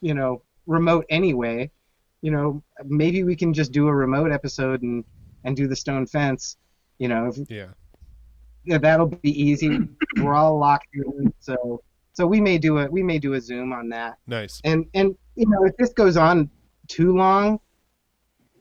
you 0.00 0.14
know, 0.14 0.42
remote 0.66 1.04
anyway, 1.10 1.68
you 2.22 2.30
know, 2.30 2.62
maybe 2.84 3.24
we 3.24 3.34
can 3.34 3.52
just 3.52 3.72
do 3.72 3.88
a 3.88 3.94
remote 3.94 4.30
episode 4.30 4.82
and 4.82 5.04
and 5.44 5.56
do 5.56 5.66
the 5.66 5.76
Stone 5.76 6.06
Fence. 6.06 6.56
You 6.98 7.08
know, 7.08 7.26
if, 7.26 7.38
yeah. 7.50 7.70
yeah, 8.64 8.78
that'll 8.78 9.06
be 9.06 9.32
easy. 9.42 9.80
we're 10.22 10.34
all 10.34 10.58
locked 10.58 10.86
in, 10.94 11.32
so 11.40 11.82
so 12.12 12.24
we 12.24 12.40
may 12.40 12.56
do 12.58 12.78
a 12.78 12.88
we 12.88 13.02
may 13.02 13.18
do 13.18 13.32
a 13.34 13.40
Zoom 13.40 13.72
on 13.72 13.88
that. 13.88 14.18
Nice. 14.28 14.60
And 14.62 14.86
and 14.94 15.16
you 15.34 15.46
know 15.48 15.64
if 15.64 15.76
this 15.76 15.92
goes 15.92 16.16
on 16.16 16.48
too 16.86 17.16
long, 17.16 17.58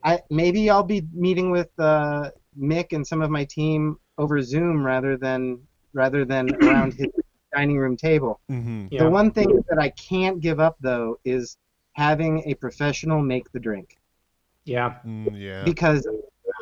I 0.07 0.21
maybe 0.29 0.69
I'll 0.69 0.83
be 0.83 1.05
meeting 1.13 1.51
with 1.51 1.69
uh, 1.77 2.29
Mick 2.57 2.93
and 2.93 3.05
some 3.05 3.21
of 3.21 3.29
my 3.29 3.43
team 3.43 3.97
over 4.17 4.41
Zoom 4.41 4.85
rather 4.85 5.17
than 5.17 5.59
rather 5.91 6.23
than 6.23 6.55
around 6.63 6.93
his 6.93 7.07
dining 7.53 7.77
room 7.77 7.97
table. 7.97 8.39
Mm-hmm. 8.49 8.87
Yeah. 8.91 9.03
The 9.03 9.09
one 9.09 9.31
thing 9.31 9.61
that 9.69 9.79
I 9.79 9.89
can't 9.89 10.39
give 10.39 10.61
up 10.61 10.77
though 10.79 11.19
is 11.25 11.57
having 11.91 12.41
a 12.49 12.53
professional 12.53 13.21
make 13.21 13.51
the 13.51 13.59
drink 13.59 13.97
Yeah. 14.63 14.95
Mm, 15.05 15.33
yeah. 15.33 15.63
because 15.65 16.07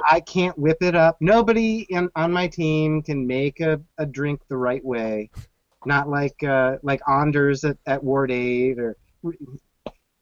I 0.09 0.21
can't 0.21 0.57
whip 0.57 0.77
it 0.81 0.95
up. 0.95 1.17
Nobody 1.19 1.81
in, 1.89 2.09
on 2.15 2.31
my 2.31 2.47
team 2.47 3.03
can 3.03 3.27
make 3.27 3.59
a, 3.59 3.79
a 3.99 4.07
drink 4.07 4.41
the 4.47 4.57
right 4.57 4.83
way. 4.83 5.29
Not 5.85 6.09
like 6.09 6.41
uh, 6.43 6.77
like 6.81 7.01
Anders 7.07 7.63
at, 7.63 7.77
at 7.85 8.03
Ward 8.03 8.31
Eight 8.31 8.79
or 8.79 8.97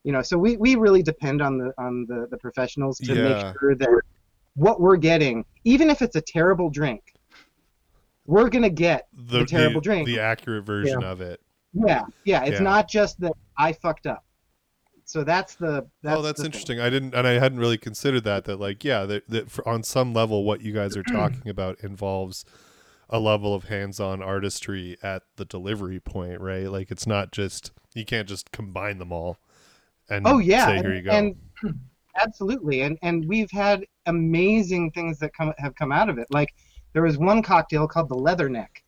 you 0.03 0.11
know. 0.11 0.21
So 0.21 0.37
we, 0.37 0.57
we 0.57 0.75
really 0.75 1.03
depend 1.03 1.41
on 1.41 1.57
the 1.57 1.73
on 1.77 2.05
the, 2.07 2.27
the 2.29 2.37
professionals 2.37 2.97
to 2.99 3.13
Yeah. 3.13 3.23
make 3.23 3.59
sure 3.59 3.75
that 3.75 3.89
what 4.55 4.79
we're 4.79 4.97
getting, 4.97 5.45
even 5.63 5.89
if 5.89 6.01
it's 6.01 6.15
a 6.15 6.21
terrible 6.21 6.69
drink, 6.69 7.01
we're 8.25 8.49
gonna 8.49 8.69
get 8.69 9.07
the, 9.13 9.39
the 9.39 9.45
terrible 9.45 9.81
the, 9.81 9.85
drink. 9.85 10.07
the 10.07 10.19
accurate 10.19 10.65
version 10.65 11.03
of 11.03 11.21
it. 11.21 11.41
yeah 11.73 12.03
yeah. 12.25 12.43
It's 12.43 12.59
Yeah. 12.59 12.63
not 12.63 12.89
just 12.89 13.19
that 13.21 13.33
I 13.57 13.73
fucked 13.73 14.07
up. 14.07 14.23
So 15.05 15.23
that's 15.23 15.55
the 15.55 15.85
that's 16.01 16.17
oh, 16.17 16.21
that's 16.21 16.37
the 16.37 16.43
thing. 16.43 16.45
interesting. 16.45 16.79
I 16.79 16.89
didn't, 16.89 17.13
and 17.13 17.27
I 17.27 17.31
hadn't 17.33 17.59
really 17.59 17.77
considered 17.77 18.23
that. 18.23 18.45
That 18.45 18.59
like, 18.59 18.83
yeah, 18.83 19.05
that, 19.05 19.29
that 19.29 19.51
for, 19.51 19.67
on 19.67 19.83
some 19.83 20.13
level, 20.13 20.43
what 20.43 20.61
you 20.61 20.71
guys 20.71 20.95
are 20.95 21.03
mm. 21.03 21.11
talking 21.11 21.49
about 21.49 21.79
involves 21.81 22.45
a 23.09 23.19
level 23.19 23.53
of 23.53 23.65
hands-on 23.65 24.23
artistry 24.23 24.97
at 25.03 25.23
the 25.35 25.45
delivery 25.45 25.99
point, 25.99 26.39
right? 26.39 26.71
Like, 26.71 26.89
it's 26.89 27.05
not 27.05 27.31
just 27.31 27.71
you 27.93 28.05
can't 28.05 28.29
just 28.29 28.51
combine 28.51 28.97
them 28.97 29.11
all 29.11 29.37
and 30.13 30.27
Oh 30.27 30.39
yeah, 30.39 30.65
say 30.67 30.77
and, 30.77 30.85
here 30.85 30.95
you 30.95 31.01
go. 31.01 31.11
and 31.11 31.35
absolutely, 32.17 32.81
and 32.81 32.97
and 33.01 33.27
we've 33.27 33.51
had 33.51 33.85
amazing 34.05 34.91
things 34.91 35.19
that 35.19 35.33
come 35.33 35.53
have 35.57 35.75
come 35.75 35.91
out 35.91 36.09
of 36.09 36.17
it. 36.17 36.27
Like 36.29 36.53
there 36.93 37.01
was 37.03 37.17
one 37.17 37.41
cocktail 37.41 37.87
called 37.87 38.09
the 38.09 38.15
Leatherneck, 38.15 38.83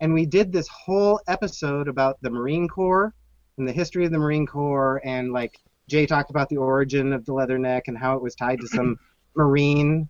and 0.00 0.12
we 0.12 0.26
did 0.26 0.52
this 0.52 0.68
whole 0.68 1.20
episode 1.28 1.88
about 1.88 2.16
the 2.22 2.30
Marine 2.30 2.68
Corps 2.68 3.14
and 3.58 3.66
the 3.66 3.72
history 3.72 4.04
of 4.04 4.12
the 4.12 4.18
Marine 4.18 4.46
Corps, 4.46 5.00
and 5.04 5.32
like 5.32 5.58
Jay 5.88 6.04
talked 6.06 6.30
about 6.30 6.48
the 6.48 6.56
origin 6.56 7.12
of 7.12 7.24
the 7.24 7.32
Leatherneck 7.32 7.82
and 7.86 7.96
how 7.96 8.16
it 8.16 8.22
was 8.22 8.34
tied 8.34 8.60
to 8.60 8.68
some 8.68 8.98
Marine 9.36 10.08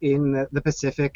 in 0.00 0.32
the, 0.32 0.48
the 0.52 0.60
Pacific. 0.62 1.14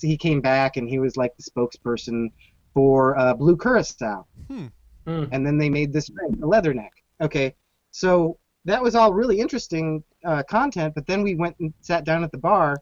He 0.00 0.16
came 0.16 0.40
back 0.40 0.76
and 0.76 0.88
he 0.88 0.98
was 1.00 1.16
like 1.16 1.32
the 1.36 1.42
spokesperson 1.42 2.28
for 2.74 3.18
uh, 3.18 3.34
Blue 3.34 3.56
Curacao 3.56 4.26
Mm. 5.06 5.28
and 5.32 5.46
then 5.46 5.58
they 5.58 5.68
made 5.68 5.92
this 5.92 6.08
drink, 6.08 6.40
the 6.40 6.46
Leatherneck. 6.46 6.88
Okay, 7.24 7.54
so 7.90 8.38
that 8.66 8.82
was 8.82 8.94
all 8.94 9.14
really 9.14 9.40
interesting 9.40 10.04
uh, 10.24 10.42
content, 10.42 10.94
but 10.94 11.06
then 11.06 11.22
we 11.22 11.34
went 11.34 11.56
and 11.58 11.72
sat 11.80 12.04
down 12.04 12.22
at 12.22 12.30
the 12.30 12.38
bar. 12.38 12.76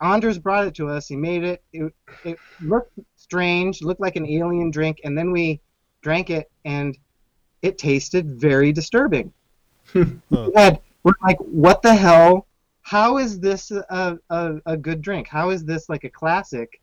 Anders 0.00 0.38
brought 0.38 0.66
it 0.66 0.74
to 0.76 0.88
us. 0.88 1.06
He 1.06 1.16
made 1.16 1.44
it. 1.44 1.62
It, 1.72 1.92
it 2.24 2.38
looked 2.62 2.98
strange, 3.16 3.82
looked 3.82 4.00
like 4.00 4.16
an 4.16 4.26
alien 4.26 4.70
drink, 4.70 5.00
and 5.04 5.16
then 5.16 5.30
we 5.32 5.60
drank 6.00 6.30
it, 6.30 6.50
and 6.64 6.96
it 7.60 7.78
tasted 7.78 8.40
very 8.40 8.72
disturbing. 8.72 9.32
Huh. 10.32 10.76
We're 11.02 11.12
like, 11.22 11.36
what 11.40 11.82
the 11.82 11.94
hell? 11.94 12.46
How 12.80 13.18
is 13.18 13.38
this 13.38 13.70
a, 13.70 14.18
a, 14.30 14.54
a 14.64 14.76
good 14.76 15.02
drink? 15.02 15.28
How 15.28 15.50
is 15.50 15.62
this 15.64 15.90
like 15.90 16.04
a 16.04 16.10
classic? 16.10 16.80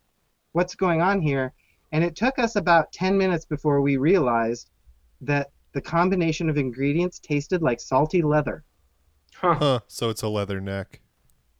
What's 0.51 0.75
going 0.75 1.01
on 1.01 1.21
here? 1.21 1.53
And 1.91 2.03
it 2.03 2.15
took 2.15 2.37
us 2.37 2.55
about 2.55 2.91
10 2.91 3.17
minutes 3.17 3.45
before 3.45 3.81
we 3.81 3.97
realized 3.97 4.69
that 5.21 5.49
the 5.73 5.81
combination 5.81 6.49
of 6.49 6.57
ingredients 6.57 7.19
tasted 7.19 7.61
like 7.61 7.79
salty 7.79 8.21
leather. 8.21 8.63
Huh. 9.35 9.55
Huh. 9.55 9.79
So 9.87 10.09
it's 10.09 10.21
a 10.21 10.27
leather 10.27 10.59
neck. 10.59 11.01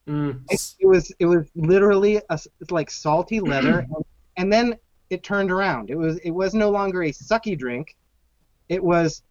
Mm. 0.08 0.42
It, 0.50 0.76
it 0.80 0.88
was 0.88 1.14
it 1.20 1.26
was 1.26 1.50
literally 1.56 2.18
a 2.18 2.24
s 2.30 2.48
it's 2.60 2.72
like 2.72 2.90
salty 2.90 3.40
leather, 3.40 3.80
and, 3.96 4.06
and 4.38 4.52
then 4.54 4.76
it 5.10 5.24
turned 5.24 5.52
around. 5.52 5.90
It 5.90 5.98
was 5.98 6.18
it 6.20 6.32
was 6.32 6.54
no 6.54 6.70
longer 6.70 7.04
a 7.04 7.12
sucky 7.12 7.58
drink. 7.58 7.96
It 8.70 8.84
was 8.84 9.24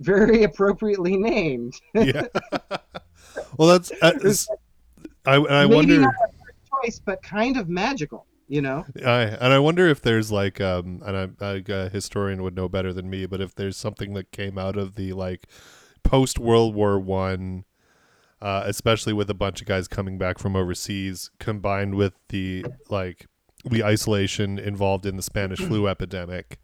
very 0.00 0.44
appropriately 0.48 1.16
named. 1.16 1.74
yeah. 1.94 2.26
well, 3.56 3.68
that's. 3.68 3.92
Uh, 4.00 4.12
was 4.22 4.48
I 5.26 5.34
I 5.36 5.66
Maybe 5.66 5.74
wonder. 5.74 6.00
not 6.00 6.14
a 6.14 6.28
good 6.28 6.84
choice, 6.84 7.00
but 7.04 7.22
kind 7.22 7.56
of 7.56 7.68
magical. 7.68 8.26
You 8.52 8.60
know? 8.60 8.84
I 9.04 9.22
and 9.22 9.52
I 9.52 9.58
wonder 9.58 9.88
if 9.88 10.02
there's 10.02 10.30
like 10.30 10.60
um 10.60 11.02
and 11.06 11.34
I, 11.40 11.44
I 11.44 11.62
a 11.66 11.88
historian 11.88 12.42
would 12.42 12.54
know 12.54 12.68
better 12.68 12.92
than 12.92 13.08
me, 13.08 13.24
but 13.24 13.40
if 13.40 13.54
there's 13.54 13.78
something 13.78 14.12
that 14.12 14.30
came 14.30 14.58
out 14.58 14.76
of 14.76 14.94
the 14.94 15.14
like 15.14 15.46
post 16.02 16.38
World 16.38 16.74
War 16.74 16.98
One 17.00 17.64
uh, 18.42 18.64
especially 18.66 19.12
with 19.12 19.30
a 19.30 19.34
bunch 19.34 19.60
of 19.60 19.68
guys 19.68 19.86
coming 19.86 20.18
back 20.18 20.36
from 20.36 20.56
overseas, 20.56 21.30
combined 21.38 21.94
with 21.94 22.14
the 22.28 22.66
like 22.90 23.26
the 23.64 23.84
isolation 23.84 24.58
involved 24.58 25.06
in 25.06 25.16
the 25.16 25.22
Spanish 25.22 25.60
flu 25.60 25.86
epidemic. 25.88 26.58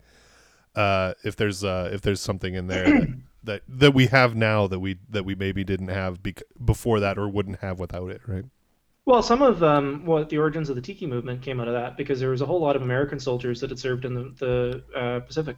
Uh, 0.74 1.14
if 1.24 1.36
there's 1.36 1.62
uh, 1.62 1.88
if 1.92 2.02
there's 2.02 2.20
something 2.20 2.54
in 2.54 2.66
there 2.66 2.84
that, 2.84 3.08
that 3.44 3.62
that 3.68 3.94
we 3.94 4.08
have 4.08 4.34
now 4.34 4.66
that 4.66 4.80
we 4.80 4.98
that 5.08 5.24
we 5.24 5.36
maybe 5.36 5.62
didn't 5.62 5.88
have 5.88 6.20
bec- 6.20 6.42
before 6.62 6.98
that 6.98 7.16
or 7.16 7.28
wouldn't 7.28 7.60
have 7.60 7.78
without 7.78 8.10
it, 8.10 8.22
right? 8.26 8.44
Well, 9.08 9.24
some 9.24 9.42
of 9.42 9.60
um, 9.64 10.04
what 10.06 10.28
the 10.28 10.38
origins 10.38 10.70
of 10.70 10.76
the 10.76 10.82
Tiki 10.82 11.04
movement 11.06 11.42
came 11.42 11.58
out 11.58 11.66
of 11.66 11.74
that 11.74 11.96
because 11.96 12.20
there 12.20 12.30
was 12.30 12.42
a 12.42 12.46
whole 12.46 12.60
lot 12.60 12.76
of 12.76 12.82
American 12.82 13.18
soldiers 13.18 13.60
that 13.60 13.70
had 13.70 13.78
served 13.80 14.04
in 14.04 14.14
the, 14.14 14.34
the 14.38 14.96
uh, 14.96 15.20
Pacific 15.20 15.56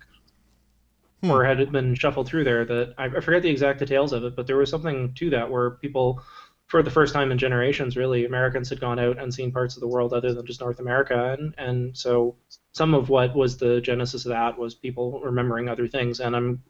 Hmm. 1.23 1.31
or 1.31 1.45
had 1.45 1.71
been 1.73 1.95
shuffled 1.95 2.27
through 2.27 2.45
there. 2.45 2.65
That 2.65 2.95
I, 2.99 3.07
I 3.07 3.21
forget 3.21 3.43
the 3.43 3.51
exact 3.51 3.79
details 3.79 4.13
of 4.13 4.25
it, 4.25 4.37
but 4.37 4.47
there 4.47 4.57
was 4.57 4.71
something 4.71 5.15
to 5.15 5.31
that 5.31 5.51
where 5.51 5.73
people, 5.73 6.23
for 6.67 6.83
the 6.83 6.91
first 6.91 7.13
time 7.15 7.31
in 7.31 7.39
generations, 7.39 7.97
really 7.97 8.25
Americans 8.25 8.69
had 8.69 8.81
gone 8.81 8.99
out 8.99 9.19
and 9.19 9.33
seen 9.33 9.53
parts 9.53 9.77
of 9.77 9.81
the 9.81 9.89
world 9.89 10.13
other 10.13 10.33
than 10.33 10.47
just 10.47 10.61
North 10.61 10.81
America, 10.81 11.37
and 11.39 11.55
and 11.59 11.97
so 11.97 12.37
some 12.73 12.95
of 12.95 13.09
what 13.11 13.35
was 13.37 13.59
the 13.59 13.81
genesis 13.81 14.25
of 14.25 14.31
that 14.31 14.59
was 14.59 14.75
people 14.75 15.21
remembering 15.21 15.69
other 15.69 15.87
things. 15.89 16.21
And 16.21 16.35
I'm 16.35 16.63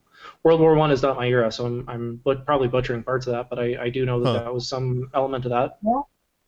World 0.42 0.60
War 0.60 0.74
One 0.74 0.90
is 0.90 1.02
not 1.02 1.16
my 1.16 1.26
era, 1.28 1.50
so 1.52 1.66
I'm 1.66 1.88
I'm 1.88 2.20
but 2.24 2.44
probably 2.44 2.68
butchering 2.68 3.02
parts 3.04 3.26
of 3.26 3.32
that, 3.34 3.48
but 3.50 3.58
I, 3.58 3.84
I 3.84 3.90
do 3.90 4.04
know 4.04 4.20
that 4.20 4.32
Huh. 4.32 4.44
that 4.44 4.52
was 4.52 4.68
some 4.68 5.10
element 5.14 5.44
of 5.46 5.50
that. 5.52 5.78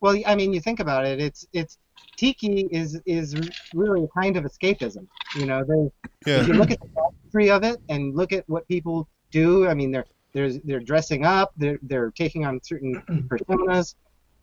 Well, 0.03 0.21
I 0.27 0.35
mean, 0.35 0.51
you 0.51 0.59
think 0.59 0.81
about 0.81 1.05
it. 1.05 1.21
It's 1.21 1.47
it's 1.53 1.77
tiki 2.17 2.67
is 2.71 2.99
is 3.05 3.35
really 3.73 4.03
a 4.03 4.07
kind 4.09 4.35
of 4.35 4.43
escapism. 4.43 5.07
You 5.37 5.45
know, 5.45 5.63
they 5.63 6.29
Yeah. 6.29 6.41
if 6.41 6.47
you 6.49 6.55
look 6.55 6.71
at 6.71 6.81
the 6.81 6.87
history 7.23 7.49
of 7.49 7.63
it 7.63 7.77
and 7.87 8.13
look 8.13 8.33
at 8.33 8.43
what 8.49 8.67
people 8.67 9.07
do, 9.31 9.65
I 9.65 9.73
mean, 9.73 9.91
they're 9.91 10.05
they're 10.33 10.51
they're 10.65 10.81
dressing 10.81 11.23
up, 11.23 11.53
they're 11.55 11.79
they're 11.83 12.11
taking 12.11 12.45
on 12.45 12.61
certain 12.61 13.01
personas, 13.29 13.95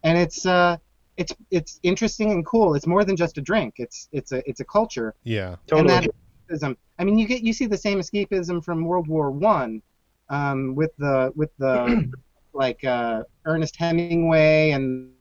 and 0.02 0.16
it's 0.16 0.46
uh 0.46 0.78
it's 1.18 1.34
it's 1.50 1.78
interesting 1.82 2.30
and 2.32 2.46
cool. 2.46 2.74
It's 2.74 2.86
more 2.86 3.04
than 3.04 3.14
just 3.14 3.36
a 3.36 3.42
drink. 3.42 3.74
It's 3.76 4.08
it's 4.12 4.32
a 4.32 4.42
it's 4.48 4.60
a 4.60 4.64
culture. 4.64 5.14
Yeah. 5.24 5.56
Totally. 5.66 5.80
And 5.94 6.04
that 6.06 6.10
escapism. 6.48 6.74
I 6.98 7.04
mean, 7.04 7.18
you 7.18 7.26
get 7.28 7.42
you 7.42 7.52
see 7.52 7.66
the 7.66 7.76
same 7.76 7.98
escapism 8.00 8.64
from 8.64 8.86
World 8.86 9.08
War 9.08 9.30
One, 9.30 9.82
um, 10.30 10.74
with 10.74 10.96
the 10.96 11.34
with 11.36 11.50
the 11.58 12.10
like 12.54 12.82
uh, 12.82 13.24
Ernest 13.44 13.76
Hemingway 13.76 14.70
and 14.70 15.12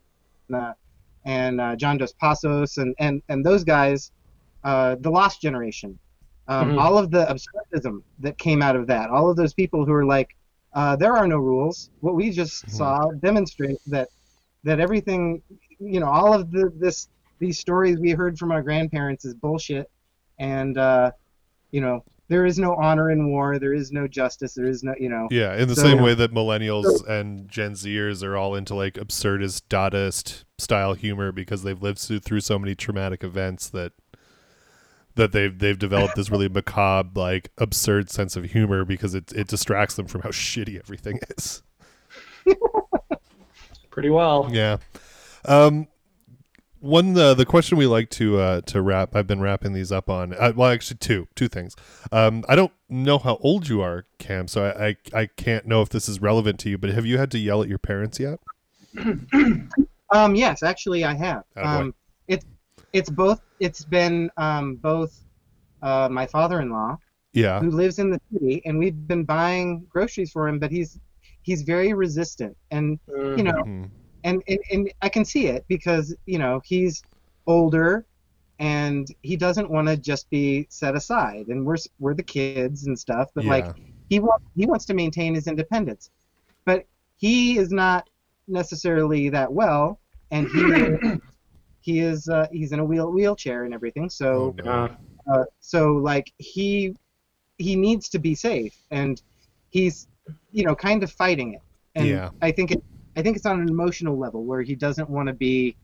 uh, 0.53 0.73
and 1.25 1.59
uh, 1.61 1.75
John 1.75 1.97
Dos 1.97 2.13
Passos 2.13 2.77
and 2.77 2.95
and 2.99 3.21
and 3.29 3.45
those 3.45 3.63
guys, 3.63 4.11
uh, 4.63 4.95
the 4.99 5.09
Lost 5.09 5.41
Generation. 5.41 5.99
Um, 6.47 6.71
Mhm. 6.71 6.79
All 6.81 6.97
of 6.97 7.11
the 7.11 7.25
absurdism 7.25 8.01
that 8.19 8.37
came 8.39 8.61
out 8.63 8.75
of 8.75 8.87
that, 8.87 9.09
all 9.11 9.29
of 9.29 9.35
those 9.37 9.53
people 9.53 9.85
who 9.85 9.93
are 9.93 10.05
like, 10.05 10.27
uh, 10.73 10.95
there 10.95 11.15
are 11.15 11.27
no 11.27 11.37
rules. 11.37 11.91
What 11.99 12.15
we 12.15 12.31
just 12.31 12.65
Mhm. 12.67 12.71
saw 12.71 13.11
demonstrate 13.21 13.77
that 13.87 14.09
that 14.63 14.79
everything, 14.79 15.41
you 15.79 15.99
know, 15.99 16.07
all 16.07 16.33
of 16.33 16.51
the 16.51 16.71
this 16.77 17.07
these 17.39 17.59
stories 17.59 17.97
we 17.99 18.11
heard 18.11 18.37
from 18.37 18.51
our 18.51 18.61
grandparents 18.61 19.23
is 19.25 19.33
bullshit, 19.35 19.87
and 20.39 20.77
uh, 20.77 21.11
you 21.71 21.81
know, 21.81 22.03
there 22.29 22.45
is 22.45 22.57
no 22.57 22.75
honor 22.75 23.11
in 23.11 23.29
war. 23.29 23.59
There 23.59 23.73
is 23.73 23.91
no 23.91 24.07
justice. 24.07 24.53
There 24.53 24.67
is 24.67 24.83
no, 24.83 24.93
you 24.99 25.09
know. 25.09 25.27
Yeah, 25.31 25.55
in 25.57 25.67
the 25.67 25.75
So- 25.75 25.81
same 25.83 26.01
way 26.01 26.13
that 26.13 26.33
millennials 26.33 27.05
and 27.07 27.49
Gen 27.49 27.73
Zers 27.73 28.23
are 28.23 28.37
all 28.37 28.55
into 28.55 28.73
like 28.75 28.93
absurdist, 28.93 29.63
Dadaist 29.69 30.43
style 30.57 30.93
humor 30.93 31.31
because 31.31 31.63
they've 31.63 31.81
lived 31.81 31.99
through, 31.99 32.19
through 32.19 32.39
so 32.41 32.57
many 32.57 32.75
traumatic 32.75 33.23
events 33.23 33.67
that 33.69 33.91
that 35.15 35.31
they've 35.33 35.57
they've 35.59 35.79
developed 35.79 36.15
this 36.15 36.29
really 36.29 36.47
macabre, 36.47 37.19
like 37.19 37.51
absurd 37.57 38.09
sense 38.09 38.35
of 38.37 38.45
humor 38.45 38.85
because 38.85 39.13
it 39.15 39.33
it 39.33 39.47
distracts 39.47 39.95
them 39.95 40.05
from 40.07 40.21
how 40.21 40.29
shitty 40.29 40.79
everything 40.79 41.19
is. 41.37 41.61
Pretty 43.89 44.09
well. 44.09 44.49
Yeah. 44.51 44.77
Um, 45.45 45.87
one 46.79 47.13
the 47.13 47.33
the 47.33 47.45
question 47.45 47.77
we 47.77 47.85
like 47.87 48.09
to 48.11 48.39
uh, 48.39 48.61
to 48.61 48.81
wrap. 48.81 49.15
I've 49.15 49.27
been 49.27 49.41
wrapping 49.41 49.73
these 49.73 49.91
up 49.91 50.09
on. 50.09 50.33
Uh, 50.33 50.53
well, 50.55 50.71
actually, 50.71 50.97
two 50.97 51.27
two 51.35 51.47
things. 51.47 51.75
Um, 52.11 52.43
I 52.49 52.55
don't 52.55 52.71
know 52.89 53.17
how 53.19 53.37
old 53.41 53.67
you 53.67 53.81
are, 53.81 54.05
Cam, 54.17 54.47
so 54.47 54.65
I, 54.65 54.87
I 54.89 55.21
I 55.21 55.25
can't 55.25 55.65
know 55.65 55.81
if 55.81 55.89
this 55.89 56.07
is 56.09 56.21
relevant 56.21 56.59
to 56.61 56.69
you. 56.69 56.77
But 56.77 56.91
have 56.91 57.05
you 57.05 57.17
had 57.17 57.31
to 57.31 57.39
yell 57.39 57.61
at 57.61 57.69
your 57.69 57.77
parents 57.79 58.19
yet? 58.19 58.39
Um, 60.11 60.33
yes, 60.33 60.63
actually, 60.63 61.03
I 61.03 61.13
have. 61.13 61.43
Attaboy. 61.55 61.65
Um, 61.65 61.95
it's 62.27 62.45
it's 62.93 63.09
both. 63.11 63.41
It's 63.59 63.85
been 63.85 64.31
um, 64.37 64.75
both 64.77 65.23
uh, 65.83 66.09
my 66.09 66.25
father-in-law 66.25 66.97
Yeah. 67.33 67.59
who 67.59 67.69
lives 67.69 67.99
in 67.99 68.09
the 68.09 68.19
city, 68.33 68.63
and 68.65 68.79
we've 68.79 69.07
been 69.07 69.23
buying 69.23 69.85
groceries 69.87 70.31
for 70.31 70.47
him, 70.47 70.57
but 70.57 70.71
he's 70.71 70.99
he's 71.43 71.61
very 71.61 71.93
resistant, 71.93 72.57
and 72.71 72.99
you 73.07 73.43
know, 73.43 73.51
Mhm. 73.63 73.89
And, 74.23 74.43
and 74.47 74.59
and 74.71 74.93
I 75.01 75.09
can 75.09 75.25
see 75.25 75.47
it 75.47 75.65
because 75.67 76.15
you 76.25 76.39
know 76.39 76.61
he's 76.63 77.03
older, 77.47 78.05
and 78.59 79.07
he 79.21 79.35
doesn't 79.35 79.69
want 79.69 79.87
to 79.87 79.97
just 79.97 80.29
be 80.29 80.67
set 80.69 80.95
aside, 80.95 81.47
and 81.47 81.65
we're 81.65 81.77
we're 81.99 82.13
the 82.13 82.23
kids 82.23 82.87
and 82.87 82.97
stuff, 82.97 83.29
but 83.33 83.45
yeah. 83.45 83.49
like 83.51 83.75
he 84.09 84.19
wants 84.19 84.45
he 84.55 84.65
wants 84.65 84.85
to 84.85 84.93
maintain 84.93 85.33
his 85.33 85.47
independence, 85.47 86.09
but 86.65 86.85
he 87.17 87.57
is 87.57 87.71
not 87.71 88.09
necessarily 88.47 89.29
that 89.29 89.51
well, 89.51 89.99
and 90.31 90.47
he 90.47 91.19
he 91.81 91.99
is 91.99 92.27
uh, 92.27 92.47
he's 92.51 92.71
in 92.71 92.79
a 92.79 92.85
wheel 92.85 93.11
wheelchair 93.11 93.63
and 93.63 93.73
everything, 93.73 94.09
so 94.09 94.55
Oh, 94.59 94.63
no. 94.63 94.71
Uh, 94.71 94.95
uh, 95.31 95.43
so 95.59 95.93
like 95.93 96.31
he 96.37 96.95
he 97.57 97.75
needs 97.75 98.09
to 98.09 98.19
be 98.19 98.35
safe, 98.35 98.75
and 98.91 99.21
he's 99.69 100.07
you 100.51 100.63
know 100.63 100.75
kind 100.75 101.03
of 101.03 101.11
fighting 101.11 101.53
it, 101.53 101.61
and 101.95 102.07
Yeah. 102.07 102.29
I 102.41 102.51
think 102.51 102.71
it 102.71 102.83
I 103.15 103.21
think 103.21 103.37
it's 103.37 103.45
on 103.45 103.59
an 103.61 103.69
emotional 103.69 104.17
level 104.17 104.45
where 104.45 104.61
he 104.61 104.75
doesn't 104.75 105.09
want 105.09 105.27
to 105.27 105.33
be 105.33 105.75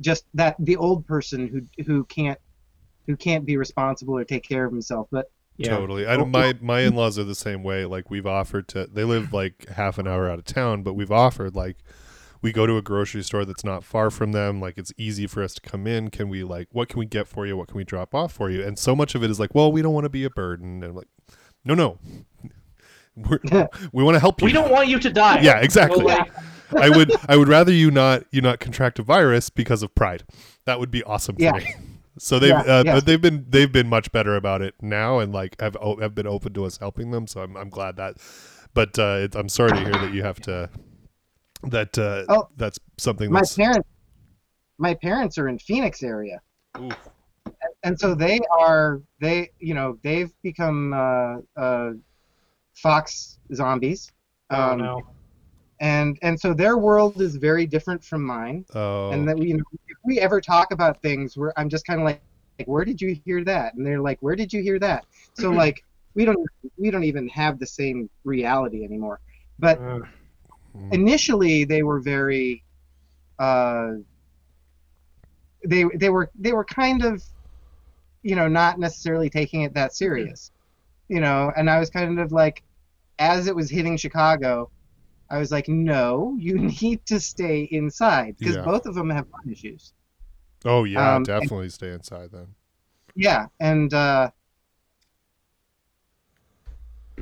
just 0.00 0.24
that 0.34 0.56
the 0.58 0.76
old 0.76 1.06
person 1.06 1.48
who 1.48 1.84
who 1.84 2.04
can't 2.04 2.38
who 3.06 3.16
can't 3.16 3.44
be 3.44 3.56
responsible 3.56 4.16
or 4.16 4.24
take 4.24 4.46
care 4.46 4.64
of 4.64 4.72
himself, 4.72 5.08
but 5.10 5.30
yeah. 5.56 5.76
Totally. 5.76 6.06
I 6.06 6.16
don't, 6.16 6.30
my 6.30 6.54
my 6.60 6.80
in 6.80 6.96
laws 6.96 7.18
are 7.18 7.24
the 7.24 7.34
same 7.34 7.62
way. 7.62 7.84
Like 7.84 8.10
we've 8.10 8.26
offered 8.26 8.66
to. 8.68 8.88
They 8.92 9.04
live 9.04 9.32
like 9.32 9.68
half 9.68 9.98
an 9.98 10.08
hour 10.08 10.28
out 10.28 10.38
of 10.38 10.44
town, 10.44 10.82
but 10.82 10.94
we've 10.94 11.12
offered 11.12 11.54
like 11.54 11.76
we 12.42 12.50
go 12.50 12.66
to 12.66 12.76
a 12.76 12.82
grocery 12.82 13.22
store 13.22 13.44
that's 13.44 13.64
not 13.64 13.84
far 13.84 14.10
from 14.10 14.32
them. 14.32 14.60
Like 14.60 14.78
it's 14.78 14.92
easy 14.98 15.28
for 15.28 15.44
us 15.44 15.54
to 15.54 15.60
come 15.60 15.86
in. 15.86 16.10
Can 16.10 16.28
we 16.28 16.42
like 16.42 16.68
what 16.72 16.88
can 16.88 16.98
we 16.98 17.06
get 17.06 17.28
for 17.28 17.46
you? 17.46 17.56
What 17.56 17.68
can 17.68 17.76
we 17.76 17.84
drop 17.84 18.14
off 18.14 18.32
for 18.32 18.50
you? 18.50 18.64
And 18.64 18.78
so 18.78 18.96
much 18.96 19.14
of 19.14 19.22
it 19.22 19.30
is 19.30 19.38
like, 19.38 19.54
well, 19.54 19.70
we 19.70 19.80
don't 19.80 19.94
want 19.94 20.04
to 20.04 20.10
be 20.10 20.24
a 20.24 20.30
burden. 20.30 20.82
And 20.82 20.84
I'm 20.84 20.96
like, 20.96 21.08
no, 21.64 21.74
no, 21.74 21.98
We're, 23.16 23.38
we 23.92 24.02
want 24.02 24.16
to 24.16 24.20
help 24.20 24.40
you. 24.40 24.46
We 24.46 24.52
don't 24.52 24.70
want 24.70 24.88
you 24.88 24.98
to 24.98 25.10
die. 25.10 25.40
Yeah, 25.40 25.60
exactly. 25.60 26.04
Well, 26.04 26.18
like, 26.18 26.32
I 26.76 26.88
would 26.90 27.12
I 27.28 27.36
would 27.36 27.48
rather 27.48 27.72
you 27.72 27.90
not 27.90 28.24
you 28.30 28.40
not 28.40 28.60
contract 28.60 28.98
a 28.98 29.02
virus 29.02 29.50
because 29.50 29.82
of 29.82 29.94
pride. 29.94 30.24
That 30.64 30.80
would 30.80 30.90
be 30.90 31.02
awesome 31.04 31.36
for 31.36 31.42
Yeah. 31.42 31.52
me. 31.52 31.64
So 32.16 32.38
they've 32.38 32.50
Yeah, 32.50 32.60
uh, 32.60 32.82
yeah. 32.86 32.94
but 32.94 33.06
they've 33.06 33.20
been 33.20 33.44
they've 33.48 33.72
been 33.72 33.88
much 33.88 34.12
better 34.12 34.36
about 34.36 34.62
it 34.62 34.74
now 34.80 35.18
and 35.18 35.32
like 35.32 35.60
have 35.60 35.76
have 36.00 36.14
been 36.14 36.28
open 36.28 36.52
to 36.54 36.64
us 36.64 36.76
helping 36.78 37.10
them. 37.10 37.26
So 37.26 37.40
I'm 37.42 37.56
I'm 37.56 37.68
glad 37.70 37.96
that. 37.96 38.18
But 38.72 38.96
uh, 39.00 39.18
it, 39.22 39.34
I'm 39.34 39.48
sorry 39.48 39.72
to 39.72 39.80
hear 39.80 39.90
that 39.92 40.12
you 40.14 40.22
have 40.22 40.38
to. 40.42 40.70
That 41.64 41.98
uh, 41.98 42.24
Oh, 42.28 42.48
that's 42.56 42.78
something 42.98 43.32
my 43.32 43.40
that's 43.40 43.56
parents 43.56 43.88
my 44.78 44.94
parents 44.94 45.38
are 45.38 45.48
in 45.48 45.58
Phoenix 45.58 46.04
area. 46.04 46.40
Oof. 46.80 46.96
and 47.82 47.98
so 47.98 48.14
they 48.14 48.38
are 48.56 49.02
they 49.20 49.50
you 49.58 49.74
know 49.74 49.98
they've 50.02 50.30
become 50.42 50.92
uh, 50.92 51.36
uh, 51.60 51.90
fox 52.74 53.38
zombies 53.54 54.12
oh, 54.50 54.70
um, 54.72 54.78
no. 54.78 55.02
And 55.80 56.18
and 56.22 56.38
so 56.40 56.54
their 56.54 56.78
world 56.78 57.20
is 57.20 57.36
very 57.36 57.66
different 57.66 58.04
from 58.04 58.24
mine. 58.24 58.66
Oh. 58.74 59.10
And 59.10 59.28
that 59.28 59.38
we 59.38 59.48
you 59.48 59.56
know 59.58 59.64
if 59.88 59.98
we 60.04 60.20
ever 60.20 60.40
talk 60.40 60.72
about 60.72 61.00
things 61.02 61.36
where 61.36 61.52
i'm 61.58 61.68
just 61.68 61.86
kind 61.86 62.00
of 62.00 62.04
like 62.06 62.22
like 62.58 62.68
where 62.68 62.84
did 62.84 63.00
you 63.00 63.14
hear 63.24 63.44
that? 63.44 63.74
And 63.74 63.86
they're 63.86 64.00
like 64.00 64.18
where 64.20 64.36
did 64.36 64.52
you 64.52 64.62
hear 64.62 64.78
that? 64.80 65.06
So 65.34 65.52
like 65.52 65.84
we 66.14 66.24
don't 66.24 66.38
we 66.78 66.90
don't 66.90 67.04
even 67.04 67.28
have 67.28 67.58
the 67.58 67.66
same 67.66 68.10
reality 68.24 68.84
anymore. 68.84 69.20
But 69.58 69.80
Uh, 69.80 70.00
Mm. 70.74 70.90
initially 70.90 71.64
they 71.64 71.82
were 71.82 72.00
very 72.00 72.64
uh 73.38 73.92
they 75.66 75.84
they 75.96 76.10
were 76.10 76.30
they 76.38 76.52
were 76.52 76.64
kind 76.64 77.04
of 77.04 77.22
you 78.22 78.34
know 78.36 78.48
not 78.48 78.78
necessarily 78.78 79.30
taking 79.30 79.62
it 79.62 79.74
that 79.74 79.94
serious. 79.94 80.50
You 81.08 81.20
know 81.20 81.52
and 81.56 81.70
i 81.70 81.78
was 81.78 81.90
kind 81.90 82.18
of 82.20 82.32
like 82.32 82.62
as 83.18 83.46
it 83.48 83.56
was 83.56 83.70
hitting 83.70 83.96
chicago 83.96 84.70
i 85.34 85.38
was 85.38 85.50
like 85.50 85.68
no 85.68 86.36
you 86.38 86.54
need 86.82 87.04
to 87.06 87.18
stay 87.20 87.62
inside 87.70 88.36
because 88.38 88.56
Yeah. 88.56 88.64
both 88.64 88.86
of 88.86 88.94
them 88.94 89.10
have 89.10 89.26
lung 89.32 89.52
issues 89.52 89.92
oh 90.64 90.84
yeah 90.84 91.16
um, 91.16 91.24
definitely 91.24 91.68
stay 91.70 91.90
inside 91.90 92.30
then. 92.32 92.54
yeah 93.14 93.46
and 93.60 93.92
uh 93.94 94.30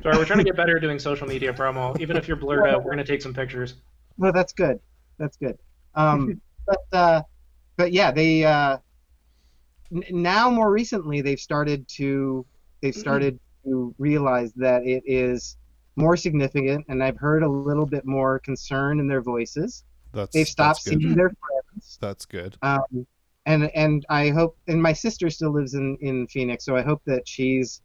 Sorry, 0.02 0.16
we're 0.18 0.24
trying 0.24 0.40
to 0.40 0.44
get 0.44 0.56
better 0.56 0.76
at 0.76 0.82
doing 0.82 0.98
social 0.98 1.28
media 1.28 1.52
promo. 1.52 1.98
Even 2.00 2.16
if 2.16 2.26
you're 2.26 2.36
blurred 2.36 2.66
out, 2.66 2.82
we're 2.84 2.90
gonna 2.90 3.04
take 3.04 3.22
some 3.22 3.34
pictures. 3.34 3.74
well 4.18 4.32
that's 4.32 4.52
good 4.52 4.78
that's 5.18 5.36
good 5.36 5.56
um 5.94 6.40
but 6.66 6.78
uh 6.92 7.22
but 7.76 7.92
yeah 7.92 8.10
they 8.10 8.44
uh 8.44 8.76
n- 9.94 10.02
now 10.10 10.50
more 10.50 10.70
recently 10.70 11.20
they've 11.20 11.40
started 11.40 11.86
to 11.88 12.44
they've 12.80 12.94
started 12.94 13.38
to 13.64 13.94
realize 13.98 14.52
that 14.54 14.84
it 14.86 15.02
is 15.06 15.56
more 15.96 16.16
significant, 16.16 16.84
and 16.88 17.02
I've 17.02 17.18
heard 17.18 17.42
a 17.42 17.48
little 17.48 17.86
bit 17.86 18.04
more 18.06 18.38
concern 18.38 18.98
in 19.00 19.06
their 19.06 19.20
voices. 19.22 19.84
That's 20.12 20.32
They've 20.34 20.48
stopped 20.48 20.84
that's 20.84 20.94
good. 20.96 21.02
seeing 21.02 21.14
their 21.14 21.30
friends. 21.30 21.98
That's 22.00 22.24
good. 22.26 22.56
Um, 22.62 23.06
and 23.46 23.70
and 23.74 24.04
I 24.08 24.28
hope, 24.30 24.56
and 24.68 24.80
my 24.82 24.92
sister 24.92 25.28
still 25.30 25.52
lives 25.52 25.74
in 25.74 25.96
in 26.00 26.26
Phoenix, 26.28 26.64
so 26.64 26.76
I 26.76 26.82
hope 26.82 27.02
that 27.06 27.26
she's 27.26 27.80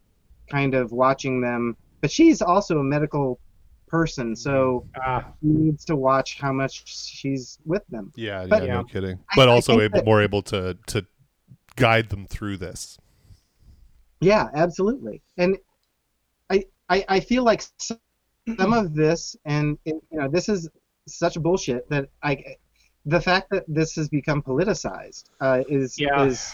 kind 0.50 0.74
of 0.74 0.92
watching 0.92 1.40
them. 1.40 1.76
But 2.00 2.10
she's 2.10 2.40
also 2.42 2.78
a 2.78 2.84
medical 2.84 3.40
person, 3.88 4.36
so 4.36 4.86
Ah, 5.04 5.24
she 5.40 5.48
needs 5.48 5.84
to 5.86 5.96
watch 5.96 6.38
how 6.38 6.52
much 6.52 6.82
she's 6.86 7.58
with 7.64 7.82
them. 7.88 8.12
Yeah, 8.16 8.46
But- 8.46 8.64
yeah, 8.66 8.74
no 8.74 8.84
kidding. 8.84 9.18
But 9.34 9.48
I 9.48 9.52
also 9.52 9.72
think 9.72 9.82
able, 9.84 9.98
that- 9.98 10.04
more 10.06 10.22
able 10.22 10.42
to 10.42 10.76
to 10.88 11.04
guide 11.76 12.08
them 12.10 12.26
through 12.26 12.58
this. 12.58 12.98
Yeah, 14.20 14.48
absolutely. 14.54 15.22
And 15.36 15.56
I 16.88 17.04
I, 17.08 17.20
feel 17.20 17.42
like 17.44 17.62
some, 17.78 17.98
some 18.58 18.72
of 18.82 18.94
this, 18.94 19.36
and 19.44 19.78
it, 19.84 19.96
you 20.10 20.18
know, 20.18 20.28
this 20.28 20.48
is 20.48 20.68
such 21.06 21.40
bullshit 21.40 21.88
that 21.90 22.08
I. 22.22 22.42
The 23.06 23.20
fact 23.20 23.48
that 23.50 23.64
this 23.68 23.94
has 23.94 24.08
become 24.10 24.42
politicized 24.42 25.24
uh, 25.40 25.62
is 25.68 25.98
Yeah. 25.98 26.24
is. 26.24 26.52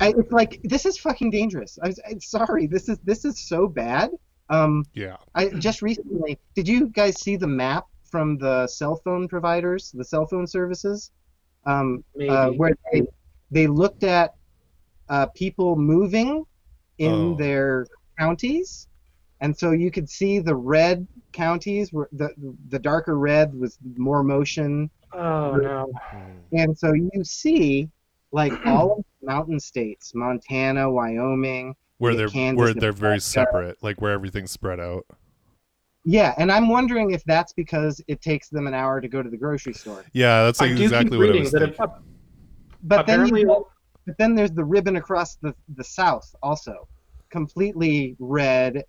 I, 0.00 0.08
it's 0.16 0.32
like 0.32 0.60
this 0.64 0.84
is 0.86 0.98
fucking 0.98 1.30
dangerous. 1.30 1.78
I, 1.82 1.94
I'm 2.10 2.20
sorry. 2.20 2.66
This 2.66 2.88
is 2.88 2.98
this 3.04 3.24
is 3.24 3.38
so 3.38 3.66
bad. 3.68 4.10
Um, 4.50 4.84
Yeah. 4.94 5.16
I 5.34 5.48
just 5.50 5.82
recently. 5.82 6.38
Did 6.54 6.66
you 6.68 6.88
guys 6.88 7.20
see 7.20 7.36
the 7.36 7.46
map 7.46 7.86
from 8.10 8.38
the 8.38 8.66
cell 8.66 8.96
phone 9.04 9.28
providers, 9.28 9.92
the 9.92 10.04
cell 10.04 10.26
phone 10.26 10.46
services, 10.46 11.10
um, 11.64 12.02
uh, 12.28 12.50
where 12.50 12.74
they 12.92 13.02
they 13.50 13.66
looked 13.66 14.02
at 14.04 14.34
uh, 15.08 15.26
people 15.26 15.76
moving 15.76 16.44
in 16.98 17.12
Oh. 17.12 17.34
their 17.36 17.86
counties, 18.18 18.88
and 19.40 19.56
so 19.56 19.72
you 19.72 19.90
could 19.90 20.08
see 20.08 20.38
the 20.38 20.54
red 20.54 21.06
counties 21.32 21.92
where 21.92 22.08
the 22.12 22.30
the 22.68 22.78
darker 22.78 23.18
red 23.18 23.54
was 23.54 23.78
more 23.96 24.22
motion, 24.22 24.90
oh 25.12 25.56
no. 25.56 25.92
and 26.52 26.76
so 26.76 26.92
you 26.92 27.10
see 27.22 27.88
like 28.32 28.52
all 28.66 28.98
of 28.98 29.04
the 29.20 29.26
mountain 29.26 29.60
states, 29.60 30.12
Montana, 30.14 30.90
Wyoming. 30.90 31.74
Where 31.98 32.14
they're 32.14 32.28
Kansas, 32.28 32.58
where 32.58 32.74
they're 32.74 32.92
very 32.92 33.20
separate, 33.20 33.82
like 33.82 34.02
where 34.02 34.12
everything's 34.12 34.50
spread 34.50 34.80
out. 34.80 35.06
Yeah, 36.08 36.34
and 36.38 36.52
I'm 36.52 36.68
wondering 36.68 37.10
if 37.10 37.24
that's 37.24 37.52
because 37.52 38.00
it 38.06 38.22
takes 38.22 38.48
them 38.48 38.68
an 38.68 38.74
hour 38.74 39.00
to 39.00 39.08
go 39.08 39.22
to 39.22 39.30
the 39.30 39.36
grocery 39.36 39.72
store. 39.72 40.04
Yeah, 40.12 40.44
that's 40.44 40.60
like 40.60 40.70
exactly 40.70 41.18
what 41.18 41.30
I 41.30 41.40
was 41.40 41.50
thinking. 41.50 41.70
it, 41.70 41.90
But 42.84 43.06
then 43.06 43.26
you 43.34 43.66
But 44.06 44.16
then 44.16 44.36
there's 44.36 44.52
the 44.52 44.64
ribbon 44.64 44.96
across 44.96 45.34
the, 45.36 45.52
the 45.74 45.82
south 45.82 46.32
also, 46.42 46.86
completely 47.30 48.16
red. 48.18 48.84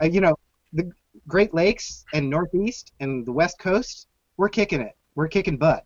Uh, 0.00 0.06
you 0.06 0.20
know, 0.20 0.36
the 0.72 0.90
Great 1.28 1.54
Lakes 1.54 2.04
and 2.12 2.28
Northeast 2.28 2.92
and 3.00 3.24
the 3.26 3.32
West 3.32 3.58
Coast, 3.58 4.08
we're 4.36 4.48
kicking 4.48 4.80
it. 4.80 4.96
We're 5.14 5.28
kicking 5.28 5.56
butt. 5.56 5.84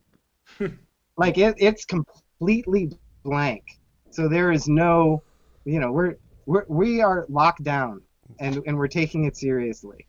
like 1.17 1.39
it, 1.39 1.55
it's 1.59 1.85
completely 1.85 2.91
blank. 3.23 3.63
So 4.11 4.29
there 4.29 4.51
is 4.51 4.69
no, 4.69 5.23
you 5.65 5.79
know, 5.79 5.93
we're 5.93 6.17
we're 6.47 6.65
we 6.69 7.01
are 7.01 7.27
locked 7.29 7.63
down, 7.63 8.03
and 8.41 8.61
and 8.67 8.77
we're 8.77 8.89
taking 8.89 9.25
it 9.25 9.37
seriously. 9.37 10.07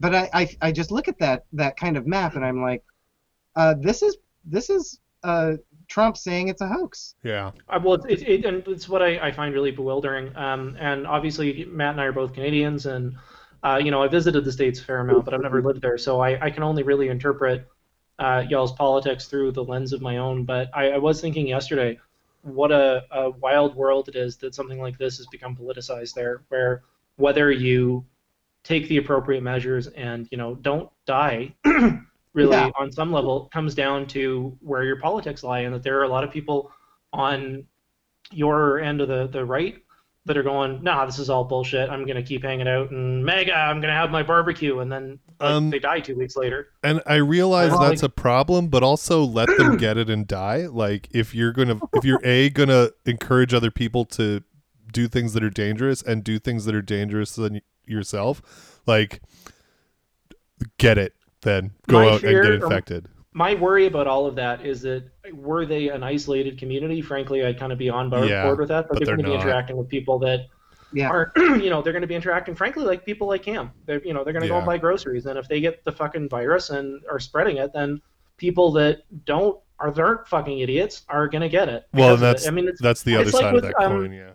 But 0.00 0.14
I 0.14 0.30
I, 0.32 0.56
I 0.62 0.72
just 0.72 0.90
look 0.90 1.08
at 1.08 1.18
that 1.20 1.44
that 1.52 1.76
kind 1.76 1.96
of 1.96 2.06
map 2.06 2.34
and 2.34 2.44
I'm 2.44 2.60
like, 2.60 2.82
uh, 3.54 3.74
this 3.80 4.02
is 4.02 4.16
this 4.44 4.70
is 4.70 4.98
uh, 5.22 5.54
Trump 5.94 6.16
saying 6.16 6.48
it's 6.48 6.60
a 6.60 6.66
hoax. 6.66 7.14
Yeah. 7.22 7.52
Uh, 7.68 7.78
well, 7.80 7.94
it's, 7.94 8.22
it, 8.22 8.28
it, 8.28 8.44
and 8.44 8.66
it's 8.66 8.88
what 8.88 9.00
I, 9.00 9.28
I 9.28 9.30
find 9.30 9.54
really 9.54 9.70
bewildering. 9.70 10.34
Um, 10.36 10.76
and 10.80 11.06
obviously, 11.06 11.66
Matt 11.66 11.92
and 11.92 12.00
I 12.00 12.06
are 12.06 12.12
both 12.12 12.34
Canadians, 12.34 12.86
and 12.86 13.14
uh, 13.62 13.80
you 13.80 13.92
know, 13.92 14.02
I 14.02 14.08
visited 14.08 14.44
the 14.44 14.50
states 14.50 14.80
a 14.80 14.84
fair 14.84 14.98
amount, 14.98 15.24
but 15.24 15.34
I've 15.34 15.40
never 15.40 15.62
lived 15.62 15.82
there, 15.82 15.96
so 15.96 16.18
I, 16.20 16.46
I 16.46 16.50
can 16.50 16.64
only 16.64 16.82
really 16.82 17.10
interpret 17.10 17.68
uh, 18.18 18.42
y'all's 18.48 18.72
politics 18.72 19.26
through 19.26 19.52
the 19.52 19.62
lens 19.62 19.92
of 19.92 20.02
my 20.02 20.16
own. 20.16 20.42
But 20.44 20.68
I, 20.74 20.90
I 20.90 20.98
was 20.98 21.20
thinking 21.20 21.46
yesterday, 21.46 22.00
what 22.42 22.72
a, 22.72 23.04
a 23.12 23.30
wild 23.30 23.76
world 23.76 24.08
it 24.08 24.16
is 24.16 24.36
that 24.38 24.52
something 24.52 24.80
like 24.80 24.98
this 24.98 25.18
has 25.18 25.28
become 25.28 25.54
politicized 25.54 26.14
there, 26.14 26.42
where 26.48 26.82
whether 27.18 27.52
you 27.52 28.04
take 28.64 28.88
the 28.88 28.96
appropriate 28.96 29.44
measures 29.44 29.86
and 29.86 30.26
you 30.32 30.38
know 30.38 30.56
don't 30.56 30.90
die 31.06 31.54
really 32.34 32.50
Yeah. 32.52 32.70
on 32.78 32.92
some 32.92 33.12
level 33.12 33.48
comes 33.52 33.74
down 33.74 34.06
to 34.08 34.56
where 34.60 34.84
your 34.84 34.96
politics 35.00 35.42
lie 35.42 35.60
and 35.60 35.74
that 35.74 35.82
there 35.82 35.98
are 35.98 36.04
a 36.04 36.08
lot 36.08 36.24
of 36.24 36.30
people 36.30 36.70
on 37.12 37.64
your 38.32 38.80
end 38.80 39.00
of 39.00 39.08
the, 39.08 39.28
the 39.28 39.44
right 39.44 39.76
that 40.26 40.36
are 40.36 40.42
going 40.42 40.82
nah 40.82 41.04
this 41.04 41.18
is 41.18 41.28
all 41.28 41.44
bullshit 41.44 41.90
i'm 41.90 42.04
going 42.06 42.16
to 42.16 42.22
keep 42.22 42.42
hanging 42.42 42.66
out 42.66 42.90
and 42.90 43.22
mega 43.24 43.52
i'm 43.54 43.76
going 43.80 43.92
to 43.92 43.94
have 43.94 44.10
my 44.10 44.22
barbecue 44.22 44.78
and 44.80 44.90
then 44.90 45.18
like, 45.38 45.50
Um, 45.50 45.70
they 45.70 45.78
die 45.78 46.00
two 46.00 46.16
weeks 46.16 46.34
later 46.36 46.68
And 46.82 47.02
I 47.06 47.16
realize 47.16 47.70
Well, 47.72 47.80
that's 47.80 48.02
a 48.02 48.08
problem, 48.08 48.68
but 48.68 48.82
also 48.82 49.22
let 49.22 49.48
them 49.58 49.76
get 49.78 49.96
it 49.98 50.08
and 50.08 50.26
die. 50.26 50.66
Like 50.66 51.08
if 51.12 51.34
you're 51.34 51.52
gonna 51.52 51.78
if 51.92 52.04
you're 52.04 52.20
a 52.24 52.50
gonna 52.50 52.90
encourage 53.04 53.52
other 53.52 53.70
people 53.70 54.04
to 54.06 54.42
do 54.92 55.08
things 55.08 55.34
that 55.34 55.42
are 55.44 55.50
dangerous 55.50 56.00
and 56.02 56.22
do 56.24 56.38
things 56.38 56.64
that 56.64 56.74
are 56.74 56.82
dangerous 56.82 57.34
than 57.34 57.60
yourself, 57.84 58.80
like 58.86 59.20
get 60.78 60.96
it, 60.98 61.14
then 61.44 61.70
go 61.86 62.00
My 62.00 62.10
out 62.10 62.20
fear- 62.22 62.42
and 62.42 62.60
get 62.60 62.62
infected. 62.64 63.06
my 63.32 63.54
worry 63.54 63.86
about 63.86 64.06
all 64.06 64.26
of 64.26 64.34
that 64.36 64.64
is 64.66 64.82
that 64.82 65.04
were 65.32 65.64
they 65.66 65.88
an 65.88 66.02
isolated 66.02 66.58
community 66.58 67.00
frankly 67.02 67.44
i'd 67.44 67.58
kind 67.58 67.72
of 67.72 67.78
be 67.78 67.88
on 67.88 68.10
board, 68.10 68.28
Yeah, 68.28 68.44
board 68.44 68.58
with 68.58 68.68
that 68.68 68.88
but, 68.88 68.94
but 68.94 68.98
they're 68.98 69.16
they're 69.16 69.16
going 69.16 69.30
to 69.30 69.36
be 69.36 69.40
interacting 69.40 69.76
with 69.76 69.88
people 69.88 70.18
that 70.20 70.46
Yeah. 70.92 71.08
are 71.10 71.32
you 71.36 71.70
know 71.70 71.80
they're 71.82 71.92
going 71.92 72.02
to 72.02 72.08
be 72.08 72.14
interacting 72.14 72.54
frankly 72.54 72.84
like 72.84 73.04
people 73.04 73.26
like 73.28 73.42
cam 73.42 73.70
they're 73.86 74.02
you 74.04 74.12
know 74.14 74.22
they're 74.24 74.32
going 74.32 74.42
to 74.42 74.48
go 74.48 74.56
and 74.56 74.66
buy 74.66 74.78
groceries 74.78 75.26
and 75.26 75.38
if 75.38 75.48
they 75.48 75.60
get 75.60 75.84
the 75.84 75.92
fucking 75.92 76.28
virus 76.28 76.70
and 76.70 77.02
are 77.10 77.18
spreading 77.20 77.56
it 77.58 77.72
then 77.72 78.00
people 78.36 78.70
that 78.72 79.02
don't 79.24 79.58
are 79.80 79.90
that 79.90 80.00
aren't 80.00 80.28
fucking 80.28 80.60
idiots 80.60 81.02
are 81.08 81.26
going 81.28 81.42
to 81.42 81.48
get 81.48 81.68
it 81.68 81.86
Well, 81.92 82.14
because 82.16 82.22
and 82.22 82.22
of 82.22 82.22
it. 82.22 82.22
that's 82.34 82.46
i 82.48 82.50
mean 82.50 82.68
it's 82.68 82.80
that's 82.80 83.02
the 83.02 83.14
it's 83.14 83.34
other 83.34 83.38
like 83.38 83.42
side 83.46 83.54
with, 83.54 83.64
of 83.64 83.70
that 83.72 83.82
um, 83.84 83.92
coin. 83.92 84.12
Yeah. 84.12 84.30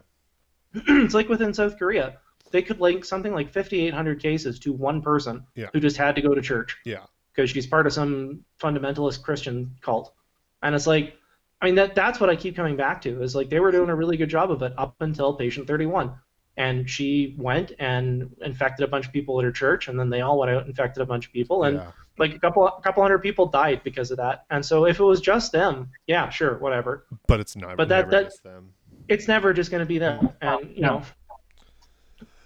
it's 1.06 1.14
like 1.16 1.30
within 1.30 1.52
South 1.54 1.80
Korea. 1.80 2.18
They 2.52 2.62
could 2.62 2.80
link 2.80 3.06
something 3.06 3.34
like 3.34 3.52
5,800 3.54 4.22
cases 4.22 4.60
to 4.60 4.74
one 4.74 5.02
person 5.02 5.46
Yeah. 5.56 5.68
who 5.74 5.80
just 5.80 5.98
had 5.98 6.16
to 6.16 6.22
go 6.22 6.34
to 6.34 6.42
church. 6.42 6.78
Yeah. 6.86 7.04
Because 7.34 7.52
she's 7.52 7.68
part 7.68 7.88
of 7.88 7.94
some 7.94 8.44
fundamentalist 8.62 9.22
Christian 9.22 9.76
cult. 9.82 10.14
And 10.62 10.76
it's 10.76 10.88
like, 10.88 11.16
I 11.62 11.66
mean, 11.66 11.76
that 11.76 11.96
that's 11.96 12.20
what 12.20 12.30
I 12.30 12.36
keep 12.36 12.56
coming 12.56 12.76
back 12.76 13.02
to 13.04 13.22
is 13.22 13.36
like 13.36 13.50
they 13.50 13.60
were 13.60 13.72
doing 13.72 13.90
a 13.90 13.96
really 13.96 14.18
good 14.18 14.30
job 14.30 14.52
of 14.52 14.62
it 14.62 14.74
up 14.78 14.96
until 15.02 15.34
patient 15.34 15.68
31. 15.68 16.14
And 16.58 16.90
she 16.90 17.36
went 17.38 17.72
and 17.80 18.36
infected 18.42 18.84
a 18.86 18.88
bunch 18.90 19.06
of 19.08 19.14
people 19.14 19.40
at 19.40 19.46
her 19.46 19.52
church, 19.52 19.88
and 19.88 19.98
then 19.98 20.10
they 20.10 20.20
all 20.20 20.38
went 20.38 20.52
out 20.52 20.62
and 20.62 20.70
infected 20.70 21.02
a 21.02 21.06
bunch 21.06 21.26
of 21.26 21.32
people, 21.32 21.64
and 21.64 21.78
yeah. 21.78 21.92
like 22.18 22.34
a 22.36 22.40
couple 22.40 22.68
a 22.68 22.82
couple 22.82 23.02
hundred 23.02 23.20
people 23.20 23.46
died 23.46 23.82
because 23.86 24.12
of 24.12 24.18
that. 24.18 24.44
And 24.50 24.66
so 24.66 24.86
if 24.86 25.00
it 25.00 25.04
was 25.04 25.22
just 25.22 25.54
them, 25.54 25.90
yeah, 26.06 26.28
sure, 26.30 26.58
whatever. 26.58 27.06
But 27.28 27.40
it's 27.40 27.56
not. 27.56 27.78
But 27.78 27.88
that- 27.90 28.10
that- 28.10 28.26
just 28.26 28.44
them. 28.44 28.74
It's 29.08 29.28
never 29.28 29.54
just 29.54 29.72
going 29.72 29.80
to 29.80 29.86
be 29.88 30.00
them. 30.00 30.30
And 30.42 30.70
you 30.76 30.82
know, 30.82 31.02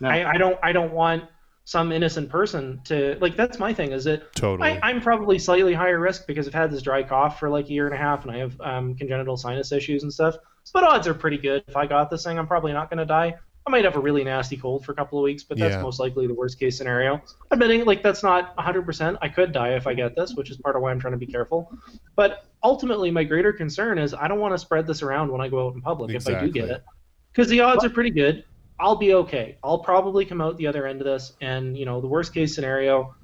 No. 0.04 0.10
I, 0.10 0.32
I 0.32 0.38
don't 0.38 0.60
I 0.62 0.72
don't 0.74 0.91
want 0.91 1.24
some 1.66 1.93
innocent 1.93 2.30
person 2.30 2.82
to 2.84 3.18
like 3.22 3.38
that's 3.38 3.58
my 3.58 3.74
thing 3.74 3.93
is 3.93 4.04
that 4.04 4.34
Totally. 4.36 4.70
I, 4.70 4.80
I'm 4.84 4.99
probably 5.01 5.39
slightly 5.39 5.74
higher 5.74 5.97
risk 5.99 6.28
because 6.28 6.45
I've 6.45 6.54
had 6.54 6.72
this 6.72 6.82
dry 6.82 7.04
cough 7.04 7.39
for 7.39 7.49
like 7.49 7.68
a 7.68 7.72
year 7.72 7.86
and 7.86 7.95
a 7.95 7.97
half 7.97 8.26
and 8.26 8.36
I 8.36 8.39
have 8.39 8.60
um, 8.60 8.95
congenital 8.95 9.38
sinus 9.38 9.72
issues 9.72 10.04
and 10.04 10.12
stuff. 10.14 10.36
But 10.74 10.84
odds 10.84 11.08
are 11.08 11.14
pretty 11.14 11.38
good. 11.38 11.64
If 11.68 11.78
I 11.78 11.88
got 11.88 12.10
this 12.10 12.24
thing, 12.26 12.38
I'm 12.38 12.47
probably 12.47 12.74
not 12.74 12.89
going 12.89 12.97
to 12.99 13.06
die. 13.06 13.36
I 13.66 13.70
might 13.70 13.86
have 13.86 13.95
a 13.95 13.99
really 13.99 14.26
nasty 14.26 14.58
cold 14.58 14.84
for 14.84 14.91
a 14.91 14.95
couple 14.95 15.20
of 15.20 15.24
weeks, 15.24 15.43
but 15.43 15.58
that's 15.58 15.76
Yeah. 15.76 15.82
most 15.82 15.99
likely 15.99 16.28
the 16.28 16.34
worst 16.34 16.60
case 16.60 16.78
scenario. 16.78 17.22
Admitting 17.51 17.86
like 17.86 18.04
that's 18.04 18.24
not 18.24 18.56
100%. 18.58 19.18
I 19.22 19.30
could 19.30 19.54
die 19.54 19.70
if 19.76 19.88
I 19.88 19.93
get 19.93 20.18
this, 20.18 20.36
which 20.36 20.51
is 20.51 20.58
part 20.58 20.76
of 20.76 20.82
why 20.82 20.91
I'm 20.91 20.99
trying 20.99 21.14
to 21.14 21.18
be 21.18 21.28
careful. 21.28 21.72
But 22.18 22.45
ultimately, 22.62 23.10
my 23.10 23.24
greater 23.24 23.54
concern 23.54 23.97
is 23.97 24.14
I 24.14 24.28
don't 24.28 24.39
want 24.39 24.54
to 24.54 24.58
spread 24.58 24.86
this 24.86 25.01
around 25.01 25.32
when 25.32 25.39
I 25.39 25.47
go 25.47 25.68
out 25.68 25.76
in 25.76 25.82
public 25.82 26.14
if 26.14 26.28
I 26.28 26.41
do 26.41 26.51
get 26.51 26.70
it, 26.70 26.84
because 27.32 27.47
the 27.47 27.62
odds 27.62 27.86
are 27.86 27.89
pretty 27.89 28.12
good. 28.12 28.43
I'll 28.80 28.95
be 28.95 29.13
okay. 29.13 29.57
I'll 29.63 29.80
probably 29.80 30.26
come 30.26 30.41
out 30.41 30.57
the 30.57 30.67
other 30.67 30.88
end 30.88 31.01
of 31.01 31.05
this, 31.05 31.34
and 31.41 31.78
you 31.78 31.86
know, 31.86 32.01
the 32.01 32.07
worst 32.07 32.34
case 32.34 32.55
scenario, 32.55 33.15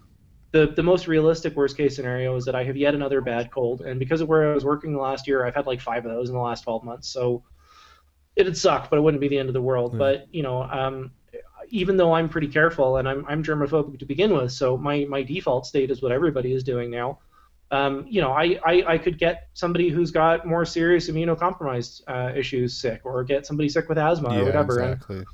the 0.52 0.68
the 0.68 0.84
most 0.84 1.08
realistic 1.08 1.56
worst 1.56 1.78
case 1.78 1.96
scenario 1.96 2.36
is 2.36 2.46
that 2.46 2.56
I 2.56 2.64
have 2.64 2.78
yet 2.78 2.96
another 2.96 3.22
bad 3.22 3.52
cold, 3.52 3.82
and 3.82 4.00
because 4.00 4.22
of 4.22 4.28
where 4.28 4.52
I 4.52 4.54
was 4.54 4.64
working 4.64 4.98
last 4.98 5.28
year, 5.28 5.46
I've 5.46 5.56
had 5.56 5.68
like 5.68 5.82
five 5.82 6.06
of 6.06 6.12
those 6.12 6.30
in 6.30 6.36
the 6.36 6.42
last 6.42 6.62
12 6.64 6.84
months. 6.84 7.10
So 7.10 7.44
it'd 8.36 8.58
suck, 8.58 8.90
but 8.90 8.98
it 8.98 9.02
wouldn't 9.02 9.22
be 9.22 9.28
the 9.28 9.38
end 9.38 9.50
of 9.50 9.54
the 9.54 9.62
world. 9.62 9.94
Yeah. 9.94 10.00
But 10.00 10.28
you 10.32 10.44
know, 10.44 10.64
um, 10.64 11.12
even 11.70 11.98
though 11.98 12.14
I'm 12.14 12.30
pretty 12.30 12.48
careful 12.48 12.98
and 12.98 13.08
I'm 13.08 13.26
I'm 13.28 13.44
germophobic 13.44 14.00
to 14.00 14.06
begin 14.06 14.34
with, 14.34 14.52
so 14.52 14.78
my 14.78 15.06
my 15.06 15.24
default 15.24 15.66
state 15.66 15.92
is 15.92 16.02
what 16.02 16.12
everybody 16.12 16.54
is 16.54 16.64
doing 16.64 16.90
now. 16.90 17.20
Um, 17.72 18.06
you 18.10 18.20
know, 18.20 18.32
I, 18.32 18.60
I, 18.66 18.84
I 18.88 18.98
could 18.98 19.20
get 19.20 19.48
somebody 19.54 19.90
who's 19.90 20.10
got 20.10 20.46
more 20.46 20.66
serious 20.66 21.08
immunocompromised 21.08 22.02
uh, 22.08 22.36
issues 22.36 22.76
sick, 22.76 23.02
or 23.04 23.24
get 23.24 23.46
somebody 23.46 23.70
sick 23.70 23.88
with 23.88 24.00
asthma 24.00 24.34
yeah. 24.34 24.40
or 24.40 24.46
whatever. 24.46 24.80
Exactly. 24.80 25.18
and 25.18 25.26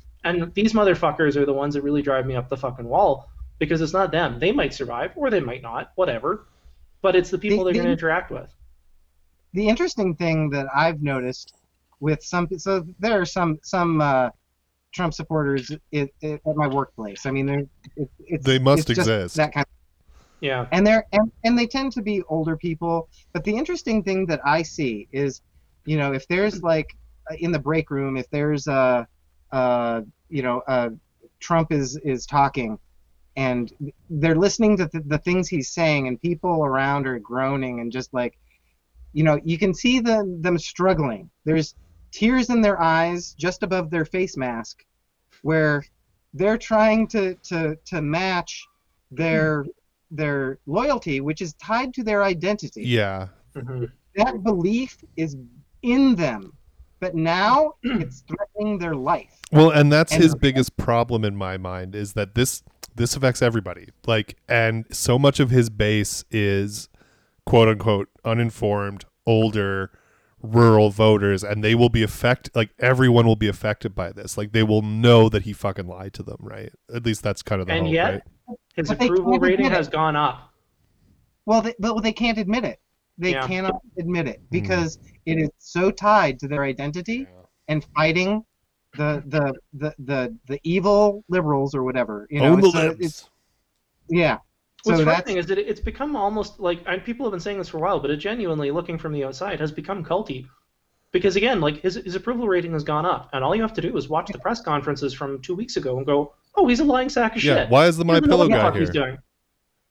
these 0.54 0.72
motherfuckers 0.72 1.36
are 1.36 1.46
the 1.46 1.52
ones 1.52 1.74
that 1.74 1.82
really 1.82 2.02
drive 2.02 2.26
me 2.26 2.34
up 2.36 2.48
the 2.48 2.56
fucking 2.56 2.86
wall 2.86 3.28
because 3.58 3.80
it's 3.80 3.92
not 3.92 4.10
them. 4.12 4.38
They 4.38 4.52
might 4.52 4.74
survive 4.74 5.12
or 5.16 5.30
they 5.30 5.40
might 5.40 5.62
not, 5.62 5.92
whatever. 5.94 6.46
But 7.02 7.14
it's 7.16 7.30
the 7.30 7.38
people 7.38 7.58
The- 7.58 7.64
they're 7.72 7.74
going 7.74 7.86
to 7.86 7.92
interact 7.92 8.30
with. 8.30 8.50
the 9.54 9.68
interesting 9.68 10.14
thing 10.16 10.50
that 10.50 10.66
I've 10.74 11.00
noticed 11.02 11.54
with 12.00 12.22
some 12.22 12.46
so 12.58 12.84
there 12.98 13.18
are 13.20 13.24
some 13.24 13.58
some 13.62 14.00
uh, 14.00 14.28
Trump 14.92 15.14
supporters 15.14 15.70
i 15.94 16.08
i 16.22 16.26
at 16.50 16.56
my 16.56 16.66
workplace. 16.66 17.24
I 17.26 17.30
mean, 17.30 17.46
they're 17.46 17.64
it, 17.96 18.08
it's 18.18 18.44
They 18.44 18.58
must 18.58 18.90
it's 18.90 18.98
exist. 18.98 19.36
That 19.36 19.52
kind 19.54 19.66
Yeah. 20.40 20.66
and 20.72 20.86
they're 20.86 21.04
and, 21.12 21.30
and 21.44 21.58
they 21.58 21.66
tend 21.66 21.92
to 21.92 22.02
be 22.02 22.22
older 22.28 22.56
people 22.56 23.08
but 23.32 23.42
the 23.44 23.56
interesting 23.56 24.02
thing 24.02 24.26
that 24.26 24.40
i 24.44 24.60
see 24.62 25.08
is 25.12 25.40
you 25.90 25.96
know 26.00 26.12
if 26.12 26.24
there's 26.28 26.62
like 26.62 26.88
in 27.44 27.50
the 27.56 27.58
break 27.68 27.86
room 27.90 28.16
if 28.22 28.28
there's 28.30 28.66
a 28.66 29.06
uh 29.52 30.00
you 30.28 30.42
know 30.42 30.62
uh 30.68 30.90
trump 31.40 31.72
is 31.72 31.96
is 31.98 32.26
talking 32.26 32.78
and 33.36 33.72
they're 34.08 34.34
listening 34.34 34.76
to 34.78 34.86
the, 34.86 35.00
the 35.06 35.18
things 35.18 35.48
he's 35.48 35.70
saying 35.70 36.08
and 36.08 36.20
people 36.20 36.64
around 36.64 37.06
are 37.06 37.18
groaning 37.18 37.80
and 37.80 37.92
just 37.92 38.12
like 38.14 38.38
you 39.12 39.22
know 39.22 39.38
you 39.44 39.58
can 39.58 39.74
see 39.74 40.00
them 40.00 40.40
them 40.42 40.58
struggling 40.58 41.30
there's 41.44 41.74
tears 42.12 42.50
in 42.50 42.60
their 42.60 42.80
eyes 42.80 43.34
just 43.34 43.62
above 43.62 43.90
their 43.90 44.04
face 44.04 44.36
mask 44.36 44.84
where 45.42 45.84
they're 46.34 46.58
trying 46.58 47.06
to 47.06 47.34
to 47.36 47.76
to 47.84 48.00
match 48.00 48.66
their 49.10 49.64
their 50.10 50.58
loyalty 50.66 51.20
which 51.20 51.40
is 51.40 51.54
tied 51.54 51.92
to 51.94 52.02
their 52.02 52.22
identity 52.24 52.82
Yeah. 52.82 53.28
Mhm. 53.54 53.90
that 54.14 54.42
belief 54.42 54.96
is 55.16 55.36
in 55.82 56.14
them 56.14 56.52
but 57.06 57.14
now 57.14 57.74
it's 57.84 58.22
threatening 58.22 58.78
their 58.78 58.94
life 58.96 59.30
Well, 59.52 59.70
and 59.70 59.92
that's 59.92 60.12
And- 60.12 60.22
his 60.22 60.34
biggest 60.34 60.76
problem 60.76 61.24
in 61.24 61.36
my 61.36 61.56
mind 61.56 61.94
is 61.94 62.14
that 62.14 62.34
this 62.34 62.62
this 62.96 63.14
affects 63.14 63.42
everybody. 63.42 63.88
Like, 64.06 64.36
and 64.48 64.86
so 64.90 65.18
much 65.18 65.38
of 65.38 65.50
his 65.50 65.68
base 65.68 66.24
is 66.30 66.88
quote 67.44 67.68
unquote 67.68 68.08
uninformed, 68.24 69.04
older, 69.26 69.90
rural 70.42 70.88
voters, 70.90 71.44
and 71.44 71.62
they 71.62 71.74
will 71.74 71.90
be 71.90 72.02
affected. 72.02 72.56
Like, 72.56 72.70
everyone 72.78 73.26
will 73.26 73.36
be 73.36 73.48
affected 73.48 73.94
by 73.94 74.12
this. 74.12 74.38
Like, 74.38 74.52
they 74.52 74.62
will 74.62 74.80
know 74.80 75.28
that 75.28 75.42
he 75.42 75.52
fucking 75.52 75.86
lied 75.86 76.14
to 76.14 76.22
them, 76.22 76.38
right? 76.40 76.72
At 76.94 77.04
least 77.04 77.22
that's 77.22 77.42
kind 77.42 77.60
of 77.60 77.66
the 77.66 77.74
And 77.74 77.84
hope, 77.86 77.94
yet- 77.94 78.12
right? 78.48 78.58
His 78.76 78.88
But 78.88 79.02
approval 79.02 79.38
rating 79.40 79.68
has 79.70 79.88
gone 79.88 80.16
up. 80.16 80.50
well 81.44 81.60
they, 81.62 81.74
but 81.78 82.00
they 82.02 82.12
can't 82.12 82.38
admit 82.38 82.64
it 82.64 82.80
they 83.18 83.32
Yeah. 83.32 83.46
cannot 83.46 83.80
admit 83.98 84.28
it 84.28 84.38
mm-hmm. 84.38 84.46
because 84.50 84.98
it 85.24 85.38
is 85.38 85.50
so 85.58 85.90
tied 85.90 86.38
to 86.40 86.48
their 86.48 86.64
identity 86.64 87.26
and 87.68 87.84
fighting 87.96 88.44
the 88.96 89.22
the 89.26 89.54
the 89.74 89.94
the, 89.98 90.36
the 90.48 90.60
evil 90.62 91.24
liberals 91.28 91.74
or 91.74 91.82
whatever 91.82 92.26
you 92.30 92.40
know 92.40 92.52
Own 92.52 92.60
the 92.60 92.70
so 92.70 92.78
libs. 92.78 93.00
it's 93.00 93.30
yeah 94.08 94.38
What's 94.86 95.00
so 95.00 95.04
that's 95.04 95.16
frightening 95.16 95.38
is 95.38 95.46
that 95.46 95.58
it's 95.58 95.80
become 95.80 96.14
almost 96.14 96.60
like 96.60 96.80
and 96.86 97.02
people 97.04 97.26
have 97.26 97.32
been 97.32 97.40
saying 97.40 97.58
this 97.58 97.68
for 97.68 97.78
a 97.78 97.80
while, 97.80 97.98
but 97.98 98.08
it 98.08 98.18
genuinely, 98.18 98.70
looking 98.70 98.98
from 98.98 99.12
the 99.12 99.24
outside, 99.24 99.58
has 99.58 99.72
become 99.72 100.04
culty. 100.04 100.46
Because 101.10 101.34
again, 101.34 101.60
like 101.60 101.80
his 101.80 101.96
his 101.96 102.14
approval 102.14 102.46
rating 102.46 102.72
has 102.72 102.84
gone 102.84 103.04
up, 103.04 103.28
and 103.32 103.42
all 103.42 103.56
you 103.56 103.62
have 103.62 103.72
to 103.74 103.80
do 103.80 103.96
is 103.96 104.08
watch 104.08 104.30
the 104.30 104.38
press 104.38 104.60
conferences 104.60 105.12
from 105.12 105.42
two 105.42 105.56
weeks 105.56 105.76
ago 105.76 105.96
and 105.96 106.06
go, 106.06 106.34
"Oh, 106.54 106.68
he's 106.68 106.78
a 106.78 106.84
lying 106.84 107.08
sack 107.08 107.34
of 107.34 107.42
yeah. 107.42 107.62
shit." 107.62 107.70
Why 107.70 107.86
is 107.86 107.96
the 107.96 108.04
My 108.04 108.20
Pillow 108.20 108.48
guy 108.48 108.70
here? 108.70 108.80
He's 108.80 108.90
doing. 108.90 109.18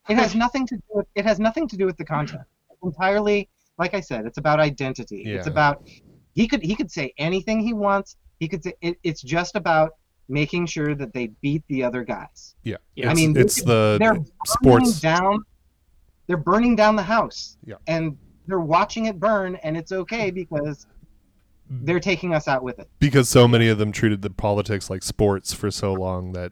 it 0.07 0.15
has 0.15 0.33
nothing 0.33 0.65
to 0.67 0.75
do 0.77 0.83
with 0.91 1.07
it 1.15 1.25
has 1.25 1.39
nothing 1.39 1.67
to 1.67 1.75
do 1.75 1.85
with 1.85 1.97
the 1.97 2.05
content 2.05 2.43
It's 2.43 2.54
entirely 2.85 3.49
like 3.77 3.93
i 3.93 3.99
said 3.99 4.25
it's 4.25 4.37
about 4.37 4.59
identity 4.59 5.23
it's 5.25 5.47
about 5.47 5.87
he 6.33 6.47
could 6.47 6.61
he 6.61 6.75
could 6.75 6.91
say 6.91 7.13
anything 7.17 7.59
he 7.59 7.73
wants 7.73 8.15
he 8.39 8.47
could 8.47 8.63
say 8.63 8.73
it, 8.81 8.97
it's 9.03 9.21
just 9.21 9.55
about 9.55 9.91
making 10.27 10.65
sure 10.65 10.95
that 10.95 11.13
they 11.13 11.27
beat 11.41 11.63
the 11.67 11.83
other 11.83 12.03
guys 12.03 12.55
Yeah. 12.63 12.77
Yeah. 12.95 13.09
I 13.09 13.11
It's, 13.11 13.19
mean, 13.19 13.37
it's 13.37 13.61
the 13.61 13.97
they're 13.99 14.13
burning 14.13 14.85
sports. 14.87 14.99
down 14.99 15.43
they're 16.27 16.37
burning 16.37 16.75
down 16.75 16.95
the 16.95 17.03
house 17.03 17.57
Yeah. 17.65 17.75
and 17.87 18.17
they're 18.47 18.59
watching 18.59 19.05
it 19.05 19.19
burn 19.19 19.55
and 19.57 19.77
it's 19.77 19.91
okay 19.91 20.31
because 20.31 20.87
mm. 21.71 21.85
they're 21.85 21.99
taking 21.99 22.33
us 22.33 22.47
out 22.47 22.63
with 22.63 22.79
it 22.79 22.89
because 22.99 23.29
so 23.29 23.47
many 23.47 23.67
of 23.67 23.77
them 23.77 23.91
treated 23.91 24.21
the 24.23 24.29
politics 24.31 24.89
like 24.89 25.03
sports 25.03 25.53
for 25.53 25.69
so 25.69 25.93
long 25.93 26.31
that 26.33 26.51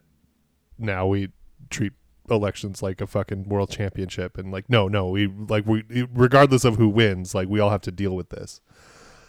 now 0.78 1.08
we 1.08 1.30
treat 1.70 1.94
elections 2.36 2.82
like 2.82 3.02
a 3.02 3.08
fucking 3.08 3.44
world 3.44 3.70
championship 3.70 4.38
and 4.38 4.52
like 4.52 4.70
no 4.70 4.88
no 4.88 5.10
we 5.10 5.28
like 5.28 5.66
we 5.66 5.84
regardless 6.14 6.66
of 6.66 6.78
who 6.78 6.90
wins 6.90 7.34
like 7.34 7.48
we 7.48 7.60
all 7.60 7.70
have 7.70 7.82
to 7.82 7.92
deal 7.92 8.16
with 8.16 8.30
this. 8.30 8.62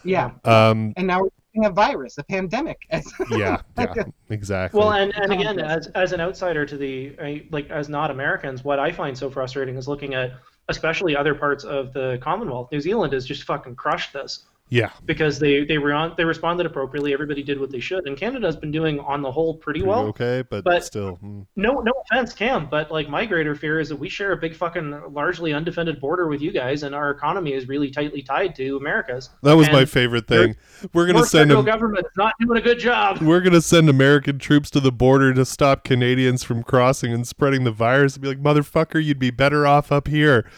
Yeah. 0.03 0.31
Um 0.43 0.93
and 0.97 1.07
now 1.07 1.21
we're 1.21 1.29
seeing 1.53 1.65
a 1.65 1.69
virus 1.69 2.17
a 2.17 2.23
pandemic. 2.23 2.87
Yeah 3.31 3.61
yeah 3.77 4.03
exactly. 4.29 4.79
Well, 4.79 4.93
and, 4.93 5.13
and 5.15 5.31
again, 5.31 5.59
as, 5.59 5.87
as 5.87 6.11
an 6.11 6.21
outsider 6.21 6.65
to 6.65 6.77
the 6.77 7.45
like 7.51 7.69
as 7.69 7.89
not 7.89 8.11
Americans, 8.11 8.63
what 8.63 8.79
I 8.79 8.91
find 8.91 9.17
so 9.17 9.29
frustrating 9.29 9.75
is 9.75 9.87
looking 9.87 10.13
at 10.13 10.33
especially 10.69 11.15
other 11.15 11.35
parts 11.35 11.63
of 11.63 11.93
the 11.93 12.17
Commonwealth. 12.21 12.71
New 12.71 12.81
Zealand 12.81 13.13
has 13.13 13.25
just 13.25 13.43
fucking 13.43 13.75
crushed 13.75 14.13
this 14.13 14.45
yeah 14.69 14.89
because 15.05 15.37
they 15.37 15.63
they 15.63 15.77
re- 15.77 16.11
they 16.17 16.25
responded 16.25 16.65
appropriately. 16.65 17.13
Everybody 17.13 17.43
did 17.43 17.59
what 17.59 17.69
they 17.69 17.79
should, 17.79 18.07
and 18.07 18.17
Canada's 18.17 18.55
been 18.55 18.71
doing 18.71 18.99
on 18.99 19.21
the 19.21 19.31
whole 19.31 19.53
pretty 19.53 19.81
pretty 19.81 19.87
well. 19.87 20.05
okay 20.07 20.43
but, 20.49 20.63
but- 20.63 20.83
still 20.83 21.19
mm, 21.23 21.45
No, 21.55 21.81
no 21.81 21.93
offense, 22.11 22.33
Cam, 22.33 22.67
but 22.67 22.91
like 22.91 23.07
my 23.09 23.25
greater 23.25 23.53
fear 23.55 23.79
is 23.79 23.89
that 23.89 23.95
we 23.97 24.09
share 24.09 24.31
a 24.31 24.37
big 24.37 24.55
fucking 24.55 25.13
largely 25.13 25.53
undefended 25.53 25.99
border 25.99 26.27
with 26.27 26.41
you 26.41 26.51
guys, 26.51 26.83
and 26.83 26.95
our 26.95 27.11
economy 27.11 27.53
is 27.53 27.67
really 27.67 27.91
tightly 27.91 28.21
tied 28.23 28.55
to 28.55 28.77
America's. 28.77 29.29
that 29.43 29.53
was 29.53 29.69
my 29.71 29.85
favorite 29.85 30.27
thing 30.27 30.55
we're 30.93 31.05
gonna 31.05 31.25
send 31.25 31.49
federal 31.49 31.61
them 31.63 31.71
government 31.73 32.05
not 32.17 32.33
doing 32.39 32.57
a 32.57 32.61
good 32.61 32.79
job. 32.79 33.21
we're 33.21 33.41
gonna 33.41 33.61
send 33.61 33.89
American 33.89 34.39
troops 34.39 34.69
to 34.71 34.79
the 34.79 34.91
border 34.91 35.33
to 35.33 35.45
stop 35.45 35.83
Canadians 35.83 36.43
from 36.43 36.63
crossing 36.63 37.13
and 37.13 37.27
spreading 37.27 37.63
the 37.65 37.71
virus 37.71 38.15
and 38.15 38.23
be 38.23 38.27
like 38.29 38.41
motherfucker 38.41 39.03
you'd 39.03 39.19
be 39.19 39.29
better 39.31 39.67
off 39.67 39.91
up 39.91 40.07
here 40.07 40.49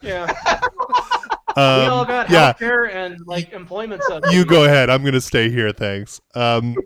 Yeah, 0.00 0.32
um, 1.62 1.80
we 1.80 1.86
all 1.86 2.04
got 2.04 2.30
yeah 2.30 2.52
healthcare 2.52 2.92
and 2.92 3.18
like 3.26 3.52
employment 3.52 4.02
subsidies. 4.04 4.36
you 4.36 4.44
go 4.44 4.64
ahead. 4.64 4.90
I'm 4.90 5.04
gonna 5.04 5.20
stay 5.20 5.50
here. 5.50 5.72
Thanks. 5.72 6.20
Um, 6.34 6.76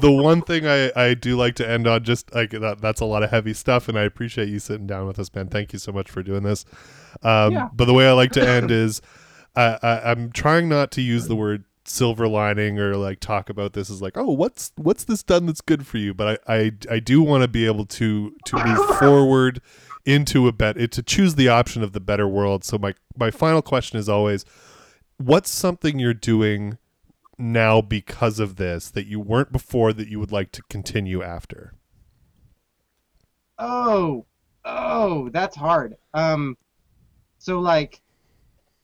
the 0.00 0.10
one 0.10 0.42
thing 0.42 0.66
I, 0.66 0.92
I 0.94 1.14
do 1.14 1.36
like 1.36 1.54
to 1.56 1.68
end 1.68 1.86
on, 1.86 2.04
just 2.04 2.34
like 2.34 2.50
that, 2.50 2.80
that's 2.80 3.00
a 3.00 3.04
lot 3.04 3.22
of 3.22 3.30
heavy 3.30 3.54
stuff, 3.54 3.88
and 3.88 3.98
I 3.98 4.02
appreciate 4.02 4.48
you 4.48 4.58
sitting 4.58 4.86
down 4.86 5.06
with 5.06 5.18
us, 5.18 5.34
man. 5.34 5.48
Thank 5.48 5.72
you 5.72 5.78
so 5.78 5.92
much 5.92 6.10
for 6.10 6.22
doing 6.22 6.42
this. 6.42 6.64
Um, 7.22 7.52
Yeah. 7.52 7.68
But 7.72 7.86
the 7.86 7.94
way 7.94 8.08
I 8.08 8.12
like 8.12 8.32
to 8.32 8.46
end 8.46 8.70
is, 8.70 9.00
I, 9.56 9.78
I, 9.82 10.10
I'm 10.10 10.30
trying 10.30 10.68
not 10.68 10.90
to 10.92 11.02
use 11.02 11.26
the 11.26 11.36
word 11.36 11.64
silver 11.84 12.28
lining 12.28 12.78
or 12.78 12.94
like 12.96 13.20
talk 13.20 13.50
about 13.50 13.72
this 13.72 13.90
as 13.90 14.00
like, 14.00 14.16
oh, 14.16 14.30
what's 14.30 14.72
what's 14.76 15.04
this 15.04 15.22
done 15.22 15.46
that's 15.46 15.60
good 15.60 15.86
for 15.86 15.98
you? 15.98 16.14
But 16.14 16.40
I 16.46 16.54
I, 16.54 16.72
I 16.90 16.98
do 17.00 17.22
want 17.22 17.42
to 17.42 17.48
be 17.48 17.66
able 17.66 17.86
to 17.86 18.34
to 18.46 18.64
move 18.64 18.98
forward 18.98 19.60
into 20.04 20.48
a 20.48 20.52
bet 20.52 20.76
it 20.76 20.92
to 20.92 21.02
choose 21.02 21.34
the 21.34 21.48
option 21.48 21.82
of 21.82 21.92
the 21.92 22.00
better 22.00 22.28
world. 22.28 22.64
So 22.64 22.78
my 22.78 22.94
my 23.16 23.30
final 23.30 23.62
question 23.62 23.98
is 23.98 24.08
always 24.08 24.44
what's 25.18 25.50
something 25.50 25.98
you're 25.98 26.14
doing 26.14 26.78
now 27.38 27.80
because 27.80 28.38
of 28.40 28.56
this 28.56 28.90
that 28.90 29.06
you 29.06 29.20
weren't 29.20 29.52
before 29.52 29.92
that 29.92 30.08
you 30.08 30.18
would 30.20 30.32
like 30.32 30.52
to 30.52 30.62
continue 30.70 31.22
after? 31.22 31.74
Oh, 33.58 34.26
oh, 34.64 35.28
that's 35.30 35.56
hard. 35.56 35.96
Um, 36.14 36.56
so 37.38 37.60
like, 37.60 38.00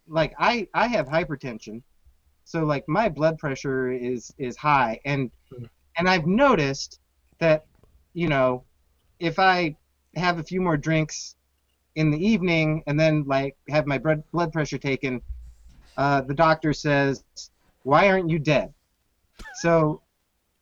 like 0.08 0.34
I 0.38 0.68
I 0.74 0.86
have 0.88 1.08
hypertension, 1.08 1.82
so 2.44 2.64
like 2.64 2.88
my 2.88 3.08
blood 3.08 3.38
pressure 3.38 3.90
is 3.92 4.32
is 4.38 4.56
high, 4.56 5.00
and 5.04 5.30
Mhm. 5.52 5.68
and 5.96 6.08
I've 6.08 6.26
noticed 6.26 7.00
that, 7.38 7.66
you 8.14 8.28
know, 8.28 8.64
if 9.20 9.38
I 9.38 9.76
have 10.16 10.38
a 10.38 10.42
few 10.42 10.60
more 10.60 10.76
drinks 10.76 11.36
in 11.94 12.10
the 12.10 12.18
evening 12.18 12.82
and 12.86 12.98
then 12.98 13.24
like 13.26 13.56
have 13.68 13.86
my 13.86 13.98
blood 13.98 14.22
blood 14.32 14.52
pressure 14.52 14.78
taken, 14.78 15.22
uh, 15.96 16.20
the 16.22 16.34
doctor 16.34 16.72
says, 16.72 17.24
"Why 17.84 18.08
aren't 18.08 18.30
you 18.30 18.38
dead?" 18.38 18.72
So. 19.56 20.02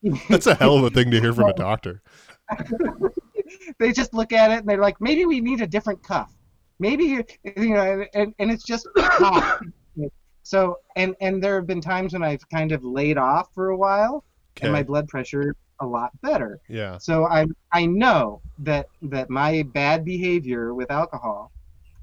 That's 0.28 0.46
a 0.46 0.54
hell 0.54 0.76
of 0.76 0.84
a 0.84 0.90
thing 0.90 1.10
to 1.12 1.20
hear 1.20 1.32
from 1.32 1.48
a 1.48 1.54
doctor. 1.54 2.02
they 3.78 3.90
just 3.90 4.12
look 4.12 4.34
at 4.34 4.50
it 4.50 4.58
and 4.58 4.68
they're 4.68 4.76
like, 4.76 5.00
maybe 5.00 5.24
we 5.24 5.40
need 5.40 5.62
a 5.62 5.66
different 5.66 6.02
cuff. 6.02 6.30
Maybe 6.78 7.04
you 7.04 7.24
you 7.56 7.70
know, 7.70 8.04
and, 8.12 8.34
and 8.38 8.50
it's 8.50 8.64
just. 8.64 8.86
So 10.44 10.76
and 10.94 11.16
and 11.22 11.42
there 11.42 11.56
have 11.56 11.66
been 11.66 11.80
times 11.80 12.12
when 12.12 12.22
I've 12.22 12.46
kind 12.50 12.70
of 12.70 12.84
laid 12.84 13.16
off 13.16 13.48
for 13.54 13.70
a 13.70 13.76
while, 13.76 14.24
Okay. 14.56 14.66
and 14.66 14.72
my 14.74 14.82
blood 14.82 15.08
pressure 15.08 15.56
a 15.80 15.86
lot 15.86 16.10
better. 16.22 16.60
yeah. 16.68 16.98
So 16.98 17.26
I 17.26 17.46
I 17.72 17.86
know 17.86 18.42
that 18.58 18.88
that 19.02 19.30
my 19.30 19.64
bad 19.74 20.04
behavior 20.04 20.74
with 20.74 20.90
alcohol 20.90 21.52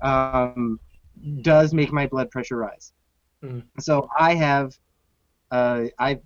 um, 0.01 0.80
does 1.41 1.74
make 1.74 1.91
my 1.93 2.07
blood 2.07 2.30
pressure 2.32 2.57
rise. 2.57 2.93
Mm. 3.43 3.65
So 3.80 4.09
I 4.17 4.36
have 4.36 4.72
uh, 5.51 5.86
I've 5.99 6.22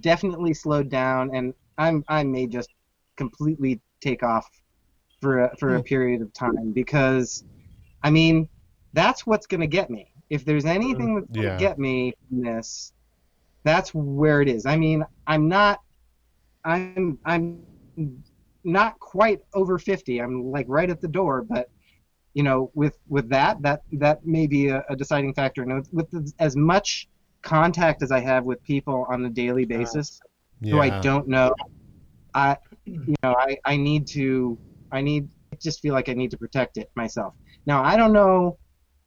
definitely 0.00 0.54
slowed 0.54 0.90
down, 0.90 1.34
and 1.34 1.54
I'm 1.78 2.04
I 2.08 2.24
may 2.24 2.46
just 2.48 2.70
completely 3.16 3.80
take 4.02 4.22
off 4.22 4.48
for 5.20 5.44
a, 5.44 5.56
for 5.58 5.76
a 5.76 5.80
Mm. 5.80 5.82
period 5.82 6.22
of 6.22 6.32
time 6.34 6.72
because 6.72 7.44
I 8.02 8.10
mean 8.10 8.48
that's 8.94 9.26
what's 9.26 9.46
gonna 9.46 9.66
get 9.68 9.90
me. 9.90 10.12
If 10.30 10.44
there's 10.44 10.66
anything 10.66 11.16
that's 11.16 11.30
gonna 11.36 11.50
Yeah. 11.50 11.56
get 11.56 11.78
me 11.78 12.14
from 12.28 12.42
this, 12.42 12.92
that's 13.64 13.94
where 13.94 14.42
it 14.42 14.48
is. 14.48 14.66
I 14.66 14.76
mean, 14.76 15.04
I'm 15.26 15.48
not 15.48 15.80
I'm 16.68 17.18
I'm 17.24 17.60
not 18.64 18.98
quite 19.00 19.40
over 19.54 19.78
50. 19.78 20.20
I'm 20.20 20.50
like 20.50 20.66
right 20.68 20.90
at 20.90 21.00
the 21.00 21.08
door, 21.08 21.42
but 21.48 21.70
you 22.34 22.42
know, 22.42 22.70
with 22.74 22.98
with 23.08 23.28
that, 23.30 23.60
that 23.62 23.82
that 23.92 24.24
may 24.26 24.46
be 24.46 24.68
a, 24.68 24.84
a 24.88 24.96
deciding 24.96 25.34
factor. 25.34 25.62
And 25.62 25.74
with, 25.74 25.92
with 25.92 26.32
as 26.38 26.56
much 26.56 27.08
contact 27.42 28.02
as 28.02 28.12
I 28.12 28.20
have 28.20 28.44
with 28.44 28.62
people 28.62 29.06
on 29.08 29.24
a 29.24 29.30
daily 29.30 29.64
basis, 29.64 30.20
yeah. 30.60 30.72
who 30.72 30.80
I 30.80 31.00
don't 31.00 31.28
know. 31.28 31.54
I, 32.34 32.56
you 32.84 33.14
know, 33.22 33.34
I, 33.36 33.56
I 33.64 33.76
need 33.76 34.06
to, 34.08 34.58
I 34.92 35.00
need, 35.00 35.28
I 35.52 35.56
just 35.56 35.80
feel 35.80 35.94
like 35.94 36.08
I 36.08 36.12
need 36.12 36.30
to 36.30 36.36
protect 36.36 36.76
it 36.76 36.90
myself. 36.94 37.34
Now, 37.66 37.82
I 37.82 37.96
don't 37.96 38.12
know. 38.12 38.58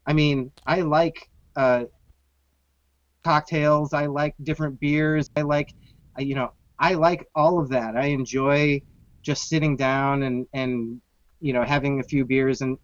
I 0.06 0.12
mean, 0.12 0.50
I 0.66 0.80
like 0.80 1.30
uh, 1.56 1.84
cocktails. 3.22 3.92
I 3.92 4.06
like 4.06 4.34
different 4.42 4.80
beers. 4.80 5.30
I 5.36 5.42
like, 5.42 5.72
I- 6.18 6.22
you 6.22 6.34
know, 6.34 6.52
I 6.82 6.94
like 6.94 7.28
all 7.34 7.58
of 7.60 7.70
that. 7.70 7.96
I 7.96 8.06
enjoy 8.06 8.82
just 9.22 9.48
sitting 9.48 9.76
down 9.76 10.24
and, 10.24 10.46
and, 10.52 11.00
you 11.40 11.52
know, 11.52 11.62
having 11.62 12.00
a 12.00 12.02
few 12.02 12.24
beers. 12.24 12.60
And 12.60 12.76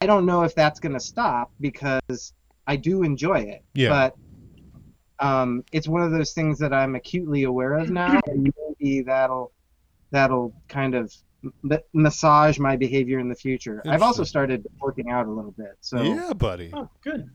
I 0.00 0.06
don't 0.06 0.26
know 0.26 0.42
if 0.42 0.54
that's 0.54 0.80
going 0.80 0.92
to 0.92 1.00
stop 1.00 1.52
because 1.60 2.34
I 2.66 2.76
do 2.76 3.04
enjoy 3.04 3.40
it. 3.40 3.64
Yeah. 3.74 3.88
But 3.88 4.16
um, 5.24 5.64
it's 5.72 5.86
one 5.86 6.02
of 6.02 6.10
those 6.10 6.32
things 6.32 6.58
that 6.58 6.72
I'm 6.72 6.96
acutely 6.96 7.44
aware 7.44 7.74
of 7.74 7.90
now, 7.90 8.20
and 8.26 8.52
maybe 8.80 9.02
that'll 9.02 9.52
that'll 10.10 10.52
kind 10.68 10.94
of 10.94 11.14
m- 11.70 11.78
massage 11.92 12.58
my 12.58 12.76
behavior 12.76 13.18
in 13.20 13.28
the 13.28 13.34
future. 13.34 13.82
I've 13.86 14.02
also 14.02 14.24
started 14.24 14.66
working 14.80 15.10
out 15.10 15.26
a 15.26 15.30
little 15.30 15.52
bit, 15.52 15.76
so 15.80 16.02
yeah, 16.02 16.32
buddy. 16.32 16.70
Oh, 16.72 16.88
good. 17.02 17.30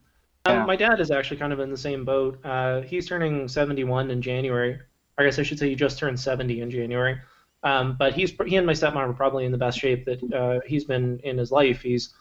Yeah. 0.46 0.62
Um, 0.62 0.68
my 0.68 0.76
dad 0.76 1.00
is 1.00 1.12
actually 1.12 1.38
kind 1.38 1.54
of 1.54 1.60
in 1.60 1.70
the 1.70 1.78
same 1.78 2.06
boat. 2.06 2.40
Uh, 2.46 2.82
he's 2.82 3.08
turning 3.08 3.48
71 3.48 4.10
in 4.10 4.22
January. 4.22 4.80
I 5.20 5.26
guess 5.26 5.38
I 5.38 5.44
should 5.44 5.60
say 5.60 5.70
he 5.70 5.76
just 5.76 6.00
turned 6.00 6.20
70 6.20 6.62
in 6.62 6.72
January. 6.72 7.20
Um, 7.64 7.98
but 8.00 8.14
he's 8.14 8.32
he 8.46 8.56
and 8.56 8.66
my 8.66 8.74
stepmom 8.74 8.96
are 8.96 9.14
probably 9.14 9.46
in 9.46 9.52
the 9.52 9.58
best 9.58 9.78
shape 9.78 10.06
that 10.06 10.34
uh, 10.34 10.62
he's 10.66 10.86
been 10.86 11.20
in 11.26 11.38
his 11.38 11.52
life. 11.52 11.82
He's 11.82 12.14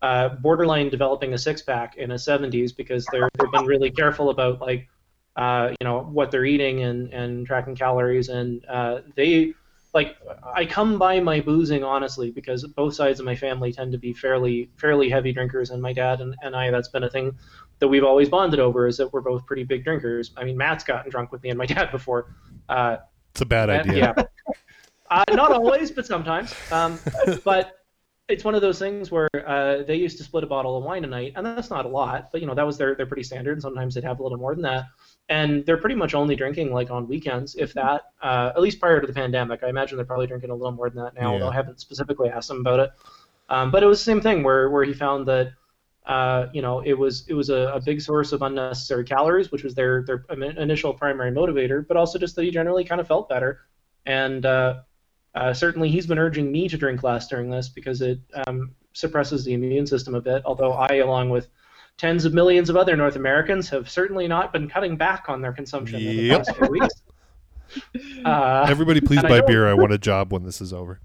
uh, 0.00 0.30
borderline 0.30 0.88
developing 0.88 1.34
a 1.34 1.38
six 1.38 1.60
pack 1.60 1.96
in 1.96 2.10
his 2.10 2.26
70s 2.26 2.74
because 2.74 3.06
they're 3.12 3.28
they've 3.38 3.52
been 3.52 3.66
really 3.66 3.90
careful 3.90 4.30
about 4.30 4.60
like 4.60 4.88
uh, 5.36 5.72
you 5.78 5.84
know 5.84 6.00
what 6.00 6.30
they're 6.30 6.46
eating 6.46 6.82
and 6.82 7.12
and 7.12 7.46
tracking 7.46 7.76
calories 7.76 8.30
and 8.30 8.64
uh, 8.66 9.00
they 9.16 9.52
like 9.92 10.16
I 10.54 10.64
come 10.64 10.98
by 10.98 11.20
my 11.20 11.40
boozing 11.40 11.84
honestly 11.84 12.30
because 12.30 12.64
both 12.64 12.94
sides 12.94 13.20
of 13.20 13.26
my 13.26 13.36
family 13.36 13.72
tend 13.72 13.92
to 13.92 13.98
be 13.98 14.14
fairly 14.14 14.70
fairly 14.76 15.10
heavy 15.10 15.32
drinkers 15.32 15.70
and 15.70 15.82
my 15.82 15.92
dad 15.92 16.22
and, 16.22 16.34
and 16.42 16.56
I 16.56 16.70
that's 16.70 16.88
been 16.88 17.04
a 17.04 17.10
thing 17.10 17.36
that 17.78 17.88
we've 17.88 18.04
always 18.04 18.28
bonded 18.28 18.60
over 18.60 18.86
is 18.86 18.96
that 18.96 19.12
we're 19.12 19.20
both 19.20 19.46
pretty 19.46 19.64
big 19.64 19.84
drinkers. 19.84 20.32
I 20.36 20.44
mean 20.44 20.56
Matt's 20.56 20.84
gotten 20.84 21.10
drunk 21.10 21.32
with 21.32 21.42
me 21.42 21.50
and 21.50 21.58
my 21.58 21.66
dad 21.66 21.90
before. 21.90 22.34
Uh, 22.68 22.98
It's 23.32 23.40
a 23.42 23.46
bad 23.46 23.70
idea. 23.70 24.14
Yeah. 24.16 24.24
Uh, 25.08 25.24
not 25.34 25.52
always, 25.52 25.90
but 25.90 26.04
sometimes. 26.06 26.52
Um, 26.72 26.98
but 27.44 27.84
it's 28.28 28.42
one 28.42 28.56
of 28.56 28.60
those 28.60 28.80
things 28.80 29.08
where 29.08 29.28
uh, 29.46 29.84
they 29.84 29.94
used 29.94 30.18
to 30.18 30.24
split 30.24 30.42
a 30.42 30.48
bottle 30.48 30.76
of 30.76 30.82
wine 30.82 31.04
a 31.04 31.06
night, 31.06 31.34
and 31.36 31.46
that's 31.46 31.70
not 31.70 31.84
a 31.84 31.88
lot, 31.88 32.30
but 32.32 32.40
you 32.40 32.46
know 32.48 32.54
that 32.54 32.66
was 32.66 32.76
their 32.76 32.96
they're 32.96 33.06
pretty 33.06 33.22
standard. 33.22 33.52
And 33.52 33.62
sometimes 33.62 33.94
they'd 33.94 34.02
have 34.02 34.18
a 34.18 34.22
little 34.24 34.38
more 34.38 34.52
than 34.54 34.62
that, 34.62 34.86
and 35.28 35.64
they're 35.64 35.76
pretty 35.76 35.94
much 35.94 36.12
only 36.14 36.34
drinking 36.34 36.72
like 36.72 36.90
on 36.90 37.06
weekends, 37.06 37.54
if 37.54 37.72
that. 37.74 38.02
Uh, 38.20 38.50
at 38.56 38.60
least 38.60 38.80
prior 38.80 39.00
to 39.00 39.06
the 39.06 39.12
pandemic, 39.12 39.62
I 39.62 39.68
imagine 39.68 39.96
they're 39.96 40.04
probably 40.04 40.26
drinking 40.26 40.50
a 40.50 40.54
little 40.54 40.72
more 40.72 40.90
than 40.90 41.04
that 41.04 41.14
now. 41.14 41.34
Although 41.34 41.50
I 41.50 41.54
haven't 41.54 41.78
specifically 41.78 42.28
asked 42.30 42.48
them 42.48 42.58
about 42.60 42.80
it. 42.80 42.90
Um, 43.48 43.70
but 43.70 43.84
it 43.84 43.86
was 43.86 44.00
the 44.00 44.04
same 44.06 44.20
thing 44.20 44.42
where 44.42 44.70
where 44.70 44.82
he 44.82 44.92
found 44.92 45.26
that. 45.28 45.52
Uh, 46.06 46.46
you 46.52 46.62
know, 46.62 46.80
it 46.80 46.94
was 46.94 47.24
it 47.28 47.34
was 47.34 47.50
a, 47.50 47.72
a 47.74 47.80
big 47.80 48.00
source 48.00 48.32
of 48.32 48.42
unnecessary 48.42 49.04
calories, 49.04 49.50
which 49.50 49.64
was 49.64 49.74
their 49.74 50.04
their 50.04 50.24
initial 50.30 50.94
primary 50.94 51.32
motivator, 51.32 51.86
but 51.86 51.96
also 51.96 52.18
just 52.18 52.36
that 52.36 52.44
he 52.44 52.50
generally 52.50 52.84
kind 52.84 53.00
of 53.00 53.08
felt 53.08 53.28
better, 53.28 53.62
and 54.04 54.46
uh, 54.46 54.80
uh, 55.36 55.52
certainly, 55.52 55.90
he's 55.90 56.06
been 56.06 56.18
urging 56.18 56.50
me 56.50 56.66
to 56.66 56.78
drink 56.78 57.02
less 57.02 57.28
during 57.28 57.50
this 57.50 57.68
because 57.68 58.00
it 58.00 58.18
um, 58.46 58.74
suppresses 58.94 59.44
the 59.44 59.52
immune 59.52 59.86
system 59.86 60.14
a 60.14 60.20
bit. 60.20 60.42
Although 60.46 60.72
I, 60.72 60.96
along 60.96 61.28
with 61.28 61.48
tens 61.98 62.24
of 62.24 62.32
millions 62.32 62.70
of 62.70 62.76
other 62.76 62.96
North 62.96 63.16
Americans, 63.16 63.68
have 63.68 63.88
certainly 63.90 64.26
not 64.26 64.50
been 64.50 64.66
cutting 64.66 64.96
back 64.96 65.26
on 65.28 65.42
their 65.42 65.52
consumption 65.52 66.00
in 66.00 66.16
the 66.16 66.22
Yep. 66.22 66.38
past 66.38 66.56
few 66.56 66.68
weeks. 66.68 66.94
Uh, 68.24 68.64
Everybody, 68.68 69.00
please 69.00 69.18
and 69.18 69.26
I 69.26 69.40
buy 69.40 69.46
beer. 69.46 69.68
I 69.68 69.74
want 69.74 69.92
a 69.92 69.98
job 69.98 70.32
when 70.32 70.44
this 70.44 70.60
is 70.60 70.72
over. 70.72 71.00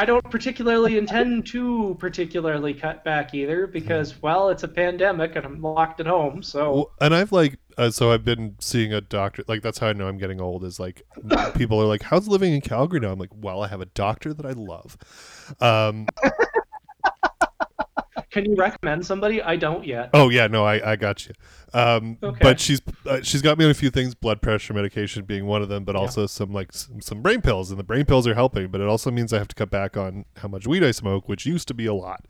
I 0.00 0.06
don't 0.06 0.30
particularly 0.30 0.96
intend 0.96 1.46
to 1.48 1.94
particularly 1.98 2.72
cut 2.72 3.04
back 3.04 3.34
either 3.34 3.66
because, 3.66 4.22
well, 4.22 4.48
it's 4.48 4.62
a 4.62 4.68
pandemic 4.68 5.36
and 5.36 5.44
I'm 5.44 5.60
locked 5.60 6.00
at 6.00 6.06
home. 6.06 6.42
So 6.42 6.72
Well, 6.72 6.90
and 7.02 7.14
I've 7.14 7.32
like, 7.32 7.58
uh, 7.76 7.90
so 7.90 8.10
I've 8.10 8.24
been 8.24 8.56
seeing 8.60 8.94
a 8.94 9.02
doctor. 9.02 9.44
Like 9.46 9.60
that's 9.60 9.78
how 9.78 9.88
I 9.88 9.92
know 9.92 10.08
I'm 10.08 10.16
getting 10.16 10.40
old. 10.40 10.64
Is 10.64 10.80
like, 10.80 11.02
people 11.54 11.82
are 11.82 11.84
like, 11.84 12.00
"How's 12.02 12.28
living 12.28 12.54
in 12.54 12.62
Calgary 12.62 13.00
now?" 13.00 13.12
I'm 13.12 13.18
like, 13.18 13.28
"Well, 13.34 13.62
I 13.62 13.68
have 13.68 13.82
a 13.82 13.86
doctor 13.86 14.32
that 14.32 14.46
I 14.46 14.52
love." 14.52 14.96
Um, 15.60 16.06
can 18.30 18.44
you 18.44 18.54
recommend 18.56 19.04
somebody? 19.04 19.42
I 19.42 19.56
don't 19.56 19.84
yet. 19.84 20.10
oh 20.14 20.28
yeah, 20.28 20.46
no, 20.46 20.64
I, 20.64 20.92
I 20.92 20.96
got 20.96 21.26
you. 21.26 21.34
Um, 21.72 22.18
Okay. 22.22 22.38
But 22.42 22.60
she's 22.60 22.80
uh, 23.06 23.20
she's 23.22 23.42
got 23.42 23.58
me 23.58 23.64
on 23.64 23.70
a 23.70 23.74
few 23.74 23.90
things, 23.90 24.14
blood 24.14 24.40
pressure 24.42 24.72
medication 24.74 25.24
being 25.24 25.46
one 25.46 25.62
of 25.62 25.68
them, 25.68 25.84
but 25.84 25.96
also 25.96 26.26
some 26.26 26.52
like 26.52 26.72
some, 26.72 27.00
some 27.00 27.22
brain 27.22 27.40
pills, 27.42 27.70
and 27.70 27.78
the 27.78 27.84
brain 27.84 28.04
pills 28.04 28.26
are 28.26 28.34
helping. 28.34 28.68
But 28.68 28.80
it 28.80 28.88
also 28.88 29.10
means 29.10 29.32
I 29.32 29.38
have 29.38 29.48
to 29.48 29.54
cut 29.54 29.70
back 29.70 29.96
on 29.96 30.24
how 30.36 30.48
much 30.48 30.66
weed 30.66 30.84
I 30.84 30.90
smoke, 30.90 31.28
which 31.28 31.46
used 31.46 31.68
to 31.68 31.74
be 31.74 31.86
a 31.86 31.94
lot. 31.94 32.26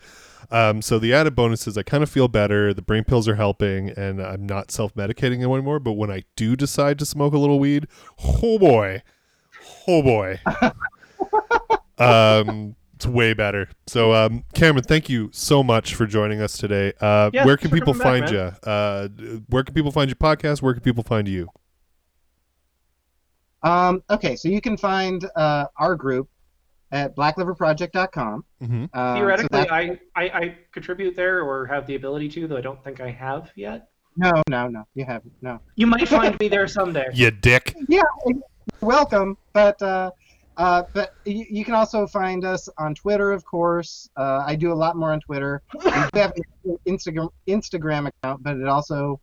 Um, 0.50 0.82
so 0.82 0.98
the 0.98 1.12
added 1.12 1.34
bonus 1.34 1.66
is 1.66 1.76
I 1.76 1.82
kind 1.82 2.02
of 2.02 2.10
feel 2.10 2.28
better. 2.28 2.72
The 2.72 2.82
brain 2.82 3.04
pills 3.04 3.28
are 3.28 3.36
helping, 3.36 3.90
and 3.90 4.20
I'm 4.20 4.46
not 4.46 4.70
self 4.70 4.94
medicating 4.94 5.42
anymore. 5.42 5.80
But 5.80 5.92
when 5.92 6.10
I 6.10 6.24
do 6.36 6.56
decide 6.56 6.98
to 7.00 7.06
smoke 7.06 7.34
a 7.34 7.38
little 7.38 7.58
weed, 7.58 7.86
oh 8.42 8.58
boy, 8.58 9.02
oh 9.86 10.02
boy, 10.02 10.40
um, 11.98 12.76
it's 13.00 13.06
way 13.06 13.32
better. 13.32 13.66
So, 13.86 14.12
um, 14.12 14.44
Cameron, 14.52 14.84
thank 14.84 15.08
you 15.08 15.30
so 15.32 15.62
much 15.62 15.94
for 15.94 16.06
joining 16.06 16.42
us 16.42 16.58
today. 16.58 16.92
Uh, 17.00 17.30
Yeah, 17.32 17.46
where 17.46 17.56
can 17.56 17.70
people 17.70 17.94
find 17.94 18.26
back, 18.26 18.32
you? 18.32 18.70
Uh, 18.70 19.08
where 19.48 19.64
can 19.64 19.72
people 19.74 19.90
find 19.90 20.10
your 20.10 20.16
podcast? 20.16 20.60
Where 20.60 20.74
can 20.74 20.82
people 20.82 21.02
find 21.02 21.26
you? 21.26 21.48
Um, 23.62 24.02
okay, 24.10 24.36
so 24.36 24.48
you 24.48 24.60
can 24.60 24.76
find 24.76 25.24
uh, 25.34 25.66
our 25.78 25.96
group 25.96 26.28
at 26.92 27.16
blackliverproject.com. 27.16 28.44
Mm-hmm. 28.62 28.84
Um, 28.98 29.16
Theoretically, 29.16 29.48
that- 29.60 29.72
I, 29.72 29.98
I, 30.14 30.22
I 30.24 30.58
contribute 30.72 31.16
there 31.16 31.42
or 31.42 31.64
have 31.66 31.86
the 31.86 31.94
ability 31.94 32.28
to, 32.30 32.46
though 32.48 32.56
I 32.58 32.62
don't 32.62 32.82
think 32.84 33.00
I 33.00 33.10
have 33.10 33.50
yet. 33.56 33.88
no, 34.16 34.30
no, 34.48 34.68
no, 34.68 34.84
you 34.94 35.06
haven't. 35.06 35.32
No. 35.40 35.58
You 35.76 35.86
might 35.86 36.06
find 36.08 36.38
me 36.38 36.48
there 36.48 36.68
someday. 36.68 37.06
You 37.14 37.30
dick. 37.30 37.74
Yeah, 37.88 38.02
welcome. 38.82 39.38
But 39.54 39.80
uh, 39.80 40.10
uh, 40.60 40.82
but 40.92 41.14
you, 41.24 41.46
you 41.48 41.64
can 41.64 41.72
also 41.74 42.06
find 42.06 42.44
us 42.44 42.68
on 42.76 42.94
Twitter, 42.94 43.32
of 43.32 43.46
course. 43.46 44.10
Uh, 44.14 44.44
I 44.46 44.56
do 44.56 44.70
a 44.70 44.74
lot 44.74 44.94
more 44.94 45.10
on 45.10 45.20
Twitter. 45.20 45.62
We 45.84 45.90
have 46.20 46.32
an 46.66 46.76
Instagram 46.86 47.30
Instagram 47.48 48.08
account, 48.08 48.42
but 48.42 48.58
it 48.58 48.68
also 48.68 49.20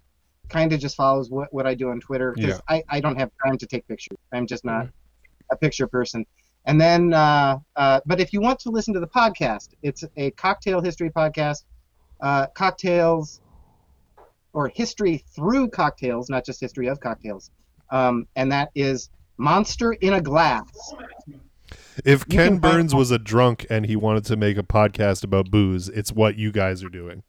kind 0.50 0.74
of 0.74 0.80
just 0.80 0.96
follows 0.96 1.30
what, 1.30 1.54
what 1.54 1.68
I 1.68 1.76
do 1.76 1.90
on 1.90 2.00
Twitter 2.00 2.32
because 2.32 2.56
Yeah. 2.56 2.76
I, 2.76 2.84
I 2.90 3.00
don't 3.02 3.18
have 3.18 3.30
time 3.46 3.56
to 3.60 3.68
take 3.68 3.88
pictures. 3.88 4.18
I'm 4.34 4.48
just 4.48 4.66
not 4.66 4.88
a 5.52 5.56
picture 5.56 5.86
person. 5.86 6.26
And 6.66 6.82
then, 6.82 7.14
uh, 7.14 7.60
uh, 7.76 8.00
but 8.08 8.20
if 8.20 8.34
you 8.34 8.42
want 8.42 8.58
to 8.62 8.72
listen 8.72 8.96
to 8.96 9.00
the 9.00 9.08
podcast, 9.08 9.70
it's 9.84 10.04
a 10.16 10.32
cocktail 10.32 10.82
history 10.82 11.12
podcast. 11.12 11.66
Uh, 12.20 12.48
cocktails 12.48 13.42
or 14.54 14.70
history 14.70 15.24
through 15.36 15.70
cocktails, 15.70 16.32
not 16.32 16.44
just 16.44 16.60
history 16.60 16.88
of 16.88 17.00
cocktails. 17.00 17.52
Um, 17.92 18.28
and 18.36 18.52
that 18.52 18.72
is 18.74 19.12
Monster 19.38 19.94
in 19.94 20.14
a 20.14 20.22
Glass. 20.22 20.66
If 22.06 22.22
You 22.22 22.26
Ken 22.38 22.58
Burns 22.60 22.94
was 22.94 23.12
a 23.12 23.18
drunk 23.18 23.66
and 23.70 23.86
he 23.86 23.96
wanted 23.96 24.26
to 24.26 24.36
make 24.36 24.58
a 24.58 24.64
podcast 24.64 25.24
about 25.24 25.50
booze, 25.50 25.90
it's 25.90 26.12
what 26.12 26.36
you 26.38 26.52
guys 26.52 26.84
are 26.84 26.90
doing. 26.90 27.24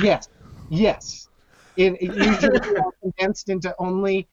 Yes, 0.00 0.28
yes. 0.70 1.28
It, 1.76 1.94
it 2.00 2.14
usually 2.14 2.60
condensed 3.02 3.48
into 3.48 3.74
only 3.78 4.28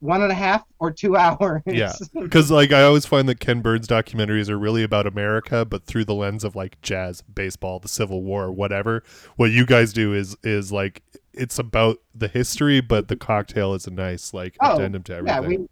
one 0.00 0.20
and 0.22 0.32
a 0.32 0.34
half 0.34 0.64
or 0.80 0.90
two 0.90 1.16
hours. 1.16 1.62
Yeah. 1.64 1.92
Because 2.20 2.50
like 2.50 2.72
I 2.72 2.82
always 2.82 3.06
find 3.06 3.28
that 3.28 3.38
Ken 3.38 3.60
Burns 3.60 3.86
documentaries 3.86 4.48
are 4.48 4.58
really 4.58 4.82
about 4.82 5.06
America, 5.06 5.64
but 5.64 5.84
through 5.84 6.04
the 6.06 6.14
lens 6.14 6.42
of 6.42 6.56
like 6.56 6.80
jazz, 6.82 7.22
baseball, 7.22 7.78
the 7.78 7.86
Civil 7.88 8.22
War, 8.24 8.50
whatever. 8.50 9.04
What 9.36 9.52
you 9.52 9.64
guys 9.64 9.92
do 9.92 10.12
is 10.12 10.36
is 10.42 10.72
like 10.72 11.02
it's 11.32 11.58
about 11.60 11.98
the 12.12 12.26
history, 12.28 12.80
but 12.80 13.06
the 13.06 13.16
cocktail 13.16 13.74
is 13.74 13.86
a 13.86 13.90
nice 13.92 14.34
like 14.34 14.56
Oh, 14.60 14.74
addendum 14.74 15.04
to 15.04 15.22
yeah, 15.24 15.36
everything. 15.36 15.60
we 15.62 15.68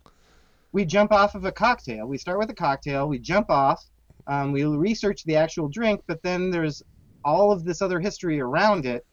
we 0.72 0.84
jump 0.84 1.12
off 1.12 1.34
of 1.34 1.44
a 1.44 1.52
cocktail. 1.52 2.06
We 2.06 2.18
start 2.18 2.38
with 2.38 2.50
a 2.50 2.54
cocktail. 2.54 3.08
We 3.08 3.18
jump 3.18 3.50
off. 3.50 3.84
Um, 4.26 4.52
we 4.52 4.64
research 4.64 5.24
the 5.24 5.36
actual 5.36 5.68
drink, 5.68 6.02
but 6.06 6.22
then 6.22 6.50
there's 6.50 6.82
all 7.24 7.52
of 7.52 7.64
this 7.64 7.82
other 7.82 8.00
history 8.00 8.40
around 8.40 8.86
it, 8.86 9.04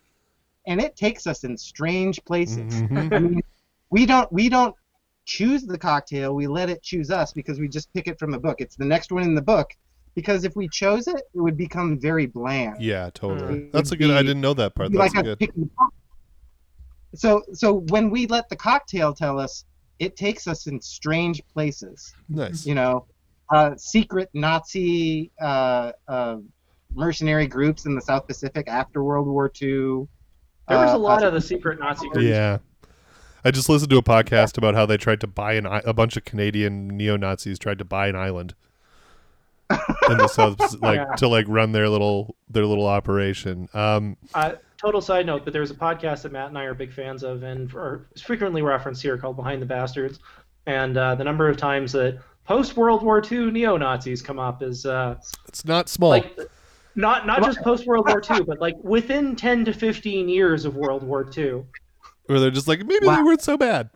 and 0.67 0.81
it 0.81 0.95
takes 0.95 1.25
us 1.27 1.43
in 1.43 1.57
strange 1.57 2.23
places. 2.25 2.73
Mhm. 2.73 3.13
I 3.13 3.19
mean, 3.19 3.41
we 3.89 4.05
don't 4.05 4.31
we 4.31 4.49
don't 4.49 4.75
choose 5.25 5.65
the 5.65 5.77
cocktail. 5.77 6.35
We 6.35 6.47
let 6.47 6.69
it 6.69 6.81
choose 6.83 7.09
us 7.11 7.33
because 7.33 7.59
we 7.59 7.67
just 7.67 7.91
pick 7.93 8.07
it 8.07 8.19
from 8.19 8.33
a 8.33 8.39
book. 8.39 8.61
It's 8.61 8.75
the 8.75 8.85
next 8.85 9.11
one 9.11 9.23
in 9.23 9.35
the 9.35 9.41
book. 9.41 9.71
Because 10.15 10.45
if 10.45 10.55
we 10.55 10.67
chose 10.69 11.07
it, 11.07 11.21
it 11.35 11.39
would 11.39 11.57
become 11.57 11.99
very 11.99 12.25
bland. 12.25 12.81
Yeah, 12.81 13.11
totally. 13.13 13.59
Mm. 13.59 13.71
That's 13.71 13.91
a 13.91 13.93
It'd 13.93 14.07
good. 14.07 14.17
I 14.17 14.23
didn't 14.23 14.41
know 14.41 14.55
that 14.55 14.73
part. 14.73 14.91
Be 14.91 14.97
That's 14.97 15.13
like 15.13 15.27
us 15.27 15.37
good. 15.39 15.69
So 17.13 17.43
so 17.53 17.81
when 17.89 18.09
we 18.09 18.25
let 18.25 18.49
the 18.49 18.55
cocktail 18.55 19.13
tell 19.13 19.39
us, 19.39 19.63
it 19.99 20.15
takes 20.15 20.47
us 20.47 20.67
in 20.67 20.79
strange 20.81 21.41
places. 21.53 22.13
Nice. 22.29 22.65
You 22.65 22.75
know, 22.75 23.05
uh, 23.51 23.75
secret 23.77 24.29
Nazi 24.33 25.31
uh, 25.41 25.91
uh, 26.07 26.37
mercenary 26.93 27.47
groups 27.47 27.85
in 27.85 27.95
the 27.95 28.01
South 28.01 28.27
Pacific 28.27 28.67
after 28.67 29.03
World 29.03 29.27
War 29.27 29.51
II. 29.61 30.07
There 30.67 30.77
was 30.77 30.93
a 30.93 30.97
lot 30.97 31.23
uh, 31.23 31.27
of 31.27 31.33
the 31.33 31.41
secret 31.41 31.79
Nazi 31.79 32.09
groups. 32.09 32.27
Yeah. 32.27 32.57
I 33.45 33.51
just 33.51 33.69
listened 33.69 33.89
to 33.91 33.97
a 33.97 34.03
podcast 34.03 34.57
about 34.57 34.75
how 34.75 34.85
they 34.85 34.97
tried 34.97 35.21
to 35.21 35.27
buy 35.27 35.53
an 35.53 35.65
i- 35.65 35.81
a 35.85 35.93
bunch 35.93 36.17
of 36.17 36.25
Canadian 36.25 36.89
neo 36.89 37.15
Nazis 37.15 37.57
tried 37.57 37.77
to 37.79 37.85
buy 37.85 38.07
an 38.07 38.15
island 38.15 38.53
in 40.09 40.17
the 40.17 40.27
south, 40.27 40.59
like 40.81 40.97
Yeah. 40.97 41.15
to 41.17 41.27
like 41.27 41.45
run 41.47 41.71
their 41.71 41.87
little 41.89 42.35
their 42.49 42.65
little 42.65 42.87
operation. 42.87 43.69
Um, 43.73 44.17
Uh, 44.33 44.53
total 44.77 45.01
side 45.01 45.25
note, 45.25 45.43
but 45.43 45.53
there's 45.53 45.71
a 45.71 45.75
podcast 45.75 46.21
that 46.23 46.31
Matt 46.31 46.49
and 46.49 46.57
I 46.57 46.63
are 46.63 46.73
big 46.73 46.93
fans 46.93 47.23
of, 47.23 47.43
and 47.43 47.73
are 47.73 48.07
frequently 48.21 48.61
referenced 48.61 49.01
here 49.01 49.17
called 49.17 49.35
Behind 49.35 49.61
the 49.61 49.65
Bastards. 49.65 50.19
And 50.65 50.97
uh, 50.97 51.15
the 51.15 51.23
number 51.23 51.47
of 51.49 51.57
times 51.57 51.91
that 51.93 52.19
post 52.45 52.75
World 52.77 53.03
War 53.03 53.23
II 53.29 53.51
neo 53.51 53.77
Nazis 53.77 54.21
come 54.21 54.39
up 54.39 54.61
is 54.61 54.85
uh, 54.85 55.15
it's 55.47 55.65
not 55.65 55.89
small. 55.89 56.09
like 56.09 56.37
not 56.95 57.25
not 57.27 57.43
just 57.43 57.59
post 57.61 57.85
World 57.85 58.07
War 58.07 58.21
II, 58.29 58.43
but 58.43 58.59
like 58.59 58.75
within 58.83 59.35
10 59.35 59.65
to 59.65 59.73
15 59.73 60.27
years 60.29 60.65
of 60.65 60.75
World 60.75 61.03
War 61.03 61.29
II. 61.35 61.63
where 62.25 62.39
they're 62.39 62.51
just 62.51 62.67
like 62.67 62.79
maybe 62.85 63.05
they 63.05 63.21
weren't 63.21 63.41
so 63.41 63.57
bad. 63.57 63.89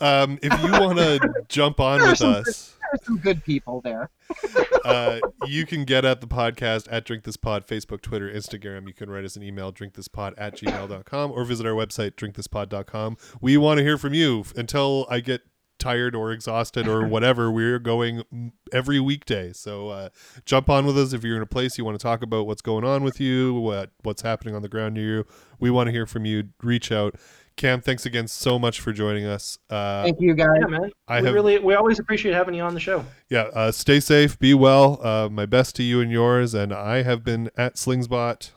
Um, 0.00 0.38
if 0.42 0.52
you 0.62 0.72
want 0.72 0.98
to 0.98 1.44
jump 1.48 1.80
on 1.80 2.00
with 2.00 2.20
us, 2.20 2.22
There 2.22 2.73
are 2.94 3.04
some 3.04 3.18
good 3.18 3.44
people 3.44 3.80
there. 3.80 4.10
uh, 4.84 5.20
you 5.46 5.66
can 5.66 5.84
get 5.84 6.04
at 6.04 6.20
the 6.20 6.26
podcast 6.26 6.88
at 6.90 7.04
Drink 7.04 7.24
This 7.24 7.36
Pod, 7.36 7.66
Facebook, 7.66 8.00
Twitter, 8.00 8.30
Instagram. 8.30 8.86
You 8.86 8.94
can 8.94 9.10
write 9.10 9.24
us 9.24 9.36
an 9.36 9.42
email, 9.42 9.72
drinkthispod 9.72 10.34
at 10.38 10.56
gmail.com, 10.56 11.32
or 11.32 11.44
visit 11.44 11.66
our 11.66 11.72
website, 11.72 12.12
drinkthispod.com. 12.12 13.16
We 13.40 13.56
want 13.56 13.78
to 13.78 13.84
hear 13.84 13.98
from 13.98 14.14
you. 14.14 14.44
Until 14.56 15.06
I 15.10 15.20
get 15.20 15.42
tired 15.78 16.14
or 16.14 16.32
exhausted 16.32 16.86
or 16.86 17.06
whatever, 17.06 17.50
we're 17.50 17.78
going 17.78 18.52
every 18.72 19.00
weekday. 19.00 19.52
So 19.52 19.88
uh, 19.88 20.08
jump 20.44 20.68
on 20.70 20.86
with 20.86 20.96
us 20.96 21.12
if 21.12 21.24
you're 21.24 21.36
in 21.36 21.42
a 21.42 21.46
place 21.46 21.76
you 21.76 21.84
want 21.84 21.98
to 21.98 22.02
talk 22.02 22.22
about 22.22 22.46
what's 22.46 22.62
going 22.62 22.84
on 22.84 23.02
with 23.02 23.20
you, 23.20 23.54
what 23.54 23.90
what's 24.02 24.22
happening 24.22 24.54
on 24.54 24.62
the 24.62 24.68
ground 24.68 24.94
near 24.94 25.16
you. 25.16 25.26
We 25.58 25.70
want 25.70 25.88
to 25.88 25.92
hear 25.92 26.06
from 26.06 26.24
you. 26.24 26.50
Reach 26.62 26.92
out. 26.92 27.16
Cam, 27.56 27.80
thanks 27.80 28.04
again 28.04 28.26
so 28.26 28.58
much 28.58 28.80
for 28.80 28.92
joining 28.92 29.24
us. 29.26 29.58
Uh, 29.70 30.02
Thank 30.02 30.20
you 30.20 30.34
guys. 30.34 30.56
Yeah, 30.60 30.66
man. 30.66 30.90
I 31.06 31.20
we 31.20 31.26
have 31.26 31.34
really 31.34 31.58
we 31.60 31.74
always 31.74 31.98
appreciate 32.00 32.34
having 32.34 32.54
you 32.54 32.62
on 32.62 32.74
the 32.74 32.80
show. 32.80 33.04
yeah, 33.30 33.42
uh, 33.54 33.70
stay 33.70 34.00
safe, 34.00 34.36
be 34.38 34.54
well. 34.54 34.98
Uh, 35.06 35.28
my 35.30 35.46
best 35.46 35.76
to 35.76 35.82
you 35.84 36.00
and 36.00 36.10
yours. 36.10 36.52
And 36.54 36.72
I 36.72 37.02
have 37.02 37.22
been 37.22 37.50
at 37.56 37.74
Slingsbot 37.76 38.50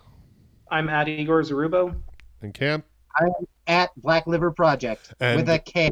I'm 0.72 0.89
at 0.89 1.08
Igor 1.08 1.43
Zarubo. 1.43 1.95
and 2.41 2.54
Cam. 2.54 2.84
I'm 3.16 3.32
at 3.68 3.89
Black 3.98 4.26
Liver 4.28 4.52
Project 4.52 5.14
And- 5.20 5.38
with 5.41 5.50
a 5.50 5.60
K. 5.60 5.91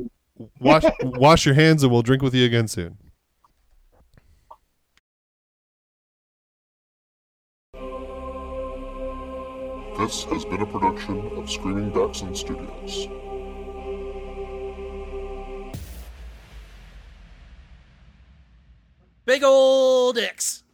Wash 0.60 0.84
wash 1.02 1.46
your 1.46 1.56
hands, 1.56 1.82
and 1.84 1.92
we'll 1.92 2.02
drink 2.02 2.22
with 2.22 2.34
you 2.36 2.46
again 2.46 2.68
soon. 2.68 2.98
This 10.06 10.24
has 10.26 10.46
been 10.46 10.62
a 10.62 10.68
production 10.68 11.32
of 11.36 11.50
Screaming 11.50 11.90
Dachshund 11.90 12.38
Studios. 12.38 13.08
Big 19.26 19.44
ol' 19.44 20.14
dicks. 20.14 20.65